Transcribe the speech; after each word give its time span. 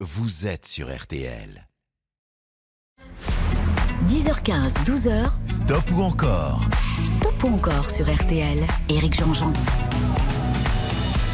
vous 0.00 0.46
êtes 0.46 0.66
sur 0.66 0.94
RTL. 0.94 1.66
10h15, 4.08 4.84
12h. 4.84 5.30
Stop 5.48 5.90
ou 5.92 6.02
encore? 6.02 6.60
Stop 7.06 7.44
ou 7.44 7.54
encore 7.54 7.88
sur 7.88 8.14
RTL. 8.14 8.66
Éric 8.90 9.18
Jean-Jean. 9.18 9.54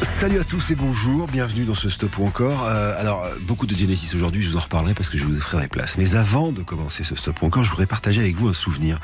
Salut 0.02 0.38
à 0.38 0.44
tous 0.44 0.70
et 0.70 0.76
bonjour, 0.76 1.26
bienvenue 1.26 1.64
dans 1.64 1.74
ce 1.74 1.90
stop 1.90 2.16
ou 2.18 2.24
encore. 2.24 2.64
Euh, 2.68 2.94
alors, 3.00 3.26
beaucoup 3.40 3.66
de 3.66 3.76
Genesis 3.76 4.14
aujourd'hui, 4.14 4.42
je 4.42 4.50
vous 4.50 4.56
en 4.56 4.60
reparlerai 4.60 4.94
parce 4.94 5.10
que 5.10 5.18
je 5.18 5.24
vous 5.24 5.40
ferai 5.40 5.66
place. 5.66 5.98
Mais 5.98 6.14
avant 6.14 6.52
de 6.52 6.62
commencer 6.62 7.02
ce 7.02 7.16
stop 7.16 7.42
ou 7.42 7.46
encore, 7.46 7.64
je 7.64 7.70
voudrais 7.70 7.86
partager 7.86 8.20
avec 8.20 8.36
vous 8.36 8.46
un 8.46 8.52
souvenir, 8.52 9.00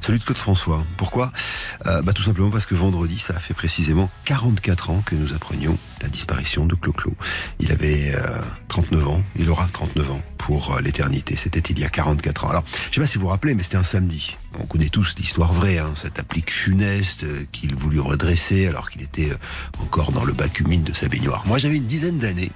celui 0.00 0.18
de 0.18 0.24
Claude 0.24 0.38
François. 0.38 0.86
Pourquoi? 0.96 1.30
Euh, 1.84 2.00
bah, 2.00 2.14
Tout 2.14 2.22
simplement 2.22 2.48
parce 2.48 2.64
que 2.64 2.74
vendredi, 2.74 3.18
ça 3.18 3.34
a 3.36 3.38
fait 3.38 3.52
précisément 3.52 4.08
44 4.24 4.88
ans 4.88 5.02
que 5.04 5.14
nous 5.14 5.34
apprenions 5.34 5.78
la 6.04 6.10
disparition 6.10 6.66
de 6.66 6.74
Clo-Clo. 6.74 7.14
Il 7.60 7.72
avait 7.72 8.14
39 8.68 9.02
euh, 9.02 9.08
ans, 9.08 9.22
il 9.36 9.48
aura 9.48 9.66
39 9.66 10.12
ans 10.12 10.22
pour 10.38 10.78
l'éternité. 10.82 11.34
C'était 11.34 11.60
il 11.60 11.78
y 11.78 11.84
a 11.84 11.88
44 11.88 12.44
ans. 12.44 12.50
Alors, 12.50 12.64
je 12.90 12.94
sais 12.94 13.00
pas 13.00 13.06
si 13.06 13.16
vous 13.16 13.22
vous 13.22 13.30
rappelez, 13.30 13.54
mais 13.54 13.62
c'était 13.62 13.78
un 13.78 13.84
samedi. 13.84 14.36
On 14.60 14.66
connaît 14.66 14.90
tous 14.90 15.14
l'histoire 15.18 15.52
vraie, 15.52 15.78
hein, 15.78 15.92
cette 15.94 16.18
applique 16.18 16.52
funeste 16.52 17.24
qu'il 17.50 17.74
voulut 17.74 18.00
redresser 18.00 18.66
alors 18.66 18.90
qu'il 18.90 19.02
était 19.02 19.32
encore 19.80 20.12
dans 20.12 20.24
le 20.24 20.34
bac 20.34 20.60
humide 20.60 20.84
de 20.84 20.92
sa 20.92 21.08
baignoire. 21.08 21.44
Moi, 21.46 21.56
j'avais 21.58 21.78
une 21.78 21.86
dizaine 21.86 22.18
d'années. 22.18 22.52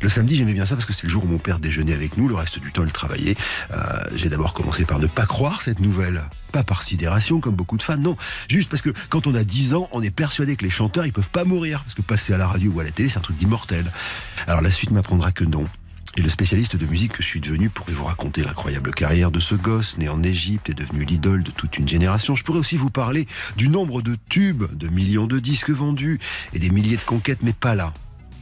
Le 0.00 0.08
samedi, 0.08 0.36
j'aimais 0.36 0.54
bien 0.54 0.64
ça 0.64 0.76
parce 0.76 0.86
que 0.86 0.92
c'était 0.92 1.08
le 1.08 1.12
jour 1.12 1.24
où 1.24 1.26
mon 1.26 1.38
père 1.38 1.58
déjeunait 1.58 1.92
avec 1.92 2.16
nous. 2.16 2.28
Le 2.28 2.36
reste 2.36 2.60
du 2.60 2.70
temps, 2.70 2.84
il 2.84 2.92
travaillait. 2.92 3.34
Euh, 3.72 3.76
j'ai 4.14 4.28
d'abord 4.28 4.52
commencé 4.52 4.84
par 4.84 5.00
ne 5.00 5.08
pas 5.08 5.26
croire 5.26 5.60
cette 5.60 5.80
nouvelle. 5.80 6.22
Pas 6.52 6.62
par 6.62 6.84
sidération, 6.84 7.40
comme 7.40 7.56
beaucoup 7.56 7.76
de 7.76 7.82
fans, 7.82 7.96
non. 7.96 8.16
Juste 8.48 8.70
parce 8.70 8.82
que 8.82 8.90
quand 9.08 9.26
on 9.26 9.34
a 9.34 9.42
10 9.42 9.74
ans, 9.74 9.88
on 9.92 10.00
est 10.00 10.10
persuadé 10.10 10.54
que 10.54 10.64
les 10.64 10.70
chanteurs, 10.70 11.04
ils 11.04 11.12
peuvent 11.12 11.30
pas 11.30 11.44
mourir. 11.44 11.82
Parce 11.82 11.94
que 11.94 12.02
passer 12.02 12.32
à 12.32 12.38
la 12.38 12.46
radio 12.46 12.70
ou 12.70 12.78
à 12.78 12.84
la 12.84 12.92
télé, 12.92 13.08
c'est 13.08 13.18
un 13.18 13.22
truc 13.22 13.36
d'immortel. 13.36 13.90
Alors 14.46 14.62
la 14.62 14.70
suite 14.70 14.92
m'apprendra 14.92 15.32
que 15.32 15.44
non. 15.44 15.64
Et 16.16 16.22
le 16.22 16.28
spécialiste 16.28 16.76
de 16.76 16.86
musique 16.86 17.12
que 17.12 17.22
je 17.22 17.28
suis 17.28 17.40
devenu 17.40 17.68
pourrait 17.68 17.92
vous 17.92 18.04
raconter 18.04 18.42
l'incroyable 18.42 18.92
carrière 18.92 19.30
de 19.30 19.40
ce 19.40 19.54
gosse 19.56 19.98
né 19.98 20.08
en 20.08 20.22
Égypte 20.22 20.70
et 20.70 20.74
devenu 20.74 21.04
l'idole 21.04 21.42
de 21.42 21.50
toute 21.50 21.76
une 21.76 21.88
génération. 21.88 22.36
Je 22.36 22.44
pourrais 22.44 22.58
aussi 22.60 22.76
vous 22.76 22.90
parler 22.90 23.26
du 23.56 23.68
nombre 23.68 24.00
de 24.00 24.16
tubes, 24.28 24.64
de 24.76 24.88
millions 24.88 25.26
de 25.26 25.38
disques 25.38 25.70
vendus 25.70 26.18
et 26.54 26.58
des 26.60 26.70
milliers 26.70 26.96
de 26.96 27.02
conquêtes, 27.02 27.40
mais 27.42 27.52
pas 27.52 27.74
là. 27.74 27.92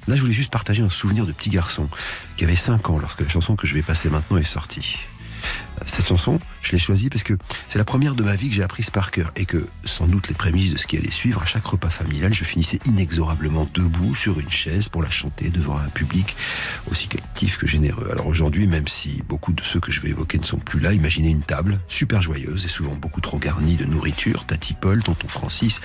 Là, 0.09 0.15
je 0.15 0.21
voulais 0.21 0.33
juste 0.33 0.53
partager 0.53 0.83
un 0.83 0.89
souvenir 0.89 1.27
de 1.27 1.33
petit 1.33 1.51
garçon 1.51 1.89
qui 2.37 2.45
avait 2.45 2.57
5 2.57 2.91
ans 2.91 2.99
lorsque 2.99 3.23
la 3.23 3.29
chanson 3.29 3.57
que 3.57 3.67
je 3.67 3.75
vais 3.75 3.83
passer 3.83 4.09
maintenant 4.09 4.37
est 4.37 4.45
sortie. 4.45 4.99
Cette 5.87 6.07
chanson, 6.07 6.41
je 6.63 6.73
l'ai 6.73 6.79
choisie 6.79 7.11
parce 7.11 7.23
que 7.23 7.35
c'est 7.69 7.79
la 7.79 7.85
première 7.85 8.15
de 8.15 8.23
ma 8.23 8.35
vie 8.35 8.49
que 8.49 8.55
j'ai 8.55 8.63
apprise 8.63 8.91
par 8.91 9.11
cœur 9.11 9.31
et 9.37 9.45
que, 9.45 9.67
sans 9.85 10.07
doute 10.07 10.29
les 10.29 10.35
prémices 10.35 10.73
de 10.73 10.79
ce 10.79 10.87
qui 10.87 10.97
allait 10.97 11.11
suivre, 11.11 11.43
à 11.43 11.47
chaque 11.47 11.67
repas 11.67 11.91
familial, 11.91 12.33
je 12.33 12.45
finissais 12.45 12.79
inexorablement 12.87 13.69
debout 13.75 14.15
sur 14.15 14.41
une 14.41 14.51
chaise 14.51 14.89
pour 14.89 15.03
la 15.03 15.11
chanter 15.11 15.51
devant 15.51 15.77
un 15.77 15.89
public 15.89 16.35
aussi 16.91 17.09
captif 17.09 17.59
que 17.59 17.67
généreux. 17.67 18.09
Alors 18.11 18.27
aujourd'hui, 18.27 18.67
même 18.67 18.89
si 18.89 19.23
beaucoup 19.29 19.53
de 19.53 19.63
ceux 19.63 19.81
que 19.81 19.93
je 19.93 20.01
vais 20.01 20.11
évoquer 20.11 20.39
ne 20.39 20.45
sont 20.45 20.59
plus 20.59 20.81
là, 20.81 20.93
imaginez 20.93 21.29
une 21.29 21.43
table 21.43 21.79
super 21.89 22.23
joyeuse 22.23 22.65
et 22.65 22.69
souvent 22.69 22.95
beaucoup 22.95 23.21
trop 23.21 23.39
garnie 23.39 23.77
de 23.77 23.85
nourriture, 23.85 24.47
Tati 24.47 24.75
Paul, 24.75 25.03
tonton 25.03 25.29
Francis, 25.29 25.81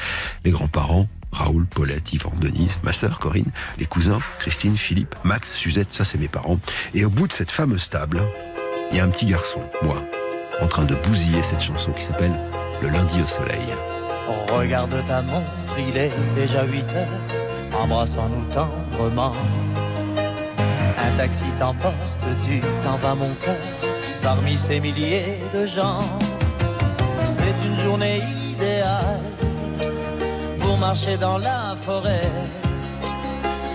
les 0.46 0.52
grands-parents, 0.52 1.10
Raoul, 1.32 1.66
Paulette, 1.66 2.14
Yvan, 2.14 2.34
Denise, 2.40 2.74
ma 2.84 2.94
sœur 2.94 3.20
Corinne, 3.20 3.52
les 3.78 3.86
cousins, 3.86 4.20
Christine, 4.40 4.78
Philippe, 4.78 5.16
Max, 5.24 5.52
Suzette, 5.54 5.94
ça 5.94 6.04
c'est 6.04 6.18
mes 6.18 6.28
parents. 6.28 6.60
Et 6.94 7.06
au 7.06 7.10
bout 7.10 7.28
de 7.28 7.34
cette 7.34 7.52
fameuse 7.52 7.90
table, 7.90 8.22
il 8.92 8.98
y 8.98 9.00
a 9.00 9.04
un 9.04 9.10
petit 9.10 9.26
garçon, 9.26 9.62
moi, 9.84 10.04
en 10.62 10.68
train 10.68 10.86
de 10.86 10.96
bousiller 10.96 11.42
cette 11.44 11.62
chanson 11.62 11.92
qui 11.92 12.04
s'appelle 12.04 12.34
Le 12.82 12.90
lundi 12.90 13.22
au 13.24 13.28
soleil. 13.28 13.66
Regarde 14.52 14.96
ta 15.08 15.22
montre, 15.22 15.78
il 15.78 15.98
est 15.98 16.12
déjà 16.36 16.66
8 16.66 16.78
heures, 16.94 17.82
embrassons-nous 17.82 18.46
tendrement. 18.54 19.34
Un 20.98 21.18
taxi 21.18 21.46
t'emporte, 21.60 21.96
tu 22.44 22.62
t'en 22.84 22.98
vas 22.98 23.16
mon 23.16 23.34
cœur, 23.36 23.56
parmi 24.22 24.58
ces 24.58 24.80
milliers 24.80 25.38
de 25.54 25.66
gens. 25.66 26.04
C'est 27.24 27.68
une 27.68 27.80
journée 27.80 28.22
idéale 28.52 29.20
pour 30.72 30.80
marcher 30.80 31.18
dans 31.18 31.38
la 31.38 31.76
forêt. 31.86 32.22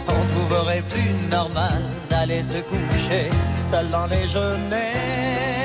On 0.08 0.22
trouverait 0.32 0.82
plus 0.88 1.12
normal 1.30 1.82
d'aller 2.08 2.42
se 2.42 2.58
coucher 2.70 3.28
seul 3.70 3.90
dans 3.90 4.06
les 4.06 4.26
genêts. 4.26 5.55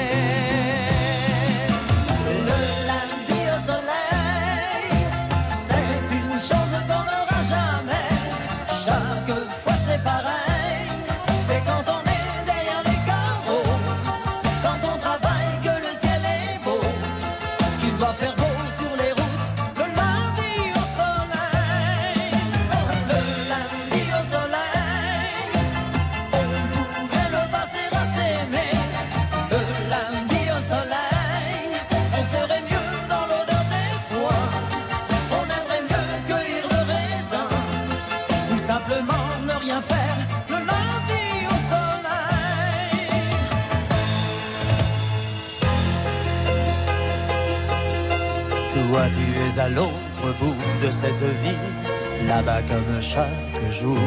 Cette 51.01 51.29
vie, 51.43 52.27
là-bas 52.27 52.61
comme 52.69 53.01
chaque 53.01 53.71
jour. 53.71 53.97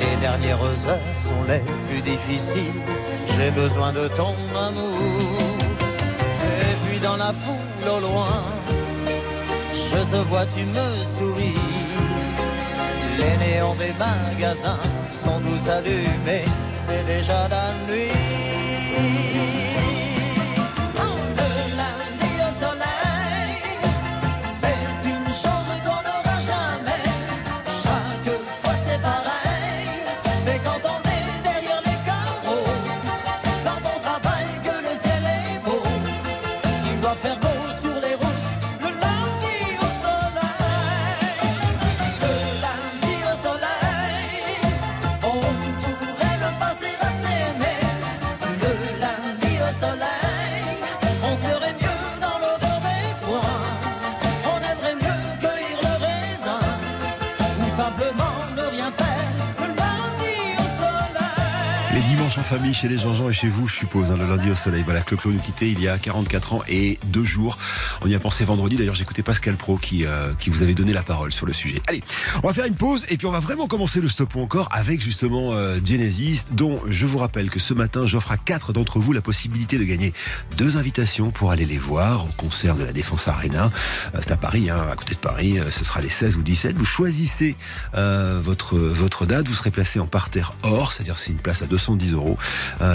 Les 0.00 0.16
dernières 0.20 0.62
heures 0.62 1.18
sont 1.18 1.42
les 1.48 1.62
plus 1.88 2.02
difficiles, 2.02 2.80
j'ai 3.34 3.50
besoin 3.50 3.92
de 3.92 4.06
ton 4.08 4.34
amour. 4.68 5.02
Et 6.60 6.74
puis 6.84 6.98
dans 7.00 7.16
la 7.16 7.32
foule 7.32 7.88
au 7.96 8.00
loin, 8.00 8.44
je 9.92 10.00
te 10.12 10.16
vois, 10.28 10.46
tu 10.46 10.64
me 10.64 11.02
souris. 11.02 11.60
Les 13.18 13.36
néons 13.44 13.74
des 13.74 13.94
magasins 13.98 14.80
sont 15.10 15.40
tous 15.40 15.68
allumés, 15.68 16.44
c'est 16.74 17.04
déjà 17.04 17.48
la 17.48 17.66
nuit. 17.88 19.61
Famille 62.58 62.74
chez 62.74 62.88
les 62.88 62.98
Jean-Jean 62.98 63.30
et 63.30 63.32
chez 63.32 63.48
vous, 63.48 63.66
je 63.66 63.74
suppose, 63.74 64.10
hein, 64.10 64.16
le 64.18 64.26
lundi 64.26 64.50
au 64.50 64.54
soleil. 64.54 64.82
Voilà, 64.82 65.00
Clo-Clo 65.00 65.30
nous 65.30 65.40
quittait 65.40 65.70
il 65.70 65.80
y 65.80 65.88
a 65.88 65.96
44 65.96 66.52
ans 66.52 66.62
et 66.68 66.98
deux 67.06 67.24
jours. 67.24 67.56
On 68.04 68.08
y 68.08 68.14
a 68.16 68.18
pensé 68.18 68.44
vendredi. 68.44 68.74
D'ailleurs, 68.76 68.96
j'écoutais 68.96 69.22
Pascal 69.22 69.54
Pro 69.54 69.76
qui, 69.76 70.04
euh, 70.04 70.34
qui 70.34 70.50
vous 70.50 70.62
avait 70.62 70.74
donné 70.74 70.92
la 70.92 71.02
parole 71.02 71.32
sur 71.32 71.46
le 71.46 71.52
sujet. 71.52 71.80
Allez, 71.86 72.02
on 72.42 72.48
va 72.48 72.52
faire 72.52 72.66
une 72.66 72.74
pause 72.74 73.06
et 73.08 73.16
puis 73.16 73.26
on 73.28 73.30
va 73.30 73.38
vraiment 73.38 73.68
commencer 73.68 74.00
le 74.00 74.08
stop 74.08 74.34
ou 74.34 74.40
encore 74.40 74.68
avec 74.72 75.00
justement 75.00 75.52
euh, 75.52 75.78
Genesis, 75.84 76.42
dont 76.50 76.80
je 76.88 77.06
vous 77.06 77.18
rappelle 77.18 77.48
que 77.48 77.60
ce 77.60 77.74
matin, 77.74 78.04
j'offre 78.06 78.32
à 78.32 78.36
quatre 78.36 78.72
d'entre 78.72 78.98
vous 78.98 79.12
la 79.12 79.20
possibilité 79.20 79.78
de 79.78 79.84
gagner 79.84 80.12
deux 80.56 80.76
invitations 80.76 81.30
pour 81.30 81.52
aller 81.52 81.64
les 81.64 81.78
voir 81.78 82.24
au 82.24 82.32
concert 82.36 82.74
de 82.74 82.82
la 82.82 82.92
Défense 82.92 83.28
Arena. 83.28 83.70
Euh, 84.14 84.18
C'est 84.20 84.32
à 84.32 84.36
Paris, 84.36 84.68
hein, 84.68 84.82
à 84.90 84.96
côté 84.96 85.14
de 85.14 85.20
Paris. 85.20 85.60
Euh, 85.60 85.70
Ce 85.70 85.84
sera 85.84 86.00
les 86.00 86.08
16 86.08 86.36
ou 86.36 86.42
17. 86.42 86.76
Vous 86.76 86.84
choisissez 86.84 87.56
votre, 87.94 88.78
votre 88.78 89.26
date. 89.26 89.46
Vous 89.48 89.54
serez 89.54 89.70
placé 89.70 90.00
en 90.00 90.06
parterre 90.06 90.54
or, 90.62 90.92
c'est-à-dire 90.92 91.18
c'est 91.18 91.30
une 91.30 91.38
place 91.38 91.62
à 91.62 91.66
210 91.66 92.12
euros. 92.14 92.36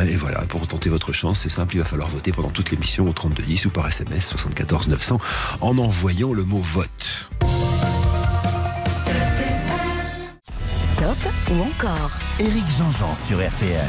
Et 0.07 0.15
voilà, 0.15 0.42
pour 0.42 0.68
tenter 0.68 0.89
votre 0.89 1.13
chance, 1.13 1.39
c'est 1.39 1.50
simple, 1.50 1.75
il 1.75 1.80
va 1.80 1.86
falloir 1.86 2.09
voter 2.09 2.31
pendant 2.31 2.50
toute 2.50 2.71
l'émission 2.71 3.07
au 3.07 3.13
3210 3.13 3.65
ou 3.65 3.69
par 3.69 3.88
SMS 3.88 4.27
74 4.27 4.88
900 4.98 5.20
en 5.62 5.78
envoyant 5.78 6.34
le 6.34 6.44
mot 6.44 6.58
vote. 6.58 7.30
Stop 10.84 11.18
Stop 11.18 11.18
ou 11.52 11.62
encore 11.62 12.18
Éric 12.40 12.66
Jean-Jean 12.78 13.16
sur 13.16 13.38
RTL. 13.38 13.86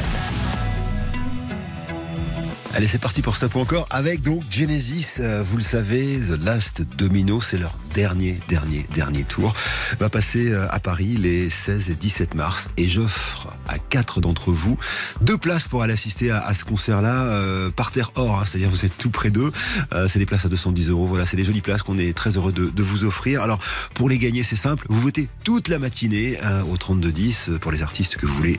Allez, 2.75 2.87
c'est 2.87 2.99
parti 2.99 3.23
pour 3.23 3.37
Stop 3.37 3.55
ou 3.55 3.61
encore 3.61 3.87
avec 3.91 4.21
donc 4.21 4.43
Genesis. 4.51 5.17
Euh, 5.21 5.43
vous 5.43 5.57
le 5.57 5.63
savez, 5.63 6.21
The 6.21 6.45
Last 6.45 6.83
Domino, 6.83 7.41
c'est 7.41 7.57
leur 7.57 7.73
dernier, 7.95 8.39
dernier, 8.49 8.87
dernier 8.95 9.25
tour. 9.25 9.55
Va 9.99 10.09
passer 10.09 10.51
euh, 10.51 10.67
à 10.71 10.81
Paris 10.81 11.17
les 11.17 11.51
16 11.51 11.91
et 11.91 11.95
17 11.95 12.35
mars. 12.35 12.69
Et 12.77 12.89
j'offre 12.89 13.49
à 13.67 13.79
quatre 13.79 14.21
d'entre 14.21 14.53
vous 14.53 14.79
deux 15.21 15.39
places 15.39 15.69
pour 15.69 15.83
aller 15.83 15.93
assister 15.93 16.31
à, 16.31 16.55
ce 16.55 16.65
concert-là, 16.65 17.25
euh, 17.25 17.71
par 17.71 17.91
terre 17.91 18.13
or. 18.15 18.41
hein. 18.41 18.45
C'est-à-dire, 18.47 18.71
vous 18.71 18.85
êtes 18.85 18.97
tout 18.97 19.11
près 19.11 19.31
d'eux. 19.31 19.53
Euh, 19.93 20.09
c'est 20.09 20.19
des 20.19 20.27
places 20.27 20.45
à 20.45 20.49
210 20.49 20.91
euros. 20.91 21.07
Voilà, 21.07 21.27
c'est 21.27 21.37
des 21.37 21.45
jolies 21.45 21.61
places 21.61 21.83
qu'on 21.83 21.99
est 21.99 22.17
très 22.17 22.37
heureux 22.37 22.53
de, 22.53 22.83
vous 22.83 23.05
offrir. 23.05 23.43
Alors, 23.43 23.59
pour 23.95 24.09
les 24.09 24.19
gagner, 24.19 24.43
c'est 24.43 24.57
simple. 24.57 24.87
Vous 24.89 25.01
votez 25.01 25.29
toute 25.45 25.69
la 25.69 25.79
matinée 25.79 26.39
euh, 26.43 26.63
au 26.63 26.77
3210 26.77 27.51
pour 27.61 27.71
les 27.73 27.83
artistes 27.83 28.17
que 28.17 28.27
vous 28.27 28.35
voulez 28.35 28.59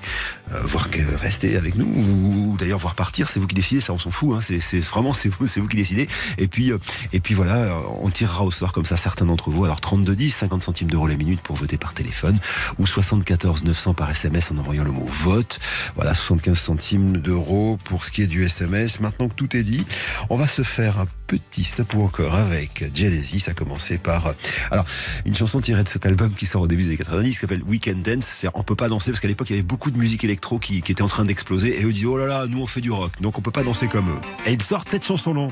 voir 0.64 0.90
rester 1.22 1.58
avec 1.58 1.76
nous 1.76 1.86
ou, 1.86 2.58
d'ailleurs 2.58 2.80
voir 2.80 2.96
partir. 2.96 3.30
C'est 3.30 3.40
vous 3.40 3.48
qui 3.48 3.56
décidez. 3.56 3.81
Ça, 3.81 3.94
on 3.94 4.00
s'en 4.00 4.12
fout. 4.12 4.36
Hein. 4.36 4.42
C'est, 4.42 4.80
vraiment 4.80 5.14
c'est 5.14 5.30
vous, 5.30 5.46
vous 5.46 5.68
qui 5.68 5.78
décidez. 5.78 6.08
Et 6.38 6.48
puis, 6.48 6.72
et 7.14 7.20
puis 7.20 7.34
voilà, 7.34 7.81
on 8.02 8.10
tirera 8.10 8.44
au 8.44 8.52
sort 8.52 8.72
comme 8.72 8.86
ça 8.86 8.98
certains 8.98 9.19
d'entre 9.25 9.50
vous. 9.50 9.66
Alors 9.66 9.81
3210, 9.81 10.30
50 10.31 10.63
centimes 10.63 10.89
d'euros 10.89 11.07
la 11.07 11.16
minute 11.16 11.42
pour 11.42 11.56
voter 11.56 11.77
par 11.77 11.94
téléphone 11.94 12.39
ou 12.77 12.88
74 12.88 13.63
900 13.63 13.94
par 13.94 14.10
SMS 14.10 14.51
en 14.51 14.57
envoyant 14.57 14.83
le 14.83 14.92
mot 14.92 15.06
vote. 15.06 15.60
Voilà, 15.95 16.16
75 16.16 16.57
centimes 16.57 17.18
d'euros 17.18 17.77
pour 17.83 18.04
ce 18.04 18.12
qui 18.12 18.21
est 18.21 18.27
du 18.27 18.44
SMS. 18.45 19.00
Maintenant 19.00 19.30
que 19.30 19.36
tout 19.36 19.56
est 19.56 19.63
dit, 19.63 19.86
on 20.30 20.36
va 20.36 20.48
se 20.48 20.63
faire 20.63 21.00
un 21.00 21.06
petit 21.30 21.64
stop 21.64 21.94
ou 21.94 22.02
encore 22.02 22.34
avec 22.34 22.84
Genesis, 22.96 23.46
à 23.48 23.54
commencer 23.54 24.00
par 24.00 24.34
alors 24.72 24.86
une 25.26 25.36
chanson 25.36 25.60
tirée 25.60 25.84
de 25.84 25.88
cet 25.88 26.08
album 26.08 26.34
qui 26.34 26.48
sort 26.48 26.64
au 26.64 26.68
début 26.68 26.81
des 26.81 26.90
années 26.90 26.98
90 26.98 27.30
qui 27.30 27.36
s'appelle 27.36 27.62
Weekend 27.64 28.02
Dance. 28.02 28.28
C'est 28.34 28.48
on 28.56 28.64
peut 28.64 28.76
pas 28.76 28.88
danser 28.88 29.12
parce 29.12 29.20
qu'à 29.20 29.28
l'époque 29.28 29.52
il 29.52 29.54
y 29.54 29.60
avait 29.60 29.64
beaucoup 29.64 29.92
de 29.92 29.98
musique 29.98 30.24
électro 30.24 30.58
qui, 30.58 30.78
était 30.78 31.04
en 31.04 31.08
train 31.08 31.26
d'exploser 31.26 31.80
et 31.80 31.86
eux 31.86 31.94
disent 31.94 32.08
oh 32.08 32.18
là 32.18 32.26
là 32.26 32.48
nous 32.48 32.60
on 32.60 32.66
fait 32.66 32.81
du 32.81 32.90
rock 32.90 33.12
donc 33.22 33.38
on 33.38 33.42
peut 33.42 33.52
pas 33.52 33.64
danser 33.64 33.88
comme 33.88 34.10
eux. 34.10 34.20
Et 34.48 34.54
ils 34.54 34.64
sortent 34.64 34.90
cette 34.90 35.06
chanson 35.06 35.36
là, 35.36 35.48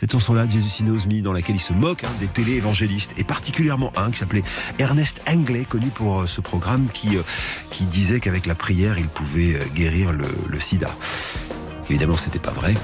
cette 0.00 0.12
chanson 0.12 0.34
là 0.34 0.46
Jesus 0.46 0.82
Knows 0.82 1.06
Me 1.06 1.22
dans 1.22 1.32
laquelle 1.32 1.56
ils 1.56 1.60
se 1.60 1.72
moquent 1.72 2.04
hein, 2.04 2.12
des 2.20 2.26
télé-évangélistes 2.26 3.14
et 3.16 3.24
particulièrement 3.24 3.90
un 3.96 4.10
qui 4.10 4.18
s'appelait 4.18 4.44
Ernest 4.78 5.22
Anglais 5.26 5.64
connu 5.66 5.88
pour 5.88 6.20
euh, 6.20 6.26
ce 6.26 6.42
programme 6.42 6.88
qui 6.92 7.16
euh, 7.16 7.22
qui 7.70 7.84
disait 7.84 8.20
qu'avec 8.20 8.44
la 8.44 8.54
prière 8.54 8.98
il 8.98 9.08
pouvait 9.08 9.54
euh, 9.54 9.64
guérir 9.74 10.12
le, 10.12 10.26
le 10.46 10.60
sida. 10.60 10.90
Évidemment 11.88 12.16
c'était 12.16 12.38
pas 12.38 12.52
vrai. 12.52 12.74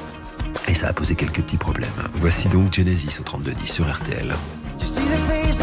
Et 0.67 0.75
ça 0.75 0.89
a 0.89 0.93
posé 0.93 1.15
quelques 1.15 1.43
petits 1.43 1.57
problèmes. 1.57 1.89
Voici 2.15 2.49
donc 2.49 2.73
Genesis 2.75 3.19
au 3.21 3.23
3210 3.23 3.73
sur 3.73 3.91
RTL. 3.91 4.35
You 4.81 4.87
see 4.87 5.01
the 5.01 5.19
face 5.29 5.61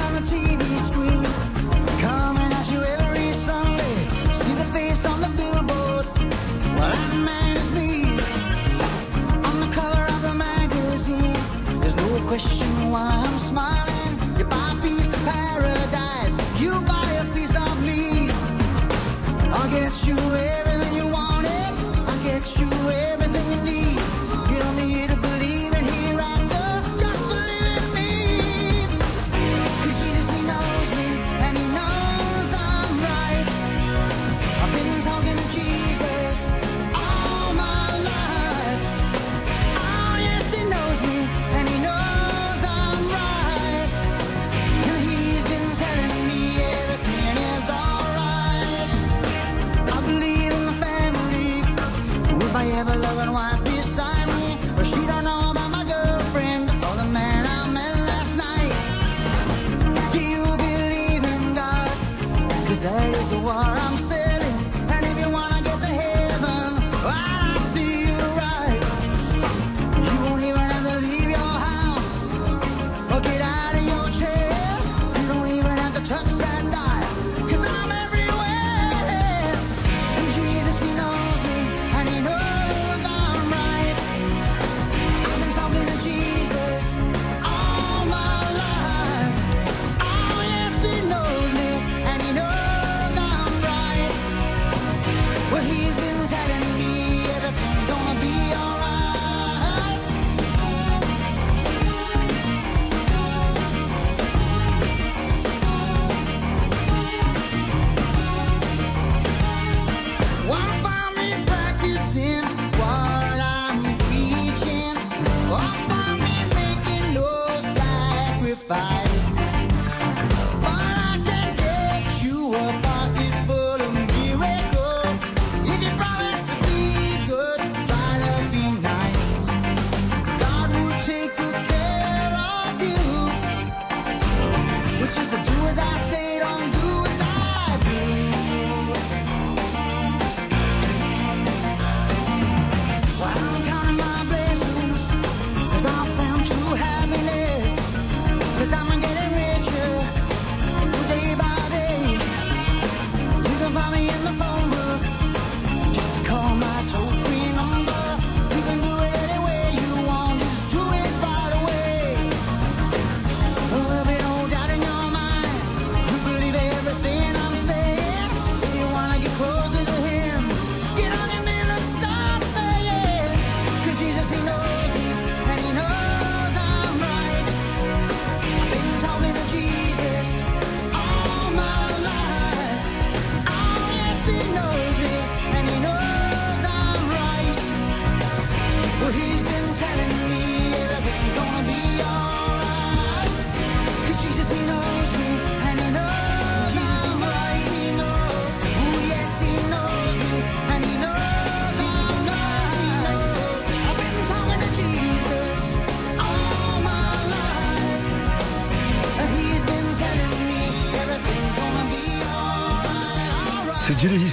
telling 189.76 190.10
you 190.20 190.25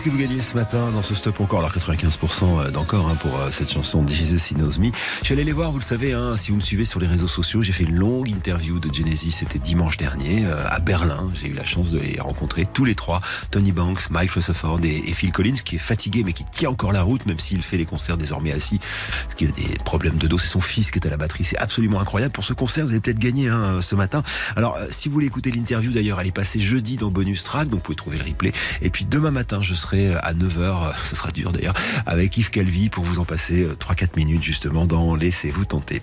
Que 0.02 0.10
vous 0.10 0.18
gagnez 0.18 0.42
ce 0.42 0.54
matin 0.54 0.90
dans 0.90 1.00
ce 1.00 1.14
stop 1.14 1.40
encore, 1.40 1.60
alors 1.60 1.72
95% 1.72 2.72
d'encore 2.72 3.08
hein, 3.08 3.14
pour 3.20 3.38
euh, 3.38 3.50
cette 3.52 3.70
chanson 3.70 4.04
Jesus 4.08 4.50
He 4.50 4.54
Knows 4.54 4.80
Me. 4.80 4.90
Je 5.20 5.26
suis 5.26 5.32
allé 5.32 5.44
les 5.44 5.52
voir, 5.52 5.70
vous 5.70 5.78
le 5.78 5.84
savez, 5.84 6.12
hein, 6.12 6.36
si 6.36 6.50
vous 6.50 6.56
me 6.56 6.62
suivez 6.62 6.84
sur 6.84 6.98
les 6.98 7.06
réseaux 7.06 7.28
sociaux, 7.28 7.62
j'ai 7.62 7.70
fait 7.70 7.84
une 7.84 7.94
longue 7.94 8.28
interview 8.28 8.80
de 8.80 8.92
Genesis, 8.92 9.30
c'était 9.30 9.60
dimanche 9.60 9.98
dernier 9.98 10.44
euh, 10.44 10.66
à 10.68 10.80
Berlin. 10.80 11.30
J'ai 11.34 11.46
eu 11.46 11.52
la 11.52 11.64
chance 11.64 11.92
de 11.92 12.00
les 12.00 12.18
rencontrer 12.18 12.66
tous 12.66 12.84
les 12.84 12.96
trois, 12.96 13.20
Tony 13.52 13.70
Banks, 13.70 14.10
Mike 14.10 14.32
Rutherford 14.32 14.80
et, 14.82 15.02
Phil 15.14 15.30
Collins, 15.30 15.54
qui 15.64 15.76
est 15.76 15.78
fatigué 15.78 16.24
mais 16.24 16.32
qui 16.32 16.44
tient 16.46 16.70
encore 16.70 16.90
la 16.90 17.02
route, 17.02 17.24
même 17.26 17.38
s'il 17.38 17.62
fait 17.62 17.76
les 17.76 17.84
concerts 17.84 18.16
désormais 18.16 18.52
assis, 18.52 18.80
parce 19.22 19.36
qu'il 19.36 19.50
a 19.50 19.52
des 19.52 19.78
problèmes 19.84 20.16
de 20.16 20.26
dos. 20.26 20.38
C'est 20.38 20.48
son 20.48 20.60
fils 20.60 20.90
qui 20.90 20.98
est 20.98 21.06
à 21.06 21.10
la 21.10 21.16
batterie, 21.16 21.44
c'est 21.44 21.58
absolument 21.58 22.00
incroyable. 22.00 22.32
Pour 22.32 22.44
ce 22.44 22.54
concert, 22.54 22.86
vous 22.86 22.90
allez 22.90 23.00
peut-être 23.00 23.20
gagner 23.20 23.50
hein, 23.50 23.80
ce 23.82 23.94
matin. 23.94 24.24
Alors, 24.56 24.78
euh, 24.78 24.86
si 24.90 25.08
vous 25.08 25.14
voulez 25.14 25.26
écouter 25.26 25.52
l'interview, 25.52 25.92
d'ailleurs, 25.92 26.20
elle 26.20 26.26
est 26.26 26.32
passée 26.32 26.60
jeudi 26.60 26.96
dans 26.96 27.12
Bonus 27.12 27.44
Track, 27.44 27.68
donc 27.68 27.78
vous 27.80 27.84
pouvez 27.84 27.96
trouver 27.96 28.18
le 28.18 28.24
replay. 28.24 28.52
Et 28.80 28.90
puis 28.90 29.04
demain 29.04 29.30
matin, 29.30 29.62
je 29.62 29.74
serai 29.74 29.91
à 30.22 30.34
9h, 30.34 30.92
ce 31.10 31.16
sera 31.16 31.30
dur 31.30 31.52
d'ailleurs, 31.52 31.74
avec 32.06 32.36
Yves 32.36 32.50
Calvi 32.50 32.88
pour 32.88 33.04
vous 33.04 33.18
en 33.18 33.24
passer 33.24 33.66
3-4 33.78 34.16
minutes 34.16 34.42
justement 34.42 34.86
dans 34.86 35.14
Laissez-vous 35.14 35.64
tenter. 35.64 36.02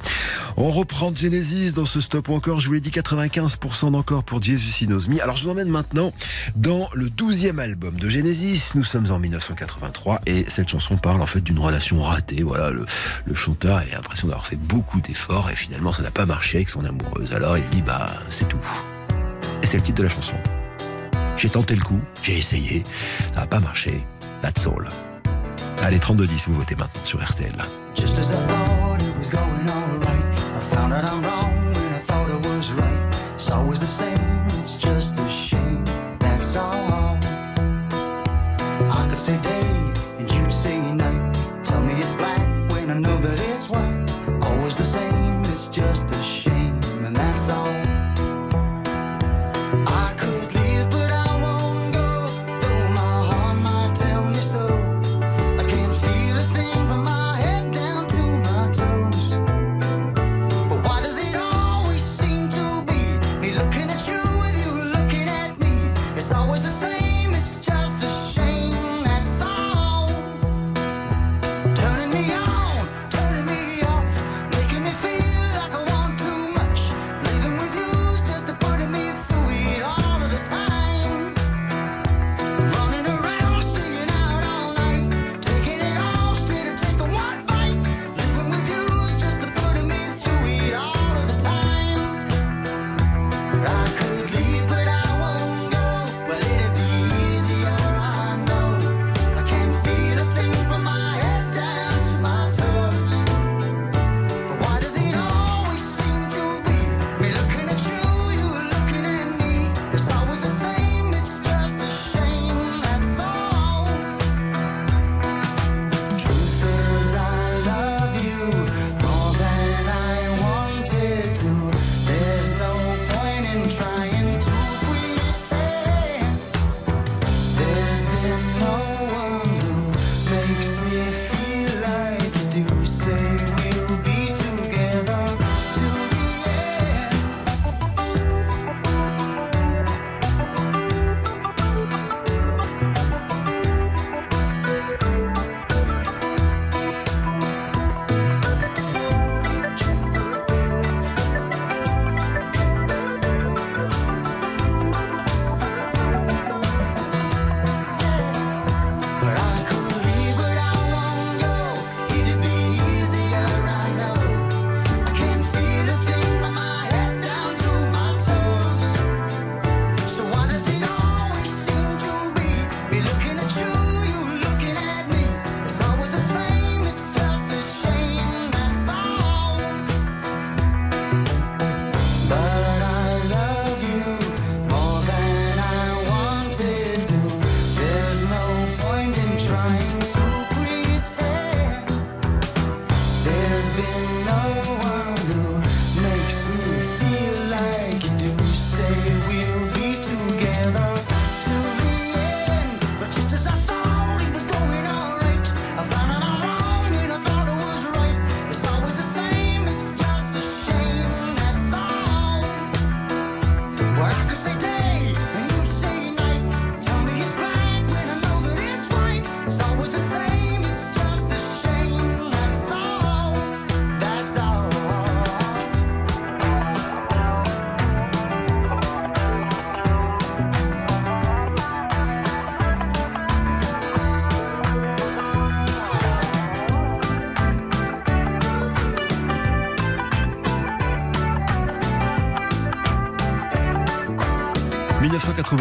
On 0.57 0.69
reprend 0.69 1.13
Genesis 1.13 1.73
dans 1.73 1.85
ce 1.85 1.99
stop 2.01 2.29
encore, 2.29 2.59
je 2.59 2.67
vous 2.67 2.73
l'ai 2.73 2.81
dit, 2.81 2.89
95% 2.89 3.91
d'encore 3.91 4.23
pour 4.23 4.41
Jesus 4.41 4.85
Knows 4.85 5.07
Me. 5.09 5.21
Alors 5.21 5.35
je 5.35 5.43
vous 5.43 5.49
emmène 5.49 5.69
maintenant 5.69 6.13
dans 6.55 6.89
le 6.93 7.07
12e 7.07 7.59
album 7.59 7.99
de 7.99 8.09
Genesis. 8.09 8.71
Nous 8.75 8.83
sommes 8.83 9.11
en 9.11 9.19
1983 9.19 10.21
et 10.25 10.45
cette 10.47 10.69
chanson 10.69 10.97
parle 10.97 11.21
en 11.21 11.25
fait 11.25 11.41
d'une 11.41 11.59
relation 11.59 12.01
ratée. 12.01 12.43
Voilà, 12.43 12.71
le, 12.71 12.85
le 13.25 13.35
chanteur 13.35 13.77
a 13.77 13.85
l'impression 13.85 14.27
d'avoir 14.27 14.47
fait 14.47 14.55
beaucoup 14.55 15.01
d'efforts 15.01 15.49
et 15.49 15.55
finalement 15.55 15.93
ça 15.93 16.03
n'a 16.03 16.11
pas 16.11 16.25
marché 16.25 16.57
avec 16.57 16.69
son 16.69 16.85
amoureuse. 16.85 17.33
Alors 17.33 17.57
il 17.57 17.67
dit 17.69 17.81
bah 17.81 18.07
c'est 18.29 18.47
tout. 18.47 18.59
Et 19.63 19.67
c'est 19.67 19.77
le 19.77 19.83
titre 19.83 19.97
de 19.97 20.03
la 20.03 20.09
chanson. 20.09 20.35
J'ai 21.39 21.49
tenté 21.49 21.73
le 21.73 21.81
coup, 21.81 22.01
j'ai 22.21 22.37
essayé, 22.37 22.83
ça 23.33 23.39
n'a 23.39 23.47
pas 23.47 23.61
marché. 23.61 24.05
That's 24.41 24.67
all. 24.67 24.85
Allez, 25.81 25.97
32-10, 25.97 26.47
vous 26.47 26.55
votez 26.55 26.75
maintenant 26.75 27.01
sur 27.05 27.23
RTL. 27.23 27.53
Just 27.95 28.19
as 28.19 28.29
I 28.29 28.35
thought 28.45 29.01
it 29.01 29.17
was 29.17 29.31
going 29.31 29.69
all 29.69 29.88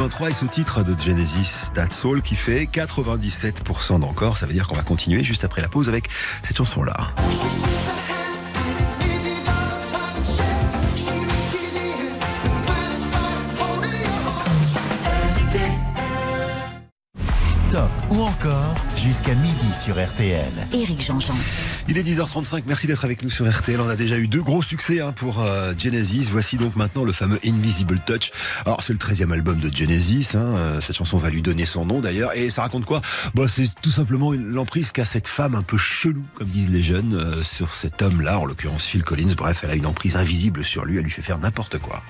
1983 0.09 0.29
et 0.29 0.33
ce 0.33 0.45
titre 0.47 0.83
de 0.83 0.99
Genesis, 0.99 1.71
That's 1.75 2.05
All, 2.05 2.23
qui 2.23 2.35
fait 2.35 2.65
97% 2.65 4.01
d'encore. 4.01 4.39
Ça 4.39 4.47
veut 4.47 4.55
dire 4.55 4.67
qu'on 4.67 4.75
va 4.75 4.83
continuer 4.83 5.23
juste 5.23 5.45
après 5.45 5.61
la 5.61 5.69
pause 5.69 5.89
avec 5.89 6.09
cette 6.43 6.57
chanson-là. 6.57 6.97
Sur 19.89 20.07
RTL. 20.07 20.53
Éric 20.75 21.01
Jean-Jean. 21.03 21.33
Il 21.89 21.97
est 21.97 22.03
10h35, 22.03 22.65
merci 22.67 22.87
d'être 22.87 23.07
avec 23.07 23.23
nous 23.23 23.31
sur 23.31 23.51
RTL. 23.51 23.81
On 23.81 23.89
a 23.89 23.97
déjà 23.97 24.19
eu 24.19 24.29
deux 24.29 24.43
gros 24.43 24.61
succès 24.61 25.01
hein, 25.01 25.13
pour 25.13 25.41
euh, 25.41 25.73
Genesis. 25.79 26.29
Voici 26.31 26.57
donc 26.57 26.77
maintenant 26.77 27.05
le 27.05 27.13
fameux 27.13 27.39
Invisible 27.43 27.99
Touch. 28.07 28.31
Alors 28.67 28.83
c'est 28.83 28.93
le 28.93 28.99
13e 28.99 29.33
album 29.33 29.61
de 29.61 29.75
Genesis. 29.75 30.33
hein, 30.35 30.41
euh, 30.41 30.81
Cette 30.83 30.97
chanson 30.97 31.17
va 31.17 31.31
lui 31.31 31.41
donner 31.41 31.65
son 31.65 31.87
nom 31.87 32.01
d'ailleurs. 32.03 32.37
Et 32.37 32.51
ça 32.51 32.61
raconte 32.61 32.85
quoi? 32.85 33.01
Bah, 33.35 33.45
C'est 33.49 33.69
tout 33.81 33.91
simplement 33.91 34.35
une- 34.35 34.49
l'emprise 34.51 34.93
qu'a 34.93 35.07
cette 35.07 35.27
femme 35.27 35.55
un 35.55 35.63
peu 35.63 35.79
chelou, 35.79 36.23
comme 36.35 36.49
disent 36.49 36.69
les 36.71 36.83
jeunes, 36.83 37.15
euh, 37.15 37.43
sur 37.43 37.73
cet 37.73 38.03
homme-là, 38.03 38.41
en 38.41 38.45
l'occurrence 38.45 38.85
Phil 38.85 39.03
Collins. 39.05 39.33
Bref, 39.39 39.61
elle 39.63 39.71
a 39.71 39.75
une 39.75 39.87
emprise 39.87 40.17
invisible 40.17 40.67
sur 40.67 40.85
lui. 40.85 40.99
Elle 40.99 41.05
lui 41.05 41.11
fait 41.11 41.23
faire 41.23 41.39
n'importe 41.39 41.79
quoi. 41.79 42.03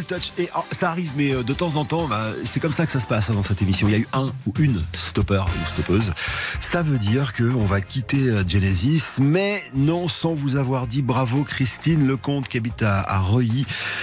Touch. 0.00 0.32
Et 0.38 0.48
oh, 0.56 0.64
ça 0.70 0.90
arrive, 0.90 1.10
mais 1.16 1.34
euh, 1.34 1.42
de 1.42 1.52
temps 1.52 1.76
en 1.76 1.84
temps, 1.84 2.08
bah, 2.08 2.32
c'est 2.44 2.60
comme 2.60 2.72
ça 2.72 2.86
que 2.86 2.92
ça 2.92 3.00
se 3.00 3.06
passe 3.06 3.30
hein, 3.30 3.34
dans 3.34 3.42
cette 3.42 3.62
émission. 3.62 3.88
Il 3.88 3.92
y 3.92 3.96
a 3.96 3.98
eu 3.98 4.08
un 4.12 4.32
ou 4.46 4.52
une 4.58 4.82
stopper 4.96 5.42
ou 5.42 5.68
stoppeuse. 5.72 6.12
Ça 6.60 6.82
veut 6.82 6.98
dire 6.98 7.32
que 7.32 7.44
on 7.44 7.64
va 7.64 7.80
quitter 7.80 8.28
euh, 8.28 8.42
Genesis, 8.46 9.18
mais 9.20 9.62
non 9.74 10.08
sans 10.08 10.34
vous 10.34 10.56
avoir 10.56 10.86
dit 10.86 11.02
bravo 11.02 11.44
Christine 11.44 12.06
Lecomte 12.06 12.48
qui 12.48 12.58
habite 12.58 12.82
à, 12.82 13.00
à. 13.00 13.22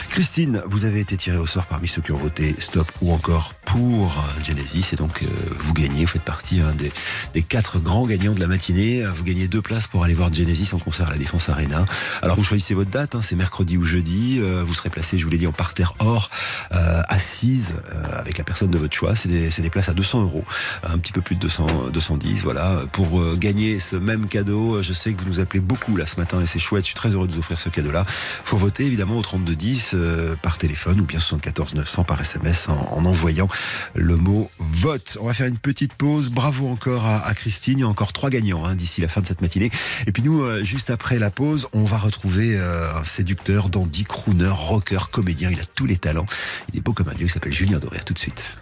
Christine, 0.10 0.64
vous 0.66 0.86
avez 0.86 1.02
été 1.02 1.18
tirée 1.18 1.38
au 1.38 1.46
sort 1.46 1.66
parmi 1.66 1.88
ceux 1.88 2.02
qui 2.02 2.12
ont 2.12 2.18
voté 2.18 2.56
stop 2.60 2.92
ou 3.02 3.14
encore 3.14 3.54
pour 3.70 4.08
euh, 4.18 4.44
Genesis 4.44 4.88
et 4.94 4.96
donc 4.96 5.22
euh, 5.22 5.28
vous 5.60 5.74
gagnez, 5.74 6.02
vous 6.02 6.12
faites 6.12 6.24
partie 6.24 6.60
hein, 6.60 6.74
des, 7.34 7.44
quatre 7.44 7.80
grands 7.80 8.06
gagnants 8.06 8.34
de 8.34 8.40
la 8.40 8.48
matinée. 8.48 9.04
Vous 9.06 9.24
gagnez 9.24 9.48
deux 9.48 9.62
places 9.62 9.88
pour 9.88 10.04
aller 10.04 10.14
voir 10.14 10.34
Genesis 10.34 10.74
en 10.74 10.80
concert 10.80 11.08
à 11.08 11.12
la 11.12 11.18
Défense 11.18 11.50
Arena. 11.50 11.86
Alors 12.22 12.36
vous 12.36 12.44
choisissez 12.44 12.74
votre 12.74 12.90
date, 12.90 13.16
hein, 13.16 13.22
c'est 13.22 13.36
mercredi 13.36 13.78
ou 13.78 13.84
jeudi. 13.84 14.40
Euh, 14.40 14.64
vous 14.66 14.74
serez 14.74 14.90
placé, 14.90 15.18
je 15.18 15.26
vous 15.26 15.30
l'ai 15.30 15.38
dit, 15.38 15.48
en 15.48 15.52
parterre 15.52 15.94
or, 16.00 16.30
euh, 17.46 18.20
avec 18.20 18.38
la 18.38 18.44
personne 18.44 18.70
de 18.70 18.78
votre 18.78 18.96
choix. 18.96 19.16
C'est 19.16 19.30
des, 19.30 19.70
places 19.70 19.90
à 19.90 19.94
200 19.94 20.24
euros, 20.24 20.44
un 20.84 20.98
petit 20.98 21.14
peu 21.14 21.22
plus 21.22 21.36
de 21.36 21.42
200, 21.42 21.90
210. 21.94 22.44
Voilà, 22.44 22.82
pour 22.92 23.22
euh, 23.22 23.36
gagner 23.36 23.80
ce 23.80 23.96
même 23.96 24.28
cadeau, 24.28 24.76
euh, 24.76 24.82
je 24.82 24.94
sais 24.94 25.14
que 25.14 25.24
vous 25.24 25.30
nous 25.30 25.40
appelez 25.40 25.60
beaucoup 25.60 25.96
là 25.96 26.06
ce 26.06 26.16
matin 26.18 26.42
et 26.42 26.48
c'est 26.48 26.60
chouette. 26.60 26.84
Je 26.84 26.88
suis 26.88 26.96
très 26.96 27.10
heureux 27.10 27.28
de 27.28 27.34
vous 27.34 27.40
offrir 27.40 27.60
ce 27.60 27.70
cadeau-là. 27.70 28.06
Faut 28.08 28.58
voter 28.58 28.86
évidemment 28.86 29.18
au 29.18 29.22
3210 29.22 29.92
euh, 29.94 30.36
par 30.42 30.58
téléphone 30.58 31.00
ou 31.00 31.06
bien 31.06 31.20
74 31.20 31.76
900 31.76 32.04
par 32.04 32.20
SMS 32.22 32.68
en, 32.68 32.98
en 32.98 33.06
envoyant 33.06 33.48
le 33.96 34.16
mot 34.16 34.50
vote. 34.60 35.18
On 35.22 35.28
va 35.28 35.34
faire 35.34 35.48
une 35.48 35.58
petite 35.58 35.94
pause. 35.94 36.30
Bravo 36.30 36.68
encore 36.68 37.06
à, 37.06 37.34
Christine. 37.34 37.80
Il 37.80 37.82
y 37.82 37.84
a 37.84 37.88
encore 37.88 38.14
trois 38.14 38.30
gagnants 38.30 38.66
hein, 38.66 38.76
d'ici 38.76 39.02
la 39.02 39.08
fin 39.08 39.22
de 39.22 39.28
cette 39.28 39.42
matinée. 39.42 39.72
Et 40.08 40.12
puis 40.12 40.24
nous, 40.24 40.44
juste 40.64 40.90
après 40.90 41.20
la 41.20 41.30
pause, 41.32 41.68
on 41.74 41.84
va 41.84 41.98
retrouver 41.98 42.58
un 42.58 43.06
séducteur, 43.06 43.70
dandy, 43.70 44.04
crooner, 44.04 44.50
rocker, 44.50 45.10
comédien. 45.12 45.50
Il 45.52 45.60
a 45.60 45.66
tous 45.66 45.86
les 45.86 45.98
talents. 45.98 46.26
Il 46.72 46.78
est 46.78 46.82
beau 46.82 46.94
comme 46.94 47.10
un 47.10 47.14
dieu. 47.14 47.28
Il 47.30 47.34
s'appelle 47.34 47.54
Julien 47.54 47.78
Doré. 47.78 48.00
Tout 48.04 48.16
de 48.16 48.18
suite. 48.18 48.58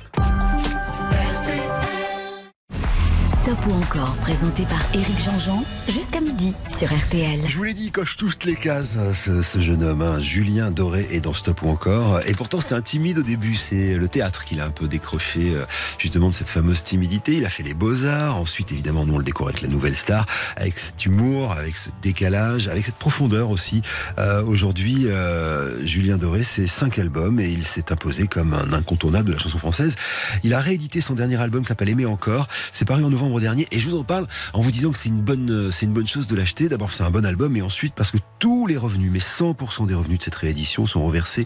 Stop 3.47 3.65
ou 3.67 3.73
encore, 3.75 4.13
présenté 4.17 4.65
par 4.65 4.81
Éric 4.93 5.23
Jean-Jean, 5.23 5.63
jusqu'à 5.87 6.19
midi 6.19 6.53
sur 6.77 6.93
RTL. 6.93 7.39
Je 7.47 7.55
vous 7.55 7.63
l'ai 7.63 7.73
dit, 7.73 7.85
il 7.85 7.91
coche 7.93 8.17
toutes 8.17 8.43
les 8.43 8.57
cases, 8.57 8.97
hein, 8.97 9.13
ce, 9.13 9.61
jeune 9.61 9.85
homme. 9.85 10.01
hein. 10.01 10.19
Julien 10.19 10.69
Doré 10.69 11.07
est 11.11 11.21
dans 11.21 11.31
Stop 11.31 11.61
ou 11.61 11.69
encore. 11.69 12.19
Et 12.27 12.33
pourtant, 12.33 12.59
c'était 12.59 12.75
un 12.75 12.81
timide 12.81 13.19
au 13.19 13.23
début. 13.23 13.55
C'est 13.55 13.95
le 13.95 14.09
théâtre 14.09 14.43
qui 14.43 14.55
l'a 14.55 14.65
un 14.65 14.69
peu 14.69 14.89
décroché, 14.89 15.53
euh, 15.55 15.65
justement, 15.97 16.29
de 16.29 16.35
cette 16.35 16.49
fameuse 16.49 16.83
timidité. 16.83 17.37
Il 17.37 17.45
a 17.45 17.49
fait 17.49 17.63
les 17.63 17.73
beaux-arts. 17.73 18.35
Ensuite, 18.35 18.73
évidemment, 18.73 19.05
nous, 19.05 19.15
on 19.15 19.17
le 19.17 19.23
découvre 19.23 19.47
avec 19.49 19.61
la 19.61 19.69
nouvelle 19.69 19.95
star, 19.95 20.25
avec 20.57 20.77
cet 20.77 21.05
humour, 21.05 21.53
avec 21.53 21.77
ce 21.77 21.89
décalage, 22.01 22.67
avec 22.67 22.83
cette 22.83 22.95
profondeur 22.95 23.49
aussi. 23.49 23.81
Euh, 24.17 24.43
Aujourd'hui, 24.43 25.07
euh, 25.07 25.85
Julien 25.85 26.17
Doré, 26.17 26.43
c'est 26.43 26.67
cinq 26.67 26.99
albums 26.99 27.39
et 27.39 27.49
il 27.49 27.65
s'est 27.65 27.93
imposé 27.93 28.27
comme 28.27 28.53
un 28.53 28.73
incontournable 28.73 29.29
de 29.29 29.33
la 29.35 29.39
chanson 29.39 29.57
française. 29.57 29.95
Il 30.43 30.53
a 30.53 30.59
réédité 30.59 30.99
son 30.99 31.13
dernier 31.13 31.37
album 31.37 31.63
qui 31.63 31.69
s'appelle 31.69 31.87
Aimer 31.89 32.05
encore. 32.05 32.49
C'est 32.73 32.83
paru 32.85 33.05
en 33.05 33.09
novembre 33.09 33.36
dernier 33.39 33.67
et 33.71 33.79
je 33.79 33.89
vous 33.89 33.97
en 33.97 34.03
parle 34.03 34.27
en 34.53 34.61
vous 34.61 34.71
disant 34.71 34.91
que 34.91 34.97
c'est 34.97 35.09
une 35.09 35.21
bonne, 35.21 35.49
euh, 35.49 35.71
c'est 35.71 35.85
une 35.85 35.93
bonne 35.93 36.07
chose 36.07 36.27
de 36.27 36.35
l'acheter. 36.35 36.69
D'abord, 36.69 36.91
c'est 36.91 37.03
un 37.03 37.11
bon 37.11 37.25
album 37.25 37.55
et 37.55 37.61
ensuite 37.61 37.93
parce 37.93 38.11
que 38.11 38.17
tous 38.39 38.67
les 38.67 38.77
revenus, 38.77 39.11
mais 39.11 39.19
100% 39.19 39.87
des 39.87 39.93
revenus 39.93 40.19
de 40.19 40.23
cette 40.23 40.35
réédition 40.35 40.87
sont 40.87 41.03
reversés 41.03 41.45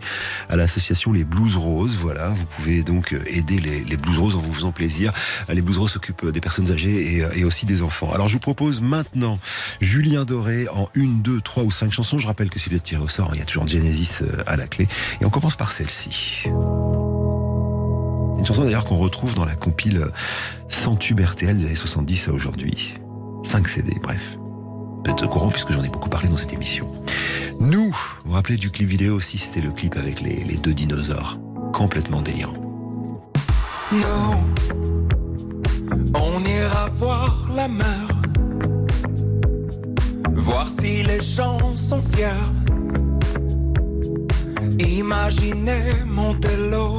à 0.49 0.55
l'association 0.55 1.11
Les 1.13 1.23
Blues 1.23 1.55
Roses. 1.55 1.97
Voilà, 2.01 2.29
vous 2.29 2.45
pouvez 2.57 2.83
donc 2.83 3.13
euh, 3.13 3.23
aider 3.27 3.59
les, 3.59 3.97
Blues 3.97 4.17
Roses 4.17 4.35
en 4.35 4.41
vous 4.41 4.53
faisant 4.53 4.71
plaisir. 4.71 5.13
Euh, 5.49 5.53
Les 5.53 5.61
Blues 5.61 5.77
Roses 5.77 5.91
s'occupent 5.91 6.27
des 6.27 6.41
personnes 6.41 6.71
âgées 6.71 7.17
et, 7.17 7.39
et 7.39 7.43
aussi 7.43 7.65
des 7.65 7.81
enfants. 7.81 8.11
Alors, 8.13 8.29
je 8.29 8.33
vous 8.33 8.39
propose 8.39 8.81
maintenant 8.81 9.37
Julien 9.79 10.25
Doré 10.25 10.67
en 10.69 10.89
une, 10.95 11.21
deux, 11.21 11.41
trois 11.41 11.63
ou 11.63 11.71
cinq 11.71 11.91
chansons. 11.91 12.17
Je 12.17 12.27
rappelle 12.27 12.49
que 12.49 12.59
si 12.59 12.69
vous 12.69 12.75
êtes 12.75 12.83
tiré 12.83 13.01
au 13.01 13.07
sort, 13.07 13.31
il 13.33 13.39
y 13.39 13.41
a 13.41 13.45
toujours 13.45 13.67
Genesis 13.67 14.19
à 14.47 14.55
la 14.55 14.67
clé. 14.67 14.87
Et 15.21 15.25
on 15.25 15.29
commence 15.29 15.55
par 15.55 15.71
celle-ci. 15.71 16.45
Une 18.41 18.47
chanson 18.47 18.63
d'ailleurs 18.63 18.85
qu'on 18.85 18.95
retrouve 18.95 19.35
dans 19.35 19.45
la 19.45 19.55
compile 19.55 19.97
euh, 19.97 20.11
100 20.69 20.95
tubes 20.95 21.19
RTL 21.19 21.55
des 21.55 21.63
années 21.67 21.75
70 21.75 22.27
à 22.27 22.31
aujourd'hui. 22.31 22.95
5 23.43 23.67
CD, 23.67 23.93
bref. 24.01 24.35
Vous 25.05 25.11
êtes 25.11 25.21
au 25.21 25.27
courant 25.27 25.49
puisque 25.49 25.71
j'en 25.71 25.83
ai 25.83 25.89
beaucoup 25.89 26.09
parlé 26.09 26.27
dans 26.27 26.37
cette 26.37 26.51
émission. 26.51 26.91
Nous, 27.59 27.91
vous 27.91 28.25
vous 28.25 28.33
rappelez 28.33 28.57
du 28.57 28.71
clip 28.71 28.89
vidéo 28.89 29.13
aussi, 29.13 29.37
c'était 29.37 29.61
le 29.61 29.69
clip 29.69 29.95
avec 29.95 30.21
les, 30.21 30.57
deux 30.57 30.73
dinosaures. 30.73 31.37
Complètement 31.71 32.23
délirant. 32.23 32.55
Nous, 33.91 34.33
on 36.15 36.43
ira 36.43 36.89
voir 36.95 37.47
la 37.55 37.67
mer, 37.67 38.07
voir 40.31 40.67
si 40.67 41.03
les 41.03 41.21
gens 41.21 41.75
sont 41.75 42.01
fiers. 42.01 42.31
Imaginez 44.79 45.93
Montello, 46.07 46.97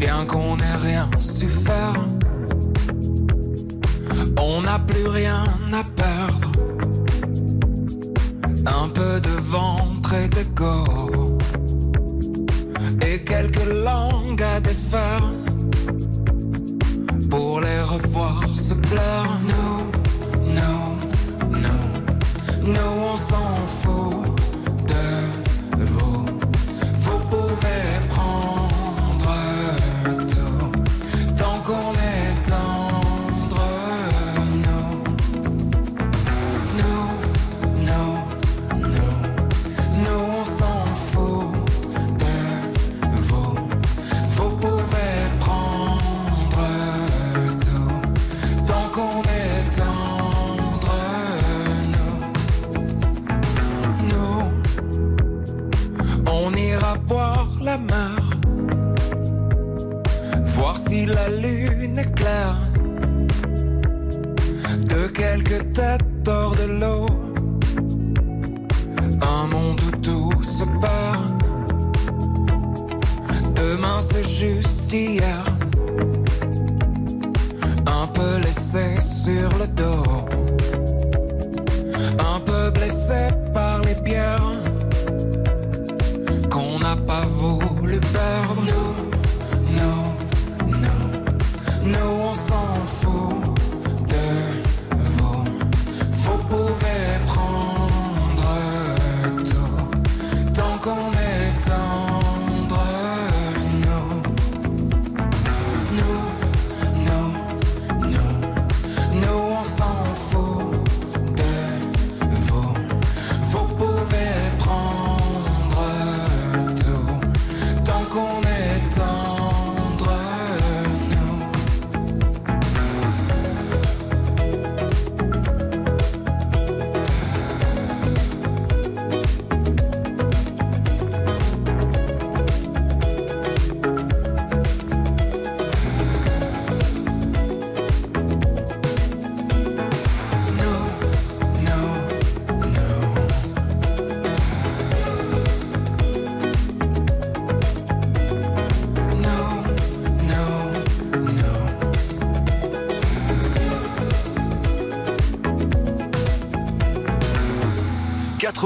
bien 0.00 0.24
qu'on 0.24 0.56
n'ait 0.56 0.80
rien 0.82 1.10
su 1.20 1.46
faire. 1.48 2.08
On 4.40 4.62
n'a 4.62 4.78
plus 4.78 5.06
rien 5.06 5.44
à 5.72 5.84
perdre. 6.02 6.50
Un 8.66 8.88
peu 8.88 9.20
de 9.20 9.34
ventre 9.42 10.14
et 10.14 10.28
d'ego 10.28 10.84
et 13.06 13.22
quelques 13.22 13.72
langues 13.88 14.42
à 14.42 14.60
défaire 14.60 15.30
pour 17.30 17.60
les 17.60 17.82
revoir 17.82 18.48
se 18.56 18.74
plaire. 18.74 19.38
Nous, 19.50 19.89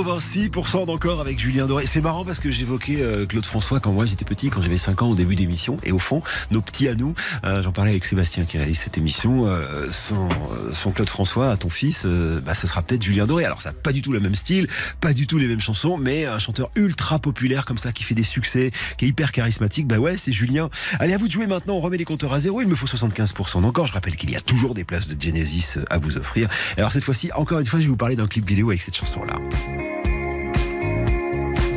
86% 0.05 0.85
d'encore 0.85 1.23
avec 1.23 1.39
Julien 1.39 1.67
Doré. 1.67 1.87
C'est 1.87 2.03
marrant 2.03 2.27
parce 2.27 2.39
que 2.39 2.51
j'évoquais 2.51 3.01
euh, 3.01 3.25
Claude 3.25 3.47
François 3.47 3.81
quand 3.81 3.91
moi 3.91 4.05
j'étais 4.05 4.27
petit, 4.27 4.51
quand 4.51 4.61
j'avais 4.61 4.77
5 4.77 5.01
ans 5.01 5.09
au 5.09 5.15
début 5.15 5.35
d'émission. 5.35 5.79
Et 5.83 5.93
au 5.93 5.99
fond, 5.99 6.21
nos 6.51 6.61
petits 6.61 6.89
à 6.89 6.95
nous, 6.95 7.15
euh, 7.45 7.63
j'en 7.63 7.73
parlais 7.73 7.93
avec 7.93 8.05
Sébastien 8.05 8.45
qui 8.45 8.59
réalise 8.59 8.79
cette 8.79 8.99
émission, 8.99 9.47
euh, 9.47 9.91
son, 9.91 10.29
euh, 10.29 10.73
son 10.73 10.91
Claude 10.91 11.09
François 11.09 11.51
à 11.51 11.57
ton 11.57 11.71
fils, 11.71 12.03
euh, 12.05 12.41
bah, 12.41 12.55
ça 12.55 12.69
sera 12.69 12.83
peut-être 12.83 13.03
Julien 13.03 13.27
Doré. 13.27 13.47
Alors 13.47 13.63
ça 13.63 13.71
n'a 13.71 13.75
pas 13.75 13.93
du 13.93 14.03
tout 14.03 14.13
le 14.13 14.21
même 14.21 14.35
style, 14.35 14.69
pas 15.01 15.15
du 15.15 15.27
tout 15.27 15.39
les 15.39 15.47
mêmes 15.47 15.61
chansons, 15.61 15.97
mais 15.97 16.27
un 16.27 16.39
chanteur 16.39 16.71
ultra 16.75 17.19
populaire 17.19 17.65
comme 17.65 17.79
ça 17.79 17.93
qui 17.93 18.05
fait 18.05 18.15
des 18.15 18.25
succès, 18.25 18.73
qui 18.99 19.07
est 19.07 19.09
hyper 19.09 19.33
charismatique, 19.33 19.87
bah 19.87 19.97
ouais, 19.97 20.19
c'est 20.19 20.33
Julien. 20.33 20.69
Allez, 20.99 21.15
à 21.15 21.19
vous 21.19 21.29
de 21.29 21.33
jouer 21.33 21.47
maintenant, 21.47 21.77
on 21.77 21.81
remet 21.81 21.97
les 21.97 22.05
compteurs 22.05 22.35
à 22.35 22.41
zéro, 22.41 22.61
il 22.61 22.69
me 22.69 22.75
faut 22.75 22.87
75% 22.87 23.63
d'encore. 23.63 23.87
Je 23.87 23.95
rappelle 23.95 24.17
qu'il 24.17 24.31
y 24.31 24.37
a 24.37 24.41
toujours 24.41 24.75
des 24.75 24.85
places 24.85 25.09
de 25.09 25.21
Genesis 25.21 25.79
à 25.89 25.97
vous 25.97 26.19
offrir. 26.19 26.51
Alors 26.77 26.93
cette 26.93 27.05
fois-ci, 27.05 27.31
encore 27.33 27.59
une 27.59 27.67
fois, 27.67 27.79
je 27.79 27.85
vais 27.85 27.91
vous 27.91 27.97
parler 27.97 28.17
d'un 28.17 28.27
clip 28.27 28.47
vidéo 28.47 28.69
avec 28.69 28.83
cette 28.83 28.97
chanson-là. 28.97 29.41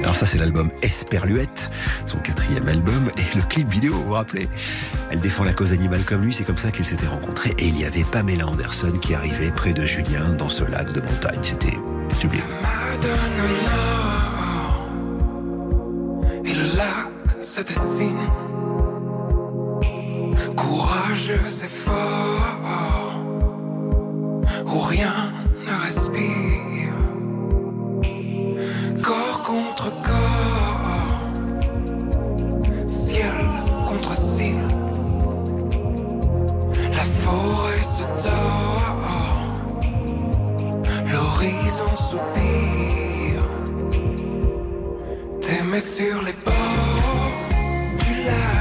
Alors 0.08 0.16
ça 0.16 0.26
c'est 0.26 0.38
l'album 0.38 0.72
Esperluette, 0.84 1.70
son 2.06 2.20
quatrième 2.20 2.66
album, 2.70 3.12
et 3.18 3.36
le 3.36 3.42
clip 3.42 3.68
vidéo, 3.68 3.92
vous 3.92 4.06
vous 4.06 4.14
rappelez. 4.14 4.48
Elle 5.12 5.20
défend 5.20 5.44
la 5.44 5.52
cause 5.52 5.74
animale 5.74 6.00
comme 6.06 6.22
lui, 6.22 6.34
c'est 6.34 6.46
comme 6.46 6.56
ça 6.56 6.72
qu'ils 6.72 6.86
s'étaient 6.86 7.08
rencontrés, 7.08 7.54
et 7.58 7.68
il 7.68 7.78
y 7.78 7.84
avait 7.84 8.06
Pamela 8.06 8.48
Anderson 8.48 8.94
qui 9.02 9.16
arrivait 9.16 9.52
près 9.52 9.74
de 9.74 9.86
Julien 9.86 10.24
dans 10.38 10.48
ce 10.48 10.64
lac 10.64 10.94
de 10.94 11.02
montagne, 11.02 11.42
c'était 11.44 11.78
sublime. 12.18 12.42
Se 17.42 17.62
dessine. 17.62 18.30
Courageux 20.56 21.42
et 21.64 21.68
fort, 21.68 23.20
où 24.68 24.80
rien 24.80 25.34
ne 25.66 25.84
respire. 25.84 26.87
Corps 29.08 29.42
contre 29.42 29.90
corps, 30.02 31.08
ciel 32.88 33.32
contre 33.88 34.14
ciel. 34.18 34.68
La 36.92 37.06
forêt 37.24 37.84
se 37.84 38.04
tord, 38.22 39.14
l'horizon 41.10 41.96
soupire. 42.10 43.48
T'aimer 45.40 45.80
sur 45.80 46.22
les 46.24 46.36
bords 46.44 47.32
du 48.04 48.14
lac, 48.26 48.57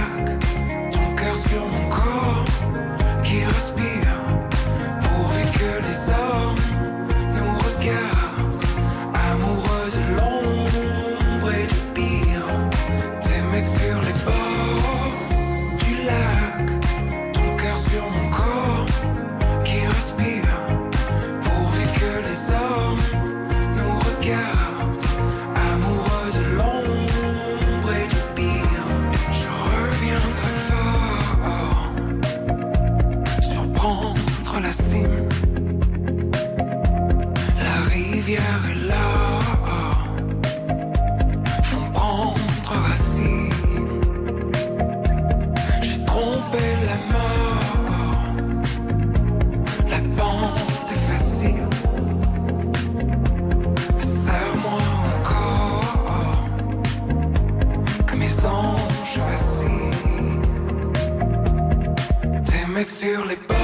T'aimer 62.76 62.84
sur 62.84 63.24
les 63.24 63.36
bords 63.36 63.56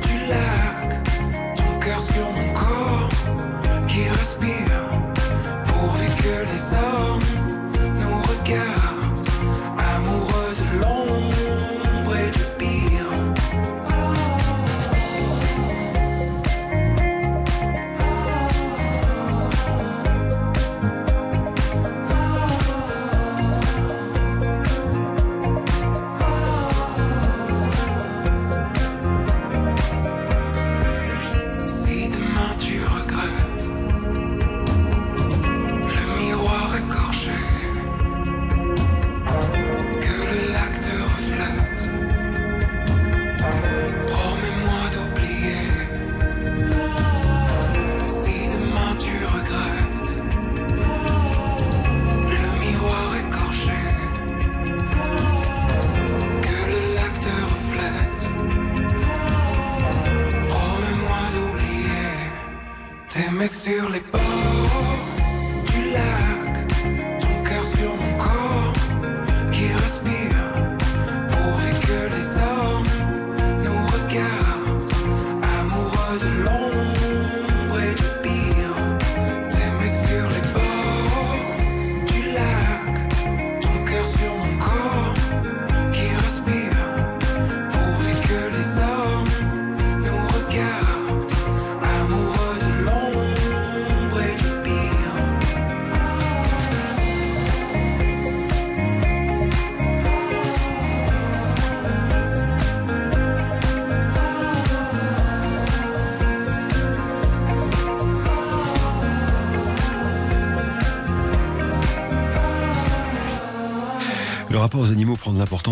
du 0.00 0.28
lac, 0.30 1.04
ton 1.56 1.78
cœur 1.78 2.00
sur 2.00 2.32
mon 2.32 2.54
corps 2.54 3.08
qui 3.86 4.08
respire. 4.08 4.55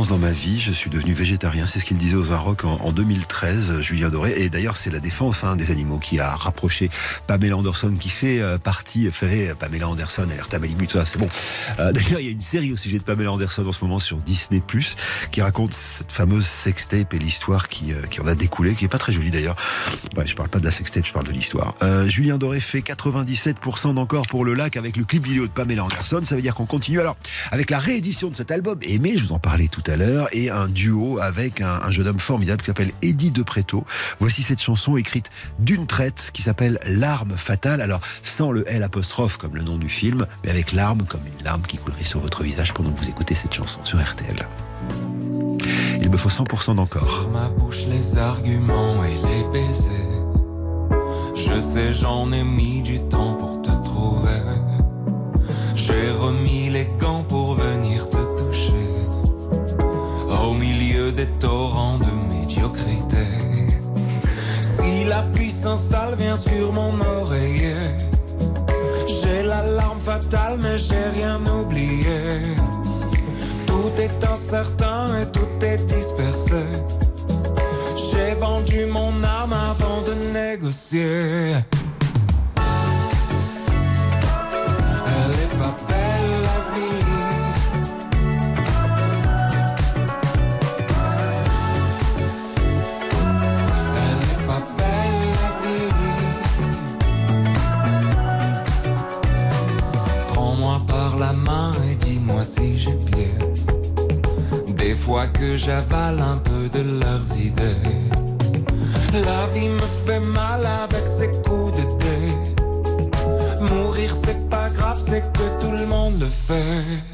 Dans 0.02 0.18
ma 0.18 0.32
vie. 0.32 0.60
Je 0.60 0.72
suis 0.72 0.90
devenu 0.90 1.12
végétarien. 1.12 1.68
C'est 1.68 1.78
ce 1.78 1.84
qu'il 1.84 1.98
disait 1.98 2.16
aux 2.16 2.32
Inrocks 2.32 2.64
en, 2.64 2.80
en 2.80 2.90
2013, 2.90 3.80
Julien 3.80 4.10
Doré. 4.10 4.34
Et 4.38 4.48
d'ailleurs, 4.48 4.76
c'est 4.76 4.90
la 4.90 4.98
défense 4.98 5.44
hein, 5.44 5.54
des 5.54 5.70
animaux 5.70 5.98
qui 5.98 6.18
a 6.18 6.34
rapproché 6.34 6.90
Pamela 7.28 7.56
Anderson, 7.56 7.94
qui 7.98 8.08
fait 8.08 8.40
euh, 8.40 8.58
partie, 8.58 9.06
vous 9.06 9.14
savez, 9.14 9.52
Pamela 9.56 9.88
Anderson, 9.88 10.26
elle 10.28 10.64
est 10.64 10.90
ça, 10.90 11.06
c'est 11.06 11.18
bon. 11.18 11.28
Euh, 11.78 11.92
d'ailleurs, 11.92 12.18
il 12.18 12.26
y 12.26 12.28
a 12.28 12.32
une 12.32 12.40
série 12.40 12.72
au 12.72 12.76
sujet 12.76 12.98
de 12.98 13.04
Pamela 13.04 13.30
Anderson 13.30 13.64
en 13.66 13.72
ce 13.72 13.84
moment 13.84 14.00
sur 14.00 14.16
Disney+, 14.16 14.60
qui 15.30 15.40
raconte 15.40 15.74
cette 15.74 16.10
fameuse 16.10 16.46
sextape 16.46 17.14
et 17.14 17.18
l'histoire 17.18 17.68
qui, 17.68 17.92
euh, 17.92 18.22
en 18.22 18.26
a 18.26 18.34
découlé, 18.34 18.74
qui 18.74 18.86
est 18.86 18.88
pas 18.88 18.98
très 18.98 19.12
jolie 19.12 19.30
d'ailleurs. 19.30 19.56
Ouais, 20.16 20.26
je 20.26 20.34
parle 20.34 20.48
pas 20.48 20.58
de 20.58 20.64
la 20.64 20.72
sextape, 20.72 21.06
je 21.06 21.12
parle 21.12 21.26
de 21.26 21.32
l'histoire. 21.32 21.74
Euh, 21.82 22.08
Julien 22.08 22.36
Doré 22.36 22.58
fait 22.58 22.80
97% 22.80 23.94
d'encore 23.94 24.26
pour 24.26 24.44
le 24.44 24.54
lac 24.54 24.76
avec 24.76 24.96
le 24.96 25.04
clip 25.04 25.24
vidéo 25.24 25.46
de 25.46 25.52
Pamela 25.52 25.84
Anderson. 25.84 26.20
Ça 26.24 26.34
veut 26.34 26.42
dire 26.42 26.56
qu'on 26.56 26.66
continue 26.66 26.98
alors 26.98 27.16
avec 27.52 27.70
la 27.70 27.78
réédition 27.78 28.28
de 28.30 28.36
cet 28.36 28.50
album 28.50 28.78
Aimé, 28.82 29.14
je 29.16 29.24
vous 29.24 29.32
en 29.32 29.38
parlais 29.38 29.68
tout 29.68 29.83
l'heure, 29.92 30.28
et 30.32 30.50
un 30.50 30.68
duo 30.68 31.18
avec 31.20 31.60
un, 31.60 31.80
un 31.82 31.90
jeune 31.90 32.08
homme 32.08 32.18
formidable 32.18 32.62
qui 32.62 32.66
s'appelle 32.66 32.92
Eddie 33.02 33.30
De 33.30 33.42
Preto. 33.42 33.84
Voici 34.20 34.42
cette 34.42 34.60
chanson 34.60 34.96
écrite 34.96 35.30
d'une 35.58 35.86
traite 35.86 36.30
qui 36.32 36.42
s'appelle 36.42 36.78
Larme 36.86 37.32
fatale. 37.36 37.80
Alors, 37.80 38.00
sans 38.22 38.50
le 38.50 38.64
L 38.70 38.82
apostrophe 38.82 39.36
comme 39.36 39.54
le 39.54 39.62
nom 39.62 39.76
du 39.76 39.88
film, 39.88 40.26
mais 40.42 40.50
avec 40.50 40.72
larme 40.72 41.04
comme 41.04 41.22
une 41.26 41.44
larme 41.44 41.62
qui 41.62 41.76
coulerait 41.76 42.04
sur 42.04 42.20
votre 42.20 42.42
visage 42.42 42.72
pendant 42.72 42.90
que 42.92 43.00
vous 43.00 43.08
écoutez 43.08 43.34
cette 43.34 43.54
chanson 43.54 43.80
sur 43.84 44.02
RTL. 44.02 44.46
Il 46.00 46.10
me 46.10 46.16
faut 46.16 46.28
100% 46.28 46.76
d'encore. 46.76 47.30
Pour 53.38 53.62
te 53.62 53.70
trouver. 53.84 54.30
Des 61.12 61.26
torrents 61.26 61.98
de 61.98 62.34
médiocrité. 62.34 63.26
Si 64.62 65.04
la 65.04 65.22
pluie 65.22 65.50
s'installe, 65.50 66.14
viens 66.16 66.36
sur 66.36 66.72
mon 66.72 66.98
oreiller. 67.00 67.74
J'ai 69.06 69.42
la 69.42 69.62
larme 69.62 70.00
fatale, 70.00 70.58
mais 70.62 70.78
j'ai 70.78 71.08
rien 71.14 71.40
oublié. 71.46 72.42
Tout 73.66 73.92
est 73.98 74.24
incertain 74.24 75.04
et 75.20 75.26
tout 75.26 75.64
est 75.64 75.84
dispersé. 75.86 76.62
J'ai 77.96 78.34
vendu 78.34 78.86
mon 78.86 79.12
âme 79.24 79.52
avant 79.52 80.02
de 80.02 80.14
négocier. 80.32 81.56
Des 104.76 104.94
fois 104.94 105.26
que 105.26 105.56
j'avale 105.56 106.20
un 106.20 106.38
peu 106.38 106.68
de 106.70 106.82
leurs 107.00 107.36
idées. 107.36 107.76
La 109.12 109.46
vie 109.52 109.68
me 109.68 109.78
fait 110.06 110.20
mal 110.20 110.64
avec 110.64 111.06
ses 111.06 111.28
coups 111.42 111.72
de 111.78 111.84
dé. 112.02 113.72
Mourir 113.72 114.14
c'est 114.14 114.48
pas 114.48 114.70
grave, 114.70 114.98
c'est 114.98 115.30
que 115.32 115.60
tout 115.60 115.72
le 115.72 115.86
monde 115.86 116.20
le 116.20 116.26
fait. 116.26 117.13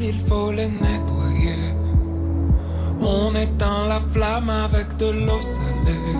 Il 0.00 0.18
faut 0.28 0.52
les 0.52 0.68
nettoyer. 0.68 1.56
On 3.00 3.34
éteint 3.34 3.86
la 3.88 4.00
flamme 4.00 4.50
avec 4.50 4.96
de 4.96 5.06
l'eau 5.06 5.40
salée. 5.40 6.16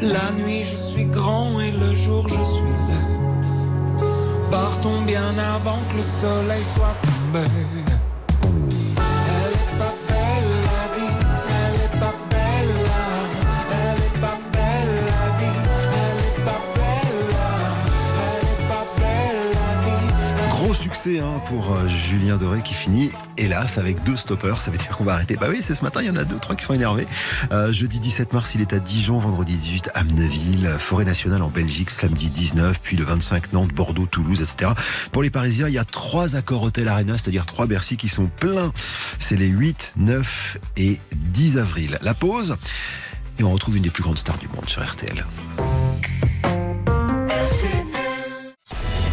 La 0.00 0.32
nuit, 0.32 0.64
je 0.64 0.76
suis 0.76 1.04
grand 1.04 1.60
et 1.60 1.72
le 1.72 1.94
jour, 1.94 2.28
je 2.28 2.42
suis 2.54 2.74
laid. 2.88 4.06
Partons 4.50 5.02
bien 5.06 5.30
avant 5.56 5.78
que 5.90 5.96
le 5.98 6.02
soleil 6.02 6.64
soit 6.74 6.96
tombé. 7.02 7.44
Succès 21.02 21.20
hein, 21.20 21.40
pour 21.48 21.72
euh, 21.72 21.88
Julien 21.88 22.36
Doré 22.36 22.60
qui 22.62 22.74
finit, 22.74 23.10
hélas, 23.36 23.78
avec 23.78 24.02
deux 24.04 24.16
stoppers. 24.16 24.58
Ça 24.58 24.70
veut 24.70 24.78
dire 24.78 24.96
qu'on 24.96 25.04
va 25.04 25.14
arrêter. 25.14 25.36
Bah 25.36 25.46
oui, 25.48 25.58
c'est 25.60 25.74
ce 25.74 25.82
matin, 25.82 26.00
il 26.00 26.06
y 26.06 26.10
en 26.10 26.16
a 26.16 26.24
deux, 26.24 26.36
trois 26.36 26.54
qui 26.54 26.64
sont 26.64 26.74
énervés. 26.74 27.06
Euh, 27.50 27.72
jeudi 27.72 27.98
17 27.98 28.32
mars, 28.32 28.54
il 28.54 28.60
est 28.60 28.72
à 28.72 28.78
Dijon. 28.78 29.18
Vendredi 29.18 29.56
18, 29.56 29.90
Amneville. 29.94 30.68
Forêt 30.78 31.04
nationale 31.04 31.42
en 31.42 31.48
Belgique, 31.48 31.90
samedi 31.90 32.28
19. 32.28 32.80
Puis 32.80 32.96
le 32.96 33.04
25, 33.04 33.52
Nantes, 33.52 33.72
Bordeaux, 33.72 34.06
Toulouse, 34.06 34.42
etc. 34.42 34.72
Pour 35.10 35.22
les 35.22 35.30
Parisiens, 35.30 35.68
il 35.68 35.74
y 35.74 35.78
a 35.78 35.84
trois 35.84 36.36
accords 36.36 36.62
Hôtel 36.62 36.88
Arena, 36.88 37.18
c'est-à-dire 37.18 37.46
trois 37.46 37.66
Bercy 37.66 37.96
qui 37.96 38.08
sont 38.08 38.30
pleins. 38.38 38.72
C'est 39.18 39.36
les 39.36 39.48
8, 39.48 39.94
9 39.96 40.58
et 40.76 41.00
10 41.14 41.58
avril. 41.58 41.98
La 42.02 42.14
pause. 42.14 42.56
Et 43.38 43.44
on 43.44 43.50
retrouve 43.50 43.76
une 43.76 43.82
des 43.82 43.90
plus 43.90 44.02
grandes 44.02 44.18
stars 44.18 44.38
du 44.38 44.48
monde 44.48 44.68
sur 44.68 44.84
RTL. 44.84 45.24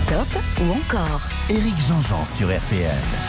Stop 0.10 0.42
ou 0.60 0.72
encore 0.72 1.22
Éric 1.52 1.78
Jean-Jean 1.88 2.26
sur 2.26 2.48
RTL. 2.48 3.29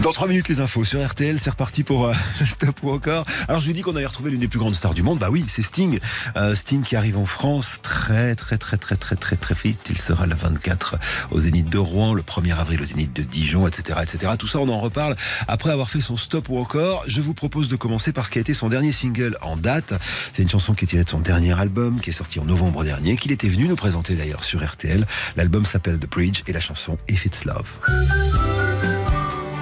Dans 0.00 0.12
3 0.12 0.28
minutes, 0.28 0.48
les 0.48 0.60
infos 0.60 0.82
sur 0.86 1.06
RTL, 1.06 1.38
c'est 1.38 1.50
reparti 1.50 1.82
pour 1.82 2.06
euh, 2.06 2.14
Stop 2.46 2.82
ou 2.82 2.90
encore. 2.90 3.26
Alors, 3.48 3.60
je 3.60 3.66
vous 3.66 3.74
dis 3.74 3.82
qu'on 3.82 3.94
allait 3.94 4.06
retrouver 4.06 4.30
l'une 4.30 4.40
des 4.40 4.48
plus 4.48 4.58
grandes 4.58 4.74
stars 4.74 4.94
du 4.94 5.02
monde. 5.02 5.18
Bah 5.18 5.28
oui, 5.30 5.44
c'est 5.46 5.60
Sting. 5.60 6.00
Euh, 6.36 6.54
Sting 6.54 6.82
qui 6.82 6.96
arrive 6.96 7.18
en 7.18 7.26
France 7.26 7.80
très, 7.82 8.34
très, 8.34 8.56
très, 8.56 8.78
très, 8.78 8.96
très, 8.96 9.16
très, 9.16 9.36
très 9.36 9.54
vite. 9.54 9.88
Il 9.90 9.98
sera 9.98 10.24
le 10.24 10.34
24 10.34 10.96
au 11.32 11.40
Zénith 11.40 11.68
de 11.68 11.76
Rouen, 11.76 12.14
le 12.14 12.22
1er 12.22 12.56
avril 12.56 12.80
au 12.80 12.84
Zénith 12.86 13.12
de 13.12 13.22
Dijon, 13.22 13.66
etc., 13.66 13.98
etc. 14.02 14.32
Tout 14.38 14.46
ça, 14.46 14.58
on 14.58 14.70
en 14.70 14.80
reparle 14.80 15.16
après 15.48 15.70
avoir 15.70 15.90
fait 15.90 16.00
son 16.00 16.16
Stop 16.16 16.48
ou 16.48 16.56
encore. 16.56 17.04
Je 17.06 17.20
vous 17.20 17.34
propose 17.34 17.68
de 17.68 17.76
commencer 17.76 18.12
par 18.12 18.24
ce 18.24 18.30
qui 18.30 18.38
a 18.38 18.40
été 18.40 18.54
son 18.54 18.70
dernier 18.70 18.92
single 18.92 19.36
en 19.42 19.58
date. 19.58 19.92
C'est 20.34 20.42
une 20.42 20.48
chanson 20.48 20.72
qui 20.72 20.86
est 20.86 20.88
tirée 20.88 21.04
de 21.04 21.10
son 21.10 21.20
dernier 21.20 21.60
album, 21.60 22.00
qui 22.00 22.08
est 22.08 22.14
sorti 22.14 22.40
en 22.40 22.46
novembre 22.46 22.84
dernier, 22.84 23.18
qu'il 23.18 23.32
était 23.32 23.50
venu 23.50 23.66
nous 23.66 23.76
présenter 23.76 24.14
d'ailleurs 24.14 24.44
sur 24.44 24.64
RTL. 24.66 25.06
L'album 25.36 25.66
s'appelle 25.66 25.98
The 25.98 26.08
Bridge 26.08 26.40
et 26.46 26.54
la 26.54 26.60
chanson 26.60 26.96
If 27.06 27.26
It's 27.26 27.44
Love. 27.44 27.68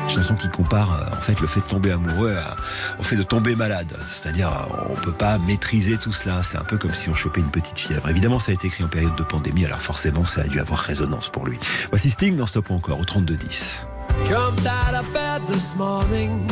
Chanson 0.08 0.34
qui 0.34 0.48
compare 0.48 0.92
euh, 0.92 1.16
en 1.16 1.20
fait 1.20 1.40
le 1.40 1.46
fait 1.46 1.60
de 1.60 1.66
tomber 1.66 1.92
amoureux 1.92 2.36
au 2.98 3.02
fait 3.02 3.16
de 3.16 3.22
tomber 3.22 3.54
malade. 3.54 3.94
C'est-à-dire 4.06 4.50
on 4.88 4.94
peut 4.94 5.12
pas 5.12 5.38
maîtriser 5.38 5.98
tout 5.98 6.12
cela. 6.12 6.42
C'est 6.42 6.58
un 6.58 6.64
peu 6.64 6.78
comme 6.78 6.94
si 6.94 7.08
on 7.08 7.14
chopait 7.14 7.40
une 7.40 7.50
petite 7.50 7.78
fièvre. 7.78 8.08
Évidemment, 8.08 8.40
ça 8.40 8.50
a 8.50 8.54
été 8.54 8.68
écrit 8.68 8.84
en 8.84 8.88
période 8.88 9.16
de 9.16 9.22
pandémie, 9.22 9.64
alors 9.64 9.80
forcément 9.80 10.24
ça 10.24 10.42
a 10.42 10.44
dû 10.44 10.60
avoir 10.60 10.80
résonance 10.80 11.28
pour 11.28 11.46
lui. 11.46 11.58
Voici 11.90 12.10
Sting 12.10 12.36
dans 12.36 12.46
Stop 12.46 12.70
encore 12.70 13.00
au 13.00 13.04
32 13.04 13.36
10. 13.36 13.86
Jumped 14.24 14.66
out 14.66 14.94
of 14.94 15.12
bed 15.12 15.42
this 15.46 15.76
morning 15.76 16.46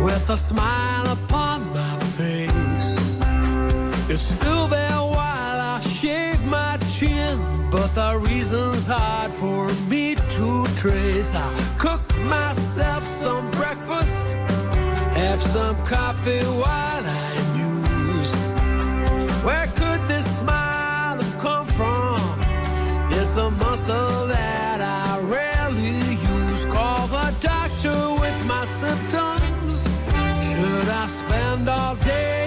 with 0.00 0.30
a 0.30 0.36
smile 0.36 1.06
upon 1.06 1.60
my 1.72 1.96
face. 2.16 3.22
It's 4.08 4.22
still 4.22 4.66
there 4.68 5.00
while 5.00 5.60
I 5.60 5.80
shave 5.80 6.44
my 6.46 6.76
chin, 6.90 7.38
but 7.72 7.94
the 7.94 8.18
reason's 8.28 8.86
hard 8.86 9.30
for 9.30 9.66
me 9.88 10.14
to 10.14 10.66
trace. 10.76 11.34
I 11.34 11.74
cook 11.78 12.02
myself 12.24 13.02
some 13.04 13.50
breakfast, 13.52 14.26
have 15.16 15.40
some 15.40 15.76
coffee 15.86 16.44
while 16.62 17.04
I 17.04 17.30
muse. 17.56 18.34
Where 19.42 19.66
could 19.68 20.02
this 20.06 20.26
smile 20.40 21.16
have 21.16 21.38
come 21.40 21.66
from? 21.66 22.20
It's 23.10 23.36
a 23.38 23.50
muscle 23.50 24.26
that 24.26 24.80
I 24.82 25.20
rarely 25.20 25.96
use. 26.36 26.66
Call 26.66 27.06
the 27.06 27.34
doctor 27.40 27.98
with 28.20 28.46
my 28.46 28.66
symptoms. 28.66 29.82
Should 30.46 30.88
I 30.90 31.06
spend 31.06 31.70
all 31.70 31.96
day 31.96 32.41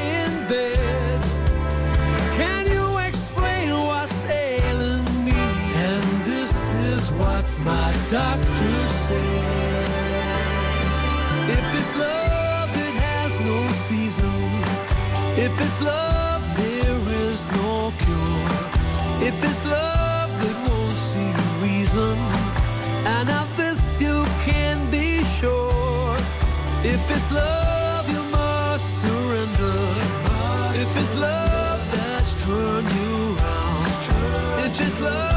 doctor 8.11 8.87
said. 9.05 9.85
If 11.49 11.65
it's 11.79 11.95
love, 11.97 12.69
it 12.77 12.95
has 13.07 13.39
no 13.41 13.67
season. 13.87 14.39
If 15.37 15.53
it's 15.59 15.81
love, 15.81 16.41
there 16.57 16.99
is 17.29 17.51
no 17.53 17.91
cure. 18.03 19.27
If 19.27 19.43
it's 19.43 19.65
love, 19.65 20.31
it 20.49 20.57
won't 20.69 20.97
see 21.09 21.31
reason. 21.65 22.17
And 23.05 23.29
of 23.29 23.47
this 23.57 23.99
you 23.99 24.25
can 24.45 24.77
be 24.91 25.23
sure. 25.39 26.15
If 26.83 27.01
it's 27.09 27.31
love, 27.31 28.07
you 28.13 28.23
must 28.31 28.87
surrender. 29.01 29.77
If 30.83 30.89
it's 31.01 31.15
love 31.15 31.81
that's 31.91 32.33
turned 32.45 32.91
you 32.99 33.35
round. 33.41 33.75
It's 34.77 35.01
love, 35.01 35.34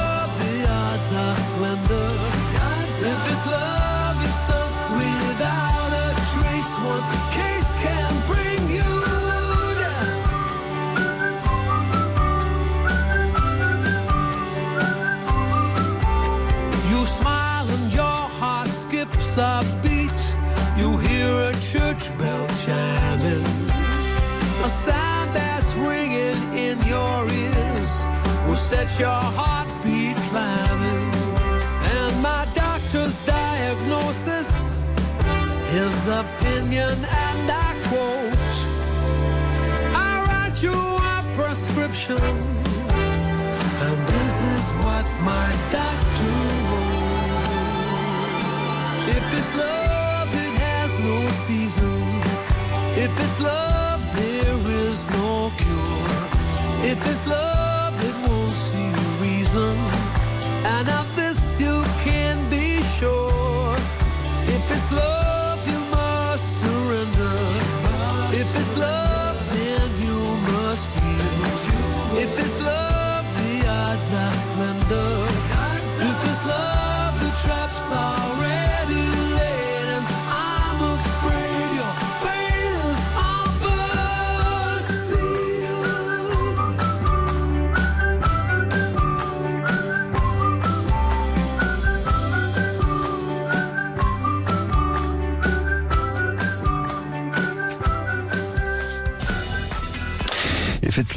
a 19.39 19.65
beat. 19.83 20.21
You 20.77 20.97
hear 20.99 21.51
a 21.51 21.53
church 21.55 22.17
bell 22.19 22.47
chiming. 22.65 23.45
A 24.65 24.69
sound 24.69 25.35
that's 25.35 25.73
ringing 25.75 26.41
in 26.55 26.81
your 26.85 27.31
ears 27.31 28.05
will 28.47 28.57
set 28.57 28.99
your 28.99 29.23
heartbeat 29.39 29.68
opinion, 36.09 36.97
and 37.05 37.51
I 37.51 37.77
quote 37.89 38.39
I 39.95 40.25
write 40.27 40.63
you 40.63 40.73
a 40.73 41.23
prescription. 41.37 42.19
And 43.87 43.99
this 44.15 44.35
is 44.55 44.65
what 44.85 45.07
my 45.23 45.49
doctor 45.71 46.35
wrote. 46.69 47.09
If 49.17 49.25
it's 49.39 49.55
love, 49.57 50.31
it 50.45 50.55
has 50.67 50.99
no 51.01 51.29
season. 51.47 52.03
If 52.97 53.13
it's 53.21 53.41
love, 53.41 54.01
there 54.17 54.59
is 54.87 55.11
no 55.11 55.53
cure. 55.57 56.91
If 56.91 56.99
it's 57.07 57.27
love, 57.27 57.95
it 58.09 58.17
won't 58.29 58.53
see 58.53 58.91
reason. 59.21 59.77
And 60.65 60.89
of 60.89 61.18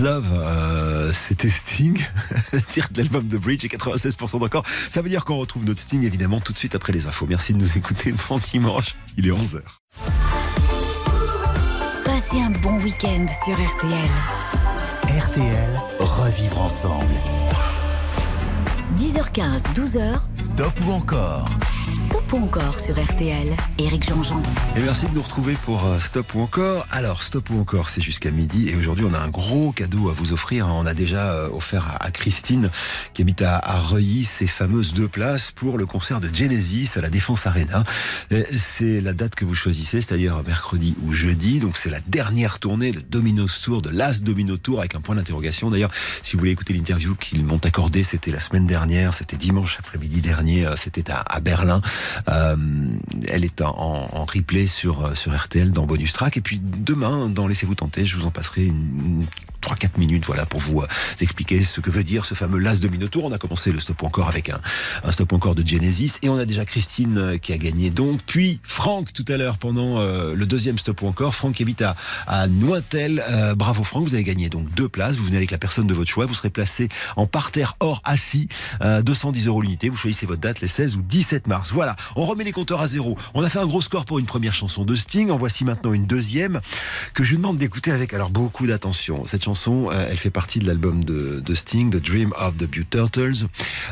Love, 0.01 0.29
euh, 0.33 1.11
c'était 1.13 1.51
Sting, 1.51 2.03
tiré 2.69 2.87
de 2.91 2.97
l'album 2.97 3.27
The 3.27 3.35
Bridge 3.35 3.63
et 3.63 3.67
96% 3.67 4.39
d'encore. 4.39 4.63
Ça 4.89 5.03
veut 5.03 5.09
dire 5.09 5.25
qu'on 5.25 5.37
retrouve 5.37 5.63
notre 5.63 5.79
Sting 5.79 6.03
évidemment 6.03 6.39
tout 6.39 6.53
de 6.53 6.57
suite 6.57 6.73
après 6.73 6.91
les 6.91 7.05
infos. 7.05 7.27
Merci 7.29 7.53
de 7.53 7.59
nous 7.59 7.77
écouter. 7.77 8.11
Bon 8.29 8.39
dimanche, 8.39 8.95
il 9.17 9.27
est 9.27 9.31
11h. 9.31 9.61
Passez 12.03 12.39
un 12.41 12.49
bon 12.49 12.79
week-end 12.79 13.25
sur 13.45 13.53
RTL. 13.53 14.09
RTL, 15.07 15.69
revivre 15.99 16.61
ensemble. 16.61 17.13
10h15, 18.97 19.63
12h, 19.75 20.19
Stop 20.35 20.73
ou 20.87 20.91
encore? 20.93 21.47
Stop 21.93 22.20
ou 22.33 22.37
encore 22.37 22.79
sur 22.79 23.01
RTL. 23.01 23.55
Éric 23.77 24.07
Jean-Jean. 24.07 24.41
Et 24.77 24.81
merci 24.81 25.05
de 25.05 25.11
nous 25.11 25.21
retrouver 25.21 25.55
pour 25.65 25.85
euh, 25.85 25.99
Stop 25.99 26.33
ou 26.35 26.41
encore. 26.41 26.87
Alors, 26.91 27.23
Stop 27.23 27.49
ou 27.49 27.59
encore, 27.59 27.89
c'est 27.89 28.01
jusqu'à 28.01 28.31
midi. 28.31 28.69
Et 28.69 28.75
aujourd'hui, 28.75 29.05
on 29.09 29.13
a 29.13 29.19
un 29.19 29.29
gros 29.29 29.71
cadeau 29.71 30.09
à 30.09 30.13
vous 30.13 30.31
offrir. 30.31 30.67
On 30.67 30.85
a 30.85 30.93
déjà 30.93 31.31
euh, 31.31 31.49
offert 31.49 31.97
à, 31.99 32.11
Christine, 32.11 32.69
qui 33.13 33.21
habite 33.21 33.41
à, 33.41 33.59
Reuilly, 33.59 34.23
ces 34.23 34.47
fameuses 34.47 34.93
deux 34.93 35.07
places 35.07 35.51
pour 35.51 35.77
le 35.77 35.85
concert 35.85 36.21
de 36.21 36.33
Genesis 36.33 36.91
à 36.95 37.01
la 37.01 37.09
Défense 37.09 37.47
Arena. 37.47 37.83
C'est 38.51 39.01
la 39.01 39.13
date 39.13 39.35
que 39.35 39.45
vous 39.45 39.55
choisissez, 39.55 40.01
c'est-à-dire 40.01 40.41
mercredi 40.45 40.95
ou 41.03 41.13
jeudi. 41.13 41.59
Donc, 41.59 41.77
c'est 41.77 41.89
la 41.89 42.01
dernière 42.07 42.59
tournée, 42.59 42.91
le 42.91 43.01
Domino's 43.01 43.61
Tour, 43.61 43.81
de 43.81 43.89
l'As 43.89 44.21
Domino 44.21 44.57
Tour, 44.57 44.79
avec 44.79 44.95
un 44.95 45.01
point 45.01 45.15
d'interrogation. 45.15 45.69
D'ailleurs, 45.69 45.91
si 46.23 46.33
vous 46.33 46.39
voulez 46.39 46.51
écouter 46.51 46.73
l'interview 46.73 47.15
qu'ils 47.15 47.43
m'ont 47.43 47.61
accordée, 47.63 48.03
c'était 48.03 48.31
la 48.31 48.41
semaine 48.41 48.67
dernière, 48.67 49.13
c'était 49.13 49.37
dimanche 49.37 49.77
après-midi 49.79 50.21
dernier, 50.21 50.65
euh, 50.65 50.75
c'était 50.77 51.11
à 51.11 51.39
Berlin. 51.39 51.81
Euh, 52.29 52.55
elle 53.27 53.45
est 53.45 53.61
en, 53.61 54.09
en 54.11 54.25
sur, 54.67 55.05
euh, 55.05 55.15
sur 55.15 55.35
RTL 55.35 55.71
dans 55.71 55.85
Bonus 55.85 56.13
Track. 56.13 56.37
Et 56.37 56.41
puis 56.41 56.59
demain, 56.61 57.29
dans 57.29 57.47
Laissez-vous 57.47 57.75
tenter, 57.75 58.05
je 58.05 58.17
vous 58.17 58.25
en 58.25 58.31
passerai 58.31 58.65
une, 58.65 59.25
3-4 59.61 59.97
minutes 59.97 60.25
voilà, 60.25 60.45
pour 60.45 60.59
vous 60.59 60.81
euh, 60.81 60.87
expliquer 61.19 61.63
ce 61.63 61.79
que 61.81 61.89
veut 61.89 62.03
dire 62.03 62.25
ce 62.25 62.33
fameux 62.33 62.59
Las 62.59 62.79
Domino 62.79 63.07
Tour. 63.07 63.25
On 63.25 63.31
a 63.31 63.37
commencé 63.37 63.71
le 63.71 63.79
stop 63.79 64.03
encore 64.03 64.27
avec 64.27 64.49
un, 64.49 64.59
un 65.03 65.11
stop 65.11 65.33
encore 65.33 65.55
de 65.55 65.65
Genesis. 65.65 66.13
Et 66.21 66.29
on 66.29 66.37
a 66.37 66.45
déjà 66.45 66.65
Christine 66.65 67.17
euh, 67.17 67.37
qui 67.37 67.53
a 67.53 67.57
gagné 67.57 67.89
donc. 67.89 68.21
Puis 68.25 68.59
Franck 68.63 69.13
tout 69.13 69.25
à 69.27 69.37
l'heure 69.37 69.57
pendant 69.57 69.99
euh, 69.99 70.35
le 70.35 70.45
deuxième 70.45 70.77
stop 70.77 71.03
encore. 71.03 71.35
Franck 71.35 71.59
habite 71.61 71.81
à, 71.81 71.95
à 72.27 72.47
Nointel. 72.47 73.23
Euh, 73.29 73.55
bravo 73.55 73.83
Franck, 73.83 74.03
vous 74.03 74.13
avez 74.13 74.23
gagné 74.23 74.49
donc 74.49 74.71
deux 74.73 74.89
places. 74.89 75.15
Vous 75.15 75.25
venez 75.25 75.37
avec 75.37 75.51
la 75.51 75.57
personne 75.57 75.87
de 75.87 75.93
votre 75.93 76.09
choix. 76.09 76.25
Vous 76.25 76.33
serez 76.33 76.49
placé 76.49 76.89
en 77.15 77.27
parterre 77.27 77.75
hors 77.79 78.01
assis. 78.03 78.47
Euh, 78.81 79.01
210 79.01 79.47
euros 79.47 79.61
l'unité. 79.61 79.89
Vous 79.89 79.97
choisissez 79.97 80.25
votre 80.25 80.41
date 80.41 80.61
les 80.61 80.67
16 80.67 80.95
ou 80.95 81.01
17 81.01 81.47
mars. 81.47 81.71
Voilà, 81.71 81.95
on 82.15 82.25
remet 82.25 82.43
les 82.43 82.51
compteurs 82.51 82.81
à 82.81 82.87
zéro. 82.87 83.17
On 83.33 83.43
a 83.43 83.49
fait 83.49 83.59
un 83.59 83.65
gros 83.65 83.81
score 83.81 84.05
pour 84.05 84.19
une 84.19 84.25
première 84.25 84.53
chanson 84.53 84.85
de 84.85 84.95
Sting. 84.95 85.29
En 85.29 85.37
voici 85.37 85.65
maintenant 85.65 85.93
une 85.93 86.05
deuxième 86.05 86.61
que 87.13 87.23
je 87.23 87.31
vous 87.31 87.37
demande 87.37 87.57
d'écouter 87.57 87.91
avec 87.91 88.13
alors 88.13 88.29
beaucoup 88.29 88.67
d'attention. 88.67 89.25
Cette 89.25 89.43
euh, 89.67 90.07
elle 90.09 90.17
fait 90.17 90.29
partie 90.29 90.59
de 90.59 90.67
l'album 90.67 91.03
de, 91.03 91.41
Sting, 91.53 91.89
The 91.89 91.97
Dream 91.97 92.33
of 92.37 92.57
the 92.57 92.65
Blue 92.65 92.85
Turtles. 92.85 93.47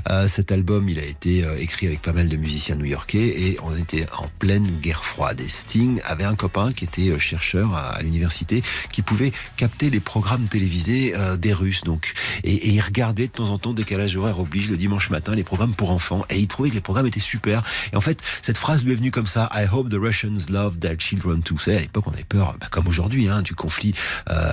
Euh, 0.09 0.27
cet 0.27 0.51
album, 0.51 0.87
il 0.87 0.99
a 0.99 1.03
été 1.03 1.43
euh, 1.43 1.59
écrit 1.59 1.87
avec 1.87 2.01
pas 2.01 2.13
mal 2.13 2.29
de 2.29 2.37
musiciens 2.37 2.75
new-yorkais 2.75 3.19
et 3.19 3.57
on 3.61 3.75
était 3.75 4.05
en 4.17 4.27
pleine 4.39 4.65
guerre 4.79 5.03
froide. 5.03 5.41
Et 5.41 5.49
Sting 5.49 6.01
avait 6.05 6.23
un 6.23 6.35
copain 6.35 6.71
qui 6.71 6.85
était 6.85 7.17
chercheur 7.19 7.75
à, 7.75 8.01
l'université 8.01 8.61
qui 8.91 9.01
pouvait 9.01 9.31
capter 9.57 9.89
les 9.89 9.99
programmes 9.99 10.47
télévisés 10.47 11.13
des 11.37 11.53
Russes. 11.53 11.83
Donc, 11.83 12.13
et, 12.43 12.53
et 12.53 12.69
il 12.69 12.81
regardait 12.81 13.27
de 13.27 13.31
temps 13.31 13.49
en 13.49 13.57
temps, 13.57 13.73
décalage 13.73 14.15
horaire 14.15 14.39
oblige, 14.39 14.69
le 14.69 14.77
dimanche 14.77 15.09
matin, 15.09 15.35
les 15.35 15.43
programmes 15.43 15.73
pour 15.73 15.91
enfants. 15.91 16.23
Et 16.29 16.39
il 16.39 16.47
trouvait 16.47 16.69
que 16.69 16.75
les 16.75 16.81
programmes 16.81 17.07
étaient 17.07 17.19
super. 17.19 17.63
Et 17.91 17.95
en 17.95 18.01
fait, 18.01 18.21
cette 18.41 18.57
phrase 18.57 18.85
lui 18.85 18.93
est 18.93 18.95
venue 18.95 19.11
comme 19.11 19.27
ça 19.27 19.49
I 19.53 19.65
hope 19.71 19.89
the 19.89 19.99
Russians 19.99 20.49
love 20.49 20.77
their 20.79 20.95
children 20.97 21.41
too. 21.43 21.55
Vous 21.55 21.71
à 21.71 21.79
l'époque, 21.79 22.05
on 22.07 22.11
avait 22.11 22.23
peur, 22.23 22.55
bah, 22.59 22.67
comme 22.71 22.87
aujourd'hui, 22.87 23.27
hein, 23.27 23.41
du 23.41 23.53
conflit, 23.53 23.93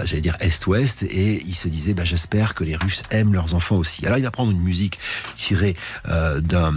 j'allais 0.05 0.21
dire 0.21 0.37
Est-Ouest. 0.41 0.96
Et 1.03 1.43
il 1.47 1.55
se 1.55 1.69
disait, 1.69 1.95
bah, 1.95 2.05
j'espère 2.05 2.55
que 2.55 2.65
les 2.65 2.77
Russes 2.77 3.03
aiment 3.11 3.33
leurs 3.33 3.55
enfants 3.55 3.77
aussi. 3.77 4.05
Alors, 4.07 4.19
il 4.19 4.25
va 4.25 4.31
prendre 4.31 4.51
une 4.51 4.61
musique 4.61 4.99
tirée 5.35 5.77
euh, 6.09 6.41
d'un- 6.41 6.73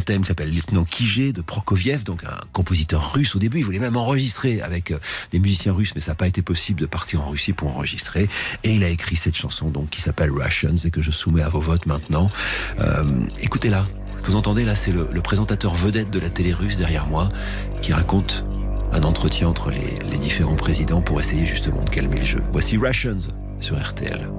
thème 0.00 0.22
qui 0.22 0.28
s'appelle 0.28 0.52
Lieutenant 0.54 0.84
Kijé 0.84 1.32
de 1.32 1.40
Prokofiev, 1.40 2.04
donc 2.04 2.24
un 2.24 2.36
compositeur 2.52 3.12
russe 3.12 3.34
au 3.36 3.38
début. 3.38 3.58
Il 3.58 3.64
voulait 3.64 3.78
même 3.78 3.96
enregistrer 3.96 4.60
avec 4.62 4.90
euh, 4.90 4.98
des 5.32 5.38
musiciens 5.38 5.72
russes, 5.72 5.92
mais 5.94 6.00
ça 6.00 6.12
n'a 6.12 6.16
pas 6.16 6.28
été 6.28 6.40
possible 6.42 6.80
de 6.80 6.86
partir 6.86 7.22
en 7.22 7.30
Russie 7.30 7.52
pour 7.52 7.68
enregistrer. 7.74 8.28
Et 8.64 8.74
il 8.74 8.84
a 8.84 8.88
écrit 8.88 9.16
cette 9.16 9.36
chanson 9.36 9.68
donc 9.70 9.90
qui 9.90 10.00
s'appelle 10.00 10.30
Russians 10.30 10.76
et 10.84 10.90
que 10.90 11.02
je 11.02 11.10
soumets 11.10 11.42
à 11.42 11.48
vos 11.48 11.60
votes 11.60 11.86
maintenant. 11.86 12.30
Euh, 12.80 13.04
Écoutez-la. 13.40 13.84
Ce 14.16 14.22
que 14.22 14.30
vous 14.32 14.36
entendez 14.36 14.64
là, 14.64 14.74
c'est 14.74 14.90
le, 14.92 15.08
le 15.12 15.20
présentateur 15.20 15.74
vedette 15.74 16.10
de 16.10 16.18
la 16.18 16.28
télé 16.30 16.52
russe 16.52 16.76
derrière 16.76 17.06
moi 17.06 17.28
qui 17.82 17.92
raconte 17.92 18.44
un 18.92 19.02
entretien 19.02 19.48
entre 19.48 19.70
les, 19.70 19.98
les 20.10 20.18
différents 20.18 20.56
présidents 20.56 21.00
pour 21.02 21.20
essayer 21.20 21.46
justement 21.46 21.82
de 21.84 21.90
calmer 21.90 22.18
le 22.20 22.26
jeu. 22.26 22.42
Voici 22.52 22.76
Russians 22.76 23.18
sur 23.58 23.76
RTL. 23.76 24.30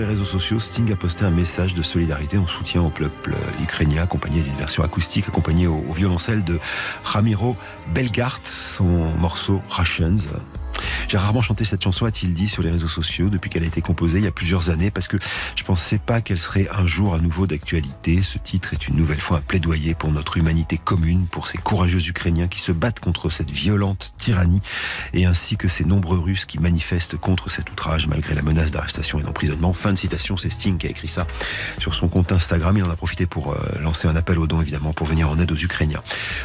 Les 0.00 0.06
réseaux 0.06 0.24
sociaux, 0.24 0.60
Sting 0.60 0.90
a 0.92 0.96
posté 0.96 1.24
un 1.24 1.30
message 1.30 1.74
de 1.74 1.82
solidarité 1.82 2.38
en 2.38 2.46
soutien 2.46 2.82
au 2.82 2.88
peuple 2.88 3.34
ukrainien, 3.62 4.02
accompagné 4.02 4.40
d'une 4.40 4.54
version 4.54 4.82
acoustique, 4.82 5.28
accompagnée 5.28 5.66
au, 5.66 5.84
au 5.88 5.92
violoncelle 5.92 6.42
de 6.42 6.58
Ramiro 7.04 7.56
Belgart, 7.92 8.40
son 8.44 8.84
morceau 9.18 9.60
Russians. 9.68 10.18
J'ai 11.10 11.18
rarement 11.18 11.42
chanté 11.42 11.64
cette 11.64 11.82
chanson, 11.82 12.06
a-t-il 12.06 12.34
dit 12.34 12.48
sur 12.48 12.62
les 12.62 12.70
réseaux 12.70 12.86
sociaux, 12.86 13.30
depuis 13.30 13.50
qu'elle 13.50 13.64
a 13.64 13.66
été 13.66 13.80
composée 13.80 14.18
il 14.18 14.24
y 14.24 14.28
a 14.28 14.30
plusieurs 14.30 14.70
années, 14.70 14.92
parce 14.92 15.08
que 15.08 15.16
je 15.56 15.64
pensais 15.64 15.98
pas 15.98 16.20
qu'elle 16.20 16.38
serait 16.38 16.68
un 16.72 16.86
jour 16.86 17.14
à 17.14 17.18
nouveau 17.18 17.48
d'actualité. 17.48 18.22
Ce 18.22 18.38
titre 18.38 18.74
est 18.74 18.86
une 18.86 18.94
nouvelle 18.94 19.20
fois 19.20 19.38
un 19.38 19.40
plaidoyer 19.40 19.96
pour 19.96 20.12
notre 20.12 20.36
humanité 20.36 20.78
commune, 20.78 21.26
pour 21.26 21.48
ces 21.48 21.58
courageux 21.58 22.06
Ukrainiens 22.06 22.46
qui 22.46 22.60
se 22.60 22.70
battent 22.70 23.00
contre 23.00 23.28
cette 23.28 23.50
violente 23.50 24.12
tyrannie, 24.18 24.60
et 25.12 25.26
ainsi 25.26 25.56
que 25.56 25.66
ces 25.66 25.84
nombreux 25.84 26.20
Russes 26.20 26.44
qui 26.44 26.60
manifestent 26.60 27.16
contre 27.16 27.50
cet 27.50 27.72
outrage 27.72 28.06
malgré 28.06 28.36
la 28.36 28.42
menace 28.42 28.70
d'arrestation 28.70 29.18
et 29.18 29.24
d'emprisonnement. 29.24 29.72
Fin 29.72 29.92
de 29.92 29.98
citation, 29.98 30.36
c'est 30.36 30.50
Sting 30.50 30.78
qui 30.78 30.86
a 30.86 30.90
écrit 30.90 31.08
ça 31.08 31.26
sur 31.80 31.96
son 31.96 32.06
compte 32.06 32.30
Instagram. 32.30 32.76
Il 32.76 32.84
en 32.84 32.90
a 32.90 32.94
profité 32.94 33.26
pour 33.26 33.52
euh, 33.52 33.56
lancer 33.80 34.06
un 34.06 34.14
appel 34.14 34.38
aux 34.38 34.46
dons, 34.46 34.60
évidemment, 34.60 34.92
pour 34.92 35.08
venir 35.08 35.28
en 35.28 35.40
aide 35.40 35.50
aux 35.50 35.56
Ukrainiens. 35.56 36.02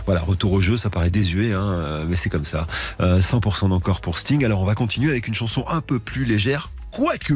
Voilà, 0.08 0.22
retour 0.22 0.54
au 0.54 0.62
jeu, 0.62 0.76
ça 0.76 0.90
paraît 0.90 1.12
désuet, 1.12 1.54
hein, 1.54 1.72
euh, 1.72 2.06
mais 2.10 2.16
c'est 2.16 2.32
comme 2.32 2.46
ça. 2.46 2.66
Euh, 3.00 3.22
100% 3.22 3.70
d'encore 3.70 4.02
pour 4.02 4.18
Sting. 4.18 4.44
Alors 4.44 4.55
on 4.60 4.66
va 4.66 4.76
continuer 4.76 5.12
avec 5.12 5.28
une 5.28 5.36
chanson 5.36 5.66
un 5.68 5.82
peu 5.82 6.00
plus 6.00 6.26
légère. 6.26 6.70
Quoique, 6.92 7.34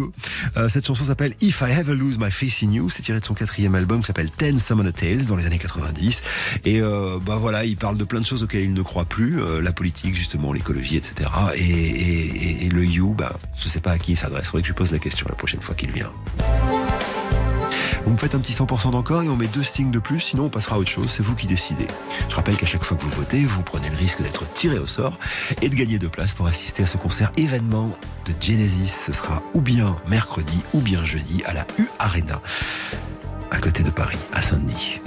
euh, 0.56 0.70
cette 0.70 0.88
chanson 0.88 1.04
s'appelle 1.04 1.34
If 1.42 1.62
I 1.62 1.72
Ever 1.72 1.94
Lose 1.94 2.18
My 2.18 2.32
Face 2.32 2.64
in 2.64 2.72
You. 2.72 2.90
C'est 2.90 3.04
tiré 3.04 3.20
de 3.20 3.26
son 3.26 3.34
quatrième 3.34 3.76
album 3.76 4.00
qui 4.00 4.08
s'appelle 4.08 4.32
Ten 4.32 4.58
Summoner 4.58 4.94
Tales 4.94 5.26
dans 5.26 5.36
les 5.36 5.46
années 5.46 5.60
90. 5.60 6.22
Et 6.64 6.82
euh, 6.82 7.20
bah 7.22 7.36
voilà, 7.36 7.66
il 7.66 7.76
parle 7.76 7.98
de 7.98 8.06
plein 8.06 8.22
de 8.22 8.26
choses 8.26 8.42
auxquelles 8.42 8.64
il 8.64 8.74
ne 8.74 8.82
croit 8.82 9.04
plus, 9.04 9.42
euh, 9.42 9.62
la 9.62 9.74
politique 9.74 10.16
justement, 10.16 10.54
l'écologie, 10.54 10.96
etc. 10.96 11.30
Et, 11.56 11.62
et, 11.62 12.62
et, 12.62 12.66
et 12.68 12.70
le 12.70 12.86
You, 12.86 13.14
bah, 13.14 13.38
je 13.58 13.68
sais 13.68 13.82
pas 13.82 13.92
à 13.92 13.98
qui 13.98 14.14
il 14.14 14.18
s'adresse. 14.18 14.46
Faudrait 14.46 14.62
que 14.62 14.68
je 14.68 14.74
lui 14.74 14.78
pose 14.78 14.94
la 14.94 15.00
question 15.00 15.26
la 15.30 15.36
prochaine 15.36 15.62
fois 15.62 15.76
qu'il 15.76 15.92
vient. 15.92 16.12
Vous 18.10 18.16
me 18.16 18.20
faites 18.20 18.34
un 18.34 18.39
petit 18.39 18.53
100% 18.53 18.89
d'encore 18.89 19.22
et 19.22 19.30
on 19.30 19.36
met 19.36 19.45
deux 19.45 19.62
signes 19.62 19.91
de 19.91 19.99
plus, 19.99 20.20
sinon 20.20 20.45
on 20.45 20.49
passera 20.49 20.78
à 20.78 20.80
autre 20.80 20.89
chose, 20.89 21.12
c'est 21.16 21.22
vous 21.22 21.36
qui 21.36 21.45
décidez. 21.45 21.86
Je 22.28 22.36
rappelle 22.36 22.57
qu'à 22.57 22.66
chaque 22.66 22.84
fois 22.84 22.97
que 22.97 23.03
vous 23.03 23.12
votez, 23.12 23.45
vous 23.45 23.62
prenez 23.62 23.88
le 23.88 23.95
risque 23.95 24.24
d'être 24.24 24.51
tiré 24.53 24.80
au 24.80 24.88
sort 24.88 25.14
et 25.62 25.70
de 25.70 25.76
gagner 25.76 25.99
deux 25.99 26.10
places 26.10 26.34
pour 26.34 26.47
assister 26.47 26.82
à 26.82 26.88
ce 26.88 26.97
concert 26.97 27.32
événement 27.38 27.95
de 28.26 28.34
Genesis. 28.41 29.03
Ce 29.05 29.14
sera 29.14 29.43
ou 29.53 29.62
bien 29.62 29.95
mercredi 30.07 30.64
ou 30.74 30.82
bien 30.82 31.05
jeudi 31.05 31.43
à 31.45 31.53
la 31.53 31.68
U 31.78 31.88
Arena, 31.99 32.41
à 33.51 33.60
côté 33.60 33.84
de 33.84 33.91
Paris, 33.91 34.18
à 34.34 34.41
Saint-Denis. 34.41 35.01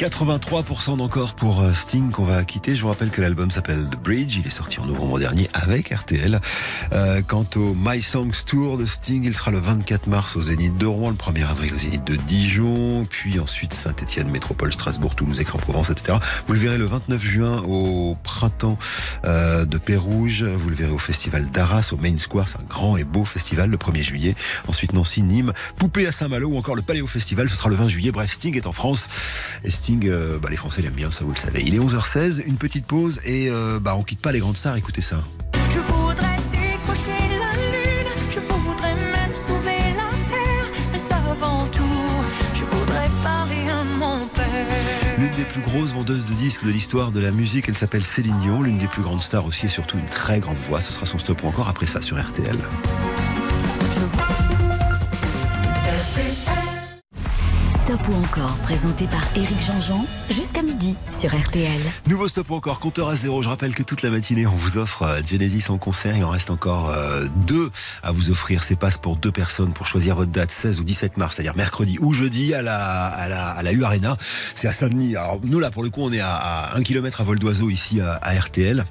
83% 0.00 0.96
d'encore 0.96 1.34
pour 1.34 1.60
euh, 1.60 1.74
Sting 1.74 2.10
qu'on 2.10 2.24
va 2.24 2.42
quitter. 2.44 2.74
Je 2.74 2.80
vous 2.80 2.88
rappelle 2.88 3.10
que 3.10 3.20
l'album 3.20 3.50
s'appelle 3.50 3.86
The 3.90 3.98
Bridge. 4.02 4.34
Il 4.38 4.46
est 4.46 4.48
sorti 4.48 4.80
en 4.80 4.86
novembre 4.86 5.18
dernier 5.18 5.50
avec 5.52 5.90
RTL. 5.90 6.40
Euh, 6.92 7.20
quant 7.20 7.44
au 7.56 7.74
My 7.74 8.00
Songs 8.00 8.32
Tour 8.46 8.78
de 8.78 8.86
Sting, 8.86 9.24
il 9.24 9.34
sera 9.34 9.50
le 9.50 9.58
24 9.58 10.06
mars 10.06 10.36
au 10.36 10.40
Zénith 10.40 10.74
de 10.76 10.86
Rouen, 10.86 11.10
le 11.10 11.16
1er 11.16 11.46
avril 11.46 11.74
au 11.74 11.78
Zénith 11.78 12.02
de 12.04 12.16
Dijon, 12.16 13.04
puis 13.10 13.38
ensuite 13.38 13.74
Saint-Etienne, 13.74 14.30
Métropole, 14.30 14.72
Strasbourg, 14.72 15.14
Toulouse, 15.14 15.38
Aix-en-Provence, 15.38 15.90
etc. 15.90 16.16
Vous 16.46 16.54
le 16.54 16.60
verrez 16.60 16.78
le 16.78 16.86
29 16.86 17.22
juin 17.22 17.62
au 17.68 18.16
printemps 18.22 18.78
euh, 19.26 19.66
de 19.66 19.76
Pérouge. 19.76 20.44
Vous 20.44 20.70
le 20.70 20.76
verrez 20.76 20.92
au 20.92 20.98
festival 20.98 21.50
d'Arras, 21.50 21.90
au 21.92 21.98
Main 21.98 22.16
Square. 22.16 22.48
C'est 22.48 22.58
un 22.58 22.66
grand 22.66 22.96
et 22.96 23.04
beau 23.04 23.26
festival 23.26 23.68
le 23.68 23.76
1er 23.76 24.02
juillet. 24.02 24.34
Ensuite 24.66 24.94
Nancy, 24.94 25.20
Nîmes, 25.20 25.52
Poupée 25.76 26.06
à 26.06 26.12
Saint-Malo 26.12 26.48
ou 26.48 26.56
encore 26.56 26.74
le 26.74 26.80
Paléo 26.80 27.06
Festival. 27.06 27.50
Ce 27.50 27.56
sera 27.56 27.68
le 27.68 27.76
20 27.76 27.88
juillet. 27.88 28.12
Bref, 28.12 28.32
Sting 28.32 28.56
est 28.56 28.66
en 28.66 28.72
France. 28.72 29.08
Euh, 30.04 30.38
bah, 30.38 30.48
les 30.50 30.56
Français 30.56 30.82
l'aiment 30.82 30.92
bien, 30.94 31.10
ça 31.10 31.24
vous 31.24 31.32
le 31.32 31.36
savez. 31.36 31.62
Il 31.64 31.74
est 31.74 31.78
11h16, 31.78 32.42
une 32.46 32.56
petite 32.56 32.86
pause 32.86 33.20
et 33.24 33.48
euh, 33.50 33.78
bah, 33.80 33.94
on 33.96 34.02
quitte 34.02 34.20
pas 34.20 34.32
les 34.32 34.38
grandes 34.38 34.56
stars. 34.56 34.76
Écoutez 34.76 35.02
ça. 35.02 35.22
Je 35.70 35.80
voudrais 35.80 36.36
décrocher 36.52 37.18
la 37.38 37.56
lune, 37.56 38.08
je 38.30 38.40
voudrais 38.40 38.94
même 38.94 39.34
sauver 39.34 39.78
la 39.96 40.10
terre, 40.28 40.70
mais 40.92 41.14
avant 41.14 41.66
tout, 41.66 41.82
je 42.54 42.64
voudrais 42.64 43.08
à 43.26 43.84
mon 43.84 44.26
père. 44.28 44.44
L'une 45.18 45.30
des 45.30 45.44
plus 45.44 45.62
grosses 45.62 45.92
vendeuses 45.92 46.24
de 46.24 46.34
disques 46.34 46.64
de 46.64 46.70
l'histoire 46.70 47.12
de 47.12 47.20
la 47.20 47.30
musique, 47.30 47.68
elle 47.68 47.76
s'appelle 47.76 48.04
Céline 48.04 48.38
Dion, 48.40 48.62
l'une 48.62 48.78
des 48.78 48.88
plus 48.88 49.02
grandes 49.02 49.22
stars 49.22 49.44
aussi 49.44 49.66
et 49.66 49.70
surtout 49.70 49.98
une 49.98 50.08
très 50.08 50.40
grande 50.40 50.58
voix. 50.68 50.80
Ce 50.80 50.92
sera 50.92 51.06
son 51.06 51.18
stop 51.18 51.42
ou 51.42 51.48
encore 51.48 51.68
après 51.68 51.86
ça 51.86 52.00
sur 52.00 52.18
RTL. 52.20 52.56
Stop 57.90 58.08
ou 58.08 58.24
encore, 58.24 58.56
présenté 58.58 59.08
par 59.08 59.20
Éric 59.34 59.60
Jean-Jean, 59.66 60.06
jusqu'à 60.30 60.62
midi 60.62 60.94
sur 61.18 61.36
RTL. 61.36 61.80
Nouveau 62.06 62.28
stop 62.28 62.48
ou 62.50 62.54
encore, 62.54 62.78
compteur 62.78 63.08
à 63.08 63.16
zéro. 63.16 63.42
Je 63.42 63.48
rappelle 63.48 63.74
que 63.74 63.82
toute 63.82 64.02
la 64.02 64.10
matinée, 64.10 64.46
on 64.46 64.54
vous 64.54 64.78
offre 64.78 65.02
euh, 65.02 65.20
Genesis 65.26 65.72
en 65.72 65.76
concert. 65.76 66.16
Il 66.16 66.22
en 66.22 66.28
reste 66.28 66.50
encore 66.50 66.90
euh, 66.90 67.26
deux 67.48 67.68
à 68.04 68.12
vous 68.12 68.30
offrir. 68.30 68.62
Ces 68.62 68.76
passes 68.76 68.96
pour 68.96 69.16
deux 69.16 69.32
personnes 69.32 69.72
pour 69.72 69.88
choisir 69.88 70.14
votre 70.14 70.30
date 70.30 70.52
16 70.52 70.78
ou 70.78 70.84
17 70.84 71.16
mars, 71.16 71.34
c'est-à-dire 71.34 71.56
mercredi 71.56 71.98
ou 72.00 72.12
jeudi 72.12 72.54
à 72.54 72.62
la, 72.62 73.06
à 73.06 73.28
la, 73.28 73.48
à 73.48 73.72
U 73.72 73.82
Arena. 73.82 74.16
C'est 74.54 74.68
à 74.68 74.72
Saint-Denis. 74.72 75.16
Alors 75.16 75.40
nous, 75.42 75.58
là, 75.58 75.72
pour 75.72 75.82
le 75.82 75.90
coup, 75.90 76.02
on 76.02 76.12
est 76.12 76.20
à, 76.20 76.36
à 76.36 76.76
un 76.76 76.82
kilomètre 76.84 77.20
à 77.22 77.24
vol 77.24 77.40
d'oiseau 77.40 77.70
ici 77.70 78.00
à, 78.00 78.12
à 78.22 78.38
RTL. 78.38 78.84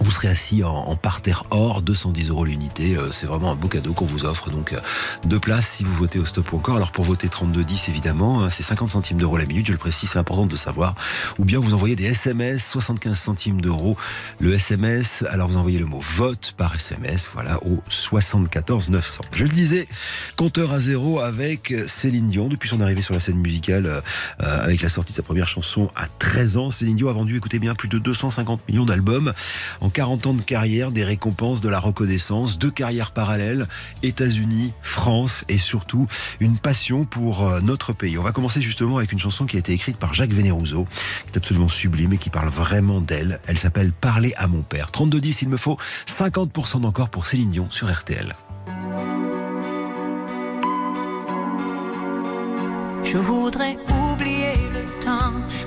Vous 0.00 0.10
serez 0.10 0.28
assis 0.28 0.62
en, 0.64 0.96
parterre 0.96 1.44
or, 1.50 1.82
210 1.82 2.30
euros 2.30 2.44
l'unité. 2.44 2.96
Euh, 2.96 3.12
C'est 3.12 3.26
vraiment 3.26 3.52
un 3.52 3.54
beau 3.54 3.68
cadeau 3.68 3.92
qu'on 3.92 4.04
vous 4.04 4.24
offre. 4.24 4.50
Donc, 4.50 4.72
euh, 4.72 4.80
deux 5.24 5.38
places 5.38 5.68
si 5.68 5.84
vous 5.84 5.94
votez 5.94 6.18
au 6.18 6.26
stop 6.26 6.52
ou 6.52 6.56
encore. 6.56 6.76
Alors, 6.76 6.92
pour 6.92 7.04
voter 7.04 7.28
3210, 7.28 7.88
évidemment, 7.88 8.42
hein, 8.42 8.50
c'est 8.50 8.62
50 8.62 8.90
centimes 8.90 9.18
d'euros 9.18 9.38
la 9.38 9.46
minute. 9.46 9.66
Je 9.66 9.72
le 9.72 9.78
précise, 9.78 10.10
c'est 10.10 10.18
important 10.18 10.46
de 10.46 10.50
le 10.50 10.56
savoir. 10.56 10.94
Ou 11.38 11.44
bien 11.44 11.58
vous 11.58 11.74
envoyez 11.74 11.96
des 11.96 12.04
SMS, 12.04 12.66
75 12.66 13.18
centimes 13.18 13.60
d'euros 13.60 13.96
le 14.40 14.54
SMS. 14.54 15.24
Alors, 15.30 15.48
vous 15.48 15.56
envoyez 15.56 15.78
le 15.78 15.86
mot 15.86 16.02
vote 16.16 16.54
par 16.56 16.74
SMS, 16.74 17.30
voilà, 17.32 17.62
au 17.64 17.82
74 17.88 18.90
900. 18.90 19.22
Je 19.32 19.44
le 19.44 19.50
disais, 19.50 19.88
compteur 20.36 20.72
à 20.72 20.80
zéro 20.80 21.20
avec 21.20 21.72
Céline 21.86 22.28
Dion. 22.28 22.48
Depuis 22.48 22.68
son 22.68 22.80
arrivée 22.80 23.02
sur 23.02 23.14
la 23.14 23.20
scène 23.20 23.38
musicale, 23.38 23.86
euh, 23.86 24.00
euh, 24.42 24.64
avec 24.64 24.82
la 24.82 24.88
sortie 24.88 25.12
de 25.12 25.16
sa 25.16 25.22
première 25.22 25.48
chanson 25.48 25.90
à 25.96 26.06
13 26.06 26.56
ans, 26.56 26.70
Céline 26.70 26.96
Dion 26.96 27.08
a 27.08 27.12
vendu, 27.12 27.36
écoutez 27.36 27.58
bien, 27.58 27.74
plus 27.74 27.88
de 27.88 27.98
250 27.98 28.68
millions 28.68 28.84
d'albums. 28.84 29.32
En 29.84 29.90
40 29.90 30.26
ans 30.28 30.32
de 30.32 30.40
carrière, 30.40 30.92
des 30.92 31.04
récompenses, 31.04 31.60
de 31.60 31.68
la 31.68 31.78
reconnaissance, 31.78 32.58
deux 32.58 32.70
carrières 32.70 33.10
parallèles, 33.10 33.66
États-Unis, 34.02 34.72
France 34.80 35.44
et 35.50 35.58
surtout 35.58 36.06
une 36.40 36.56
passion 36.56 37.04
pour 37.04 37.46
euh, 37.46 37.60
notre 37.60 37.92
pays. 37.92 38.16
On 38.16 38.22
va 38.22 38.32
commencer 38.32 38.62
justement 38.62 38.96
avec 38.96 39.12
une 39.12 39.18
chanson 39.18 39.44
qui 39.44 39.56
a 39.56 39.58
été 39.58 39.72
écrite 39.72 39.98
par 39.98 40.14
Jacques 40.14 40.32
Vénérousseau, 40.32 40.86
qui 41.26 41.34
est 41.34 41.36
absolument 41.36 41.68
sublime 41.68 42.14
et 42.14 42.16
qui 42.16 42.30
parle 42.30 42.48
vraiment 42.48 43.02
d'elle. 43.02 43.40
Elle 43.46 43.58
s'appelle 43.58 43.92
Parler 43.92 44.32
à 44.38 44.46
mon 44.46 44.62
père. 44.62 44.88
32-10, 44.90 45.40
il 45.42 45.48
me 45.50 45.58
faut 45.58 45.76
50% 46.06 46.80
d'encore 46.80 47.10
pour 47.10 47.26
Céline 47.26 47.50
Dion 47.50 47.70
sur 47.70 47.92
RTL. 47.92 48.34
Je 53.04 53.18
voudrais 53.18 53.76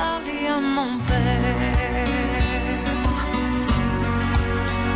parler 0.00 0.46
à 0.56 0.60
mon 0.76 0.92
père. 1.08 2.06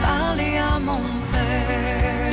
Parler 0.09 0.55
à 0.73 0.79
mon 0.89 1.05
père. 1.33 2.33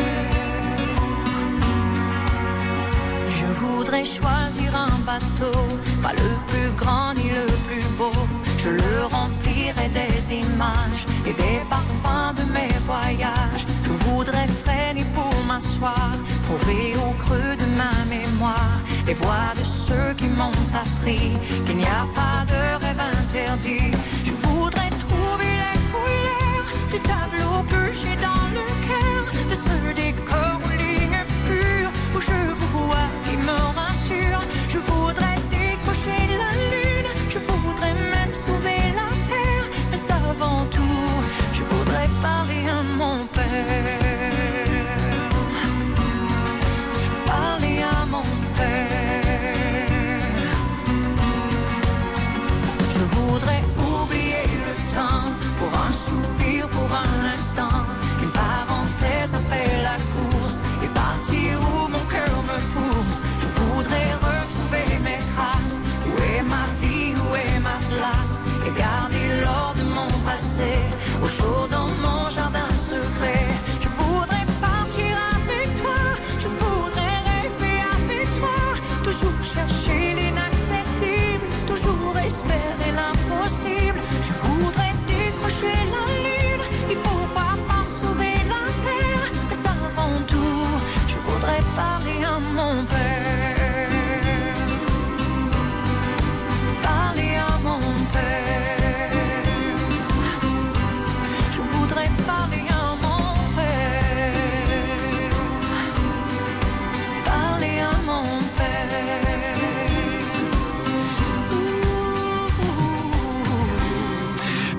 Je 3.39 3.47
voudrais 3.61 4.05
choisir 4.17 4.69
un 4.88 4.95
bateau, 5.09 5.59
pas 6.03 6.15
le 6.24 6.32
plus 6.49 6.72
grand 6.82 7.09
ni 7.19 7.28
le 7.39 7.45
plus 7.67 7.88
beau. 7.99 8.19
Je 8.63 8.72
le 8.84 8.95
remplirai 9.17 9.88
des 9.99 10.15
images 10.43 11.03
et 11.30 11.36
des 11.43 11.57
parfums 11.74 12.34
de 12.39 12.45
mes 12.55 12.74
voyages. 12.89 13.65
Je 13.88 13.93
voudrais 14.05 14.49
freiner 14.63 15.05
pour 15.15 15.34
m'asseoir, 15.49 16.11
trouver 16.47 16.84
au 17.05 17.11
creux 17.24 17.55
de 17.61 17.67
ma 17.82 17.93
mémoire 18.15 18.78
les 19.12 19.18
voix 19.18 19.51
de 19.59 19.64
ceux 19.64 20.14
qui 20.16 20.28
m'ont 20.28 20.62
appris 20.84 21.32
qu'il 21.66 21.78
n'y 21.78 21.91
a 22.01 22.03
pas 22.20 22.45
de 22.51 22.62
rêve 22.84 23.03
interdit. 23.20 23.91
Je 24.24 24.34
voudrais 24.43 24.91
trouver 25.05 25.51
les 25.64 25.80
couleurs 25.91 26.68
du 26.93 26.99
tableau 27.12 27.53
que 27.72 27.82
j'ai 27.99 28.16
dans 28.28 28.47
le 28.57 28.66
cœur, 28.88 29.24
de 29.51 29.55
ce 29.68 29.78
décor 30.03 30.55
aux 30.66 30.76
lignes 30.84 31.24
pures 31.47 31.91
où 32.16 32.22
je 32.30 32.39
vous 32.59 32.72
vois 32.86 33.09
qui 33.26 33.36
me 33.47 33.57
rassure. 33.80 34.41
Je 34.70 34.80
voudrais 34.89 35.40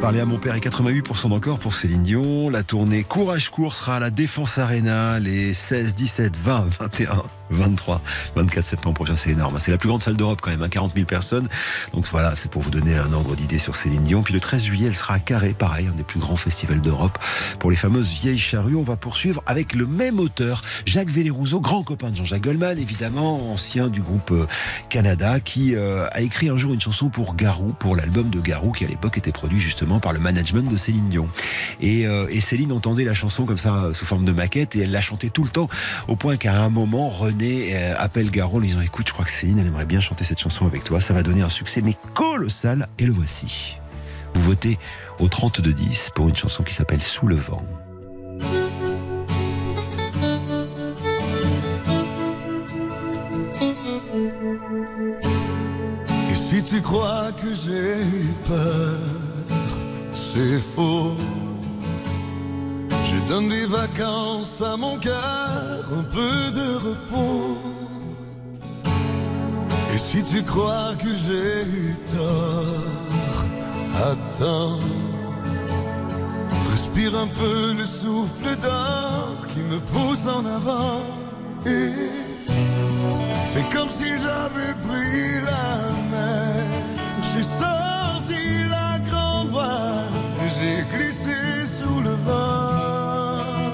Parler 0.02 0.18
à 0.18 0.24
mon 0.24 0.38
père 0.38 0.56
et 0.56 0.58
88% 0.58 1.28
d'encore 1.28 1.60
pour 1.60 1.74
Céline 1.74 2.02
Dion. 2.02 2.50
La 2.50 2.64
tournée 2.64 3.04
Courage 3.04 3.50
Court 3.50 3.72
sera 3.72 3.98
à 3.98 4.00
la 4.00 4.10
Défense 4.10 4.58
Arena 4.58 5.20
les 5.20 5.54
16, 5.54 5.94
17, 5.94 6.36
20, 6.36 6.64
21, 6.80 7.22
23, 7.50 8.00
24 8.34 8.66
septembre 8.66 8.94
prochain. 8.96 9.14
C'est 9.16 9.30
énorme. 9.30 9.58
C'est 9.60 9.70
la 9.70 9.76
plus 9.76 9.88
grande 9.88 10.02
salle 10.02 10.16
d'Europe 10.16 10.40
quand 10.42 10.50
même, 10.50 10.60
hein, 10.60 10.68
40 10.68 10.94
000 10.96 11.06
personnes. 11.06 11.48
Donc 11.92 12.04
voilà, 12.10 12.34
c'est 12.34 12.50
pour 12.50 12.62
vous 12.62 12.70
donner 12.70 12.96
un 12.98 13.12
ordre 13.12 13.36
d'idée 13.36 13.60
sur 13.60 13.76
Céline 13.76 14.02
Dion. 14.02 14.22
Puis 14.22 14.34
le 14.34 14.40
13 14.40 14.64
juillet, 14.64 14.88
elle 14.88 14.96
sera 14.96 15.14
à 15.14 15.18
Carré, 15.20 15.54
pareil, 15.56 15.86
un 15.86 15.94
des 15.94 16.02
plus 16.02 16.18
grands 16.18 16.34
festivals 16.34 16.80
d'Europe 16.80 17.16
pour 17.60 17.70
les 17.70 17.76
fameuses 17.76 18.10
vieilles 18.10 18.40
charrues. 18.40 18.74
On 18.74 18.82
va 18.82 18.96
poursuivre 18.96 19.40
avec 19.46 19.72
le 19.72 19.86
même 19.86 20.18
auteur, 20.18 20.62
Jacques 20.84 21.10
Vélérouzeau, 21.10 21.60
grand 21.60 21.84
copain 21.84 22.10
de 22.10 22.16
Jean-Jacques 22.16 22.42
Goldman, 22.42 22.76
évidemment, 22.76 23.52
ancien 23.52 23.86
du 23.86 24.00
groupe 24.00 24.32
euh, 24.32 24.46
Canada, 24.88 25.38
qui 25.38 25.76
euh, 25.76 26.08
a 26.10 26.22
écrit 26.22 26.48
un 26.48 26.56
jour 26.56 26.74
une 26.74 26.80
chanson 26.80 27.08
pour 27.08 27.36
Garou, 27.36 27.72
pour 27.78 27.94
l'album 27.94 28.30
de 28.30 28.40
Garou, 28.40 28.72
qui 28.72 28.84
à 28.84 28.88
l'époque 28.88 29.16
était 29.16 29.30
produit 29.30 29.60
justement 29.60 29.91
par 30.00 30.12
le 30.12 30.18
management 30.18 30.70
de 30.70 30.76
Céline 30.76 31.08
Dion. 31.08 31.28
Et, 31.80 32.06
euh, 32.06 32.26
et 32.30 32.40
Céline 32.40 32.72
entendait 32.72 33.04
la 33.04 33.14
chanson 33.14 33.44
comme 33.44 33.58
ça, 33.58 33.90
sous 33.92 34.06
forme 34.06 34.24
de 34.24 34.32
maquette, 34.32 34.76
et 34.76 34.80
elle 34.80 34.90
la 34.90 35.00
chantait 35.00 35.30
tout 35.30 35.44
le 35.44 35.50
temps, 35.50 35.68
au 36.08 36.16
point 36.16 36.36
qu'à 36.36 36.60
un 36.62 36.68
moment, 36.68 37.08
René 37.08 37.70
euh, 37.74 37.94
appelle 37.98 38.30
Garou 38.30 38.56
en 38.56 38.60
lui 38.60 38.68
disant 38.68 38.80
Écoute, 38.80 39.08
je 39.08 39.12
crois 39.12 39.24
que 39.24 39.30
Céline, 39.30 39.58
elle 39.58 39.66
aimerait 39.66 39.86
bien 39.86 40.00
chanter 40.00 40.24
cette 40.24 40.40
chanson 40.40 40.66
avec 40.66 40.84
toi, 40.84 41.00
ça 41.00 41.14
va 41.14 41.22
donner 41.22 41.42
un 41.42 41.50
succès, 41.50 41.80
mais 41.82 41.96
colossal, 42.14 42.88
et 42.98 43.06
le 43.06 43.12
voici. 43.12 43.76
Vous 44.34 44.42
votez 44.42 44.78
au 45.18 45.28
32-10 45.28 46.12
pour 46.14 46.28
une 46.28 46.36
chanson 46.36 46.62
qui 46.62 46.74
s'appelle 46.74 47.02
Sous 47.02 47.26
le 47.26 47.36
vent. 47.36 47.62
Si 56.52 56.62
tu 56.62 56.82
crois 56.82 57.32
que 57.32 57.54
j'ai 57.54 58.02
eu 58.02 58.26
peur, 58.46 59.21
c'est 60.32 60.60
faux. 60.74 61.16
Je 62.90 63.28
donne 63.28 63.48
des 63.48 63.66
vacances 63.66 64.62
à 64.62 64.76
mon 64.76 64.96
cœur, 64.98 65.84
un 66.00 66.04
peu 66.04 66.50
de 66.58 66.68
repos. 66.86 67.58
Et 69.94 69.98
si 69.98 70.22
tu 70.22 70.42
crois 70.42 70.94
que 70.98 71.14
j'ai 71.24 71.62
eu 71.78 71.96
tort, 72.16 73.44
attends. 74.10 74.78
Respire 76.70 77.14
un 77.18 77.26
peu 77.26 77.74
le 77.74 77.84
souffle 77.84 78.56
d'or 78.62 79.46
qui 79.48 79.60
me 79.60 79.78
pousse 79.80 80.26
en 80.26 80.44
avant. 80.46 81.00
Et 81.66 82.22
Fais 83.52 83.64
comme 83.76 83.90
si 83.90 84.08
j'avais 84.08 84.72
pris 84.86 85.44
la 85.44 86.01
vent. 92.26 93.72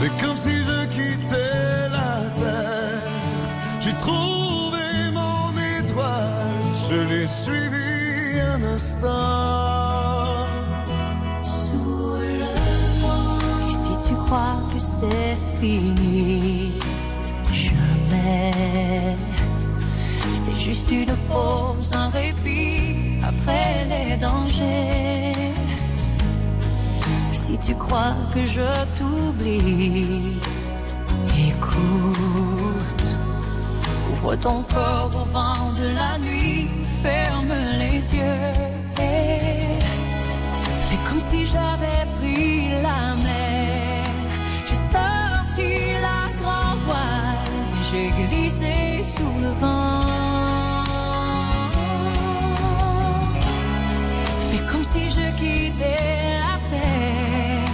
Fais 0.00 0.12
comme 0.22 0.36
si 0.36 0.54
je 0.68 0.78
quittais 0.96 1.88
la 1.96 2.12
terre. 2.40 3.12
J'ai 3.80 3.94
trouvé 3.94 4.86
mon 5.12 5.50
étoile. 5.78 6.62
Je 6.88 6.98
l'ai 7.10 7.26
suivi 7.26 8.40
un 8.54 8.62
instant. 8.74 10.46
Sous 11.42 12.16
le 12.32 12.52
vent. 13.00 13.38
Et 13.68 13.72
si 13.72 13.94
tu 14.06 14.14
crois 14.26 14.58
que 14.72 14.78
c'est 14.78 15.36
fini, 15.60 16.72
jamais. 17.52 18.52
C'est 20.34 20.56
juste 20.56 20.90
une 20.90 21.14
pause, 21.28 21.90
un 21.94 22.08
répit 22.08 22.77
après 23.28 23.84
les 23.92 24.16
dangers. 24.16 25.32
Si 27.32 27.58
tu 27.58 27.74
crois 27.74 28.14
que 28.34 28.44
je 28.44 28.68
t'oublie, 28.96 30.40
écoute. 31.50 33.06
Ouvre 34.12 34.34
ton 34.36 34.62
corps 34.62 35.12
au 35.22 35.26
vent 35.36 35.66
de 35.80 35.88
la 36.00 36.18
nuit, 36.18 36.68
ferme 37.02 37.54
les 37.78 37.98
yeux. 38.16 38.46
et 38.98 39.78
Fais 40.86 41.00
comme 41.06 41.20
si 41.20 41.46
j'avais 41.46 42.02
pris 42.18 42.70
la 42.86 43.14
mer. 43.26 44.04
J'ai 44.66 44.80
sorti 44.94 45.68
la 46.06 46.20
grande 46.40 46.80
voile 46.86 47.28
j'ai 47.90 48.10
glissé 48.26 49.02
sous 49.02 49.40
le 49.40 49.50
vent. 49.60 50.07
La 55.40 56.58
terre. 56.68 57.70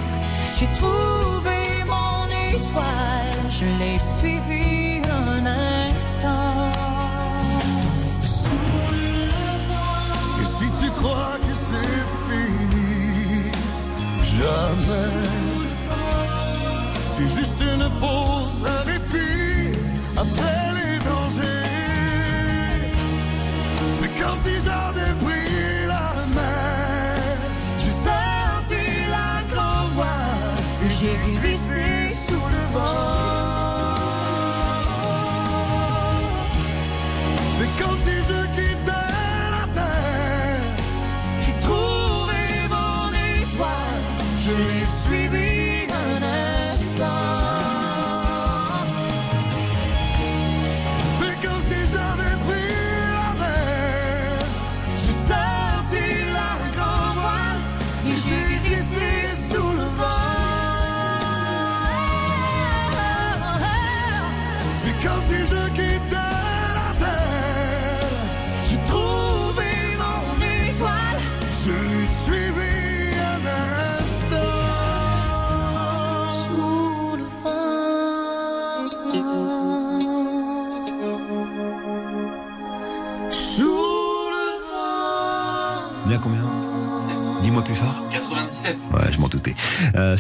J'ai 0.57 0.69
trouvé 0.79 1.85
mon 1.87 2.27
étoile, 2.29 3.51
je 3.51 3.65
l'ai 3.79 3.99
suivi 3.99 5.01
un 5.11 5.47
instant. 5.47 6.73
Sous 8.23 8.93
le. 8.93 9.29
Et 10.41 10.47
si 10.59 10.67
tu 10.81 10.91
crois 10.91 11.39
que 11.41 11.55
c'est 11.55 12.05
fini, 12.29 13.51
jamais. 14.23 15.15
C'est 17.17 17.29
juste 17.39 17.61
une 17.61 17.89
pause, 18.01 18.34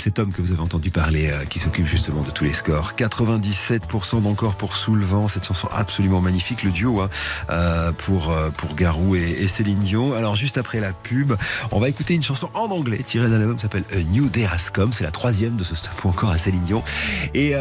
cet 0.04 0.18
homme 0.18 0.32
que 0.32 0.42
vous 0.42 0.52
avez 0.52 0.60
entendu 0.60 0.90
parler, 0.90 1.30
euh, 1.30 1.46
qui 1.46 1.58
s'occupe 1.58 1.86
justement 1.86 2.20
de 2.20 2.30
tous 2.30 2.44
les 2.44 2.52
scores. 2.52 2.92
97% 2.94 4.20
d'encore 4.20 4.54
pour 4.54 4.76
Sous 4.76 4.94
le 4.94 5.06
vent. 5.06 5.28
Cette 5.28 5.46
chanson 5.46 5.66
absolument 5.72 6.20
magnifique, 6.20 6.62
le 6.62 6.70
duo 6.72 7.00
hein, 7.00 7.08
euh, 7.48 7.90
pour, 7.92 8.30
euh, 8.30 8.50
pour 8.50 8.74
Garou 8.74 9.16
et, 9.16 9.48
Céline 9.48 9.78
Dion. 9.78 10.12
Alors 10.12 10.36
juste 10.36 10.58
après 10.58 10.78
la 10.78 10.92
pub, 10.92 11.32
on 11.70 11.80
va 11.80 11.88
écouter 11.88 12.12
une 12.12 12.22
chanson 12.22 12.50
en 12.52 12.70
anglais 12.70 12.98
tirée 12.98 13.28
d'un 13.28 13.40
album 13.40 13.56
qui 13.56 13.62
s'appelle 13.62 13.84
A 13.94 14.02
New 14.02 14.28
Day 14.28 14.44
Has 14.44 14.68
Come. 14.70 14.92
C'est 14.92 15.04
la 15.04 15.10
troisième 15.10 15.56
de 15.56 15.64
ce 15.64 15.74
stop 15.74 16.04
encore 16.04 16.30
à 16.30 16.36
Céline 16.36 16.64
Dion. 16.64 16.82
Et, 17.32 17.54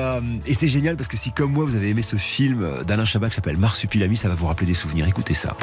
c'est 0.53 0.67
génial 0.67 0.97
parce 0.97 1.07
que 1.07 1.17
si 1.17 1.31
comme 1.31 1.53
moi 1.53 1.63
vous 1.63 1.75
avez 1.75 1.89
aimé 1.89 2.01
ce 2.01 2.17
film 2.17 2.83
d'Alain 2.85 3.05
Chabat 3.05 3.29
qui 3.29 3.35
s'appelle 3.35 3.57
Marsupilami, 3.57 4.17
ça 4.17 4.27
va 4.27 4.35
vous 4.35 4.47
rappeler 4.47 4.67
des 4.67 4.75
souvenirs. 4.75 5.07
Écoutez 5.07 5.33
ça. 5.33 5.55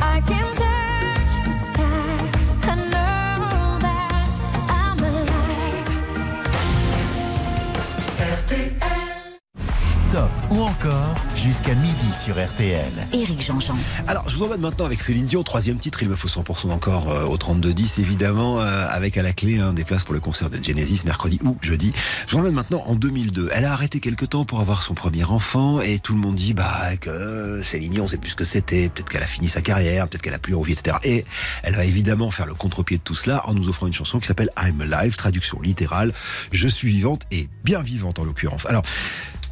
Jusqu'à 11.42 11.74
midi 11.74 12.12
sur 12.22 12.34
RTL. 12.34 12.92
Éric 13.14 13.40
Jean-Jean. 13.42 13.76
Alors, 14.06 14.28
je 14.28 14.36
vous 14.36 14.44
emmène 14.44 14.60
maintenant 14.60 14.84
avec 14.84 15.00
Céline 15.00 15.24
Dion, 15.24 15.42
troisième 15.42 15.78
titre, 15.78 16.02
il 16.02 16.08
me 16.10 16.14
faut 16.14 16.28
100% 16.28 16.70
encore 16.70 17.10
euh, 17.10 17.24
au 17.24 17.38
32-10, 17.38 17.98
évidemment, 18.00 18.60
euh, 18.60 18.86
avec 18.90 19.16
à 19.16 19.22
la 19.22 19.32
clé 19.32 19.58
hein, 19.58 19.72
des 19.72 19.84
places 19.84 20.04
pour 20.04 20.12
le 20.12 20.20
concert 20.20 20.50
de 20.50 20.62
Genesis, 20.62 21.02
mercredi 21.06 21.38
ou 21.42 21.56
jeudi. 21.62 21.92
Je 22.26 22.34
vous 22.34 22.40
emmène 22.40 22.52
maintenant 22.52 22.82
en 22.86 22.94
2002. 22.94 23.48
Elle 23.54 23.64
a 23.64 23.72
arrêté 23.72 24.00
quelque 24.00 24.26
temps 24.26 24.44
pour 24.44 24.60
avoir 24.60 24.82
son 24.82 24.92
premier 24.92 25.24
enfant, 25.24 25.80
et 25.80 25.98
tout 25.98 26.12
le 26.12 26.20
monde 26.20 26.34
dit 26.34 26.52
bah 26.52 26.96
que 27.00 27.62
Céline 27.62 27.92
Dion, 27.92 28.04
on 28.04 28.08
sait 28.08 28.18
plus 28.18 28.30
ce 28.30 28.36
que 28.36 28.44
c'était, 28.44 28.90
peut-être 28.90 29.08
qu'elle 29.08 29.22
a 29.22 29.26
fini 29.26 29.48
sa 29.48 29.62
carrière, 29.62 30.08
peut-être 30.08 30.22
qu'elle 30.22 30.34
a 30.34 30.38
plus 30.38 30.54
envie, 30.54 30.72
etc. 30.72 30.98
Et 31.04 31.24
elle 31.62 31.74
va 31.74 31.86
évidemment 31.86 32.30
faire 32.30 32.46
le 32.46 32.54
contre-pied 32.54 32.98
de 32.98 33.02
tout 33.02 33.14
cela 33.16 33.48
en 33.48 33.54
nous 33.54 33.68
offrant 33.68 33.86
une 33.86 33.94
chanson 33.94 34.20
qui 34.20 34.26
s'appelle 34.26 34.50
I'm 34.62 34.80
Alive, 34.82 35.16
traduction 35.16 35.60
littérale, 35.62 36.12
je 36.52 36.68
suis 36.68 36.88
vivante 36.88 37.22
et 37.30 37.48
bien 37.64 37.80
vivante 37.80 38.18
en 38.18 38.24
l'occurrence. 38.24 38.66
Alors, 38.66 38.82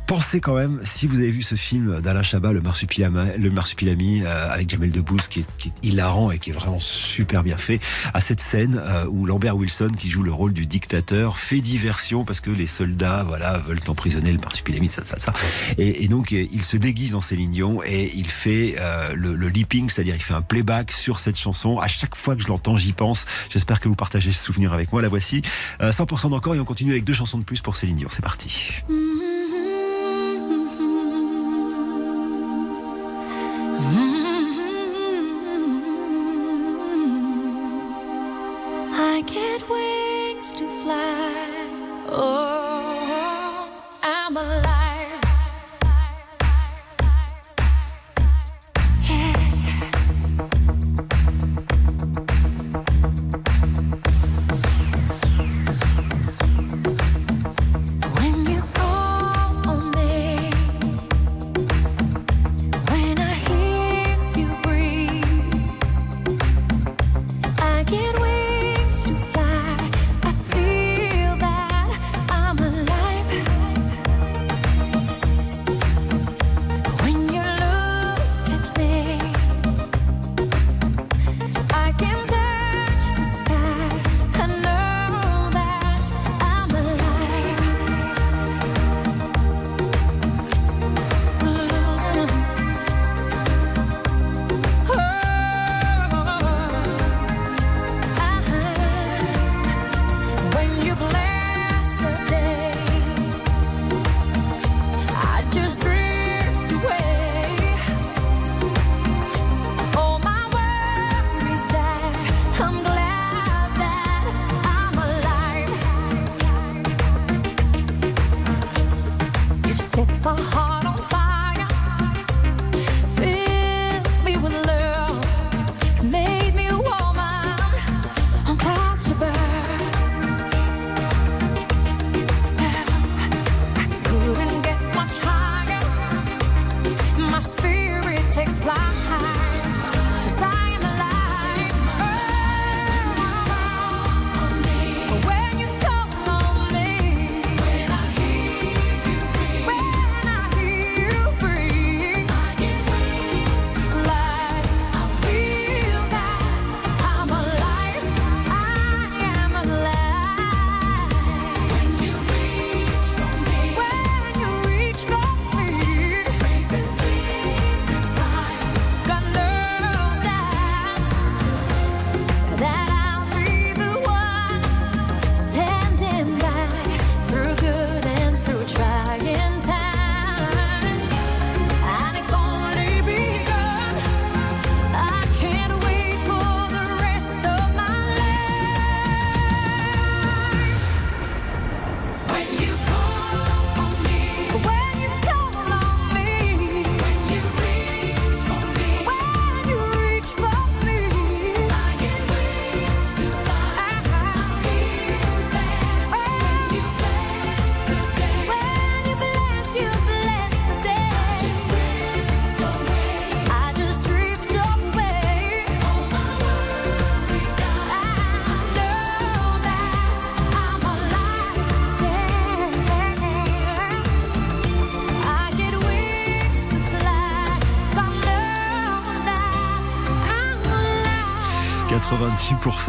Pensez 0.08 0.40
quand 0.40 0.54
même, 0.54 0.80
si 0.82 1.06
vous 1.06 1.16
avez 1.16 1.30
vu 1.30 1.42
ce 1.42 1.54
film 1.54 2.00
d'Alain 2.00 2.22
Chabat, 2.22 2.54
Le 2.54 2.62
Marsupilami, 2.62 4.22
euh, 4.24 4.50
avec 4.50 4.70
Jamel 4.70 4.90
Debbouze, 4.90 5.28
qui 5.28 5.40
est, 5.40 5.46
qui 5.58 5.68
est 5.68 5.86
hilarant 5.86 6.30
et 6.30 6.38
qui 6.38 6.48
est 6.48 6.54
vraiment 6.54 6.80
super 6.80 7.44
bien 7.44 7.58
fait, 7.58 7.78
à 8.14 8.22
cette 8.22 8.40
scène 8.40 8.80
euh, 8.82 9.04
où 9.06 9.26
Lambert 9.26 9.54
Wilson, 9.58 9.90
qui 9.98 10.08
joue 10.08 10.22
le 10.22 10.32
rôle 10.32 10.54
du 10.54 10.64
dictateur, 10.66 11.36
fait 11.38 11.60
diversion 11.60 12.24
parce 12.24 12.40
que 12.40 12.48
les 12.50 12.66
soldats, 12.66 13.22
voilà, 13.22 13.58
veulent 13.58 13.78
emprisonner 13.86 14.32
le 14.32 14.38
Marsupilami, 14.38 14.88
ça, 14.90 15.04
ça, 15.04 15.18
ça. 15.18 15.34
Et, 15.76 16.04
et 16.04 16.08
donc, 16.08 16.32
euh, 16.32 16.46
il 16.50 16.64
se 16.64 16.78
déguise 16.78 17.14
en 17.14 17.20
Céline 17.20 17.52
Dion 17.52 17.82
et 17.84 18.10
il 18.16 18.30
fait 18.30 18.76
euh, 18.80 19.12
le, 19.14 19.36
le 19.36 19.48
leaping, 19.50 19.90
c'est-à-dire 19.90 20.14
il 20.14 20.22
fait 20.22 20.32
un 20.32 20.40
playback 20.40 20.90
sur 20.90 21.20
cette 21.20 21.36
chanson. 21.36 21.78
À 21.80 21.88
chaque 21.88 22.16
fois 22.16 22.34
que 22.34 22.42
je 22.42 22.48
l'entends, 22.48 22.78
j'y 22.78 22.94
pense. 22.94 23.26
J'espère 23.50 23.78
que 23.78 23.88
vous 23.88 23.94
partagez 23.94 24.32
ce 24.32 24.42
souvenir 24.42 24.72
avec 24.72 24.90
moi. 24.90 25.02
La 25.02 25.08
voici, 25.08 25.42
Euh, 25.82 25.92
100% 25.92 26.30
d'encore 26.30 26.54
et 26.54 26.60
on 26.60 26.64
continue 26.64 26.92
avec 26.92 27.04
deux 27.04 27.12
chansons 27.12 27.36
de 27.36 27.44
plus 27.44 27.60
pour 27.60 27.76
Céline 27.76 27.96
Dion. 27.96 28.08
C'est 28.10 28.22
parti. 28.24 28.72
I 33.80 33.84
get 39.24 39.68
wings 39.68 40.52
to 40.54 40.66
fly. 40.82 41.27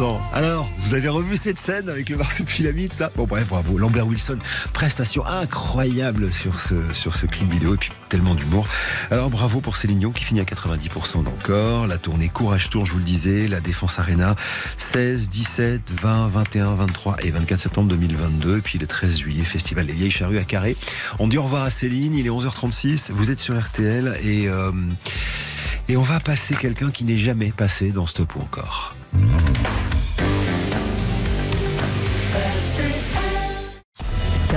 90%. 0.00 0.18
Alors, 0.32 0.68
vous 0.78 0.94
avez 0.94 1.08
revu 1.08 1.36
cette 1.36 1.58
scène 1.58 1.88
avec 1.88 2.08
le 2.08 2.16
marsupilami, 2.16 2.88
ça? 2.90 3.10
Bon, 3.16 3.24
bref, 3.24 3.46
bravo. 3.48 3.78
Lambert 3.78 4.06
Wilson, 4.06 4.38
prestation 4.72 5.24
incroyable 5.26 6.32
sur 6.32 6.58
ce, 6.58 6.74
sur 6.92 7.14
ce 7.14 7.26
clip 7.26 7.50
vidéo, 7.50 7.74
et 7.74 7.76
puis 7.76 7.90
tellement 8.08 8.34
d'humour. 8.34 8.66
Alors, 9.10 9.30
bravo 9.30 9.60
pour 9.60 9.76
Céline 9.76 10.12
qui 10.12 10.24
finit 10.24 10.40
à 10.40 10.44
90% 10.44 11.24
d'encore. 11.24 11.86
La 11.86 11.98
tournée 11.98 12.28
Courage 12.28 12.70
Tour, 12.70 12.86
je 12.86 12.92
vous 12.92 12.98
le 12.98 13.04
disais, 13.04 13.48
la 13.48 13.60
Défense 13.60 13.98
Arena, 13.98 14.36
16, 14.78 15.28
17, 15.28 15.82
20, 16.02 16.28
21, 16.28 16.74
23 16.74 17.16
et 17.22 17.30
24 17.30 17.60
septembre 17.60 17.88
2022. 17.88 18.58
Et 18.58 18.60
puis 18.60 18.78
le 18.78 18.86
13 18.86 19.18
juillet, 19.18 19.44
Festival 19.44 19.86
des 19.86 19.92
Vieilles 19.92 20.10
Charrues 20.10 20.38
à 20.38 20.44
Carré. 20.44 20.76
On 21.18 21.28
dit 21.28 21.38
au 21.38 21.42
revoir 21.42 21.64
à 21.64 21.70
Céline, 21.70 22.14
il 22.14 22.26
est 22.26 22.30
11h36, 22.30 23.10
vous 23.10 23.30
êtes 23.30 23.40
sur 23.40 23.58
RTL 23.58 24.18
et... 24.22 24.48
euh, 24.48 24.70
et 25.88 25.96
on 25.96 26.02
va 26.02 26.20
passer 26.20 26.54
quelqu'un 26.54 26.92
qui 26.92 27.02
n'est 27.02 27.18
jamais 27.18 27.50
passé 27.50 27.90
dans 27.90 28.06
Stop 28.06 28.36
ou 28.36 28.40
encore. 28.42 28.94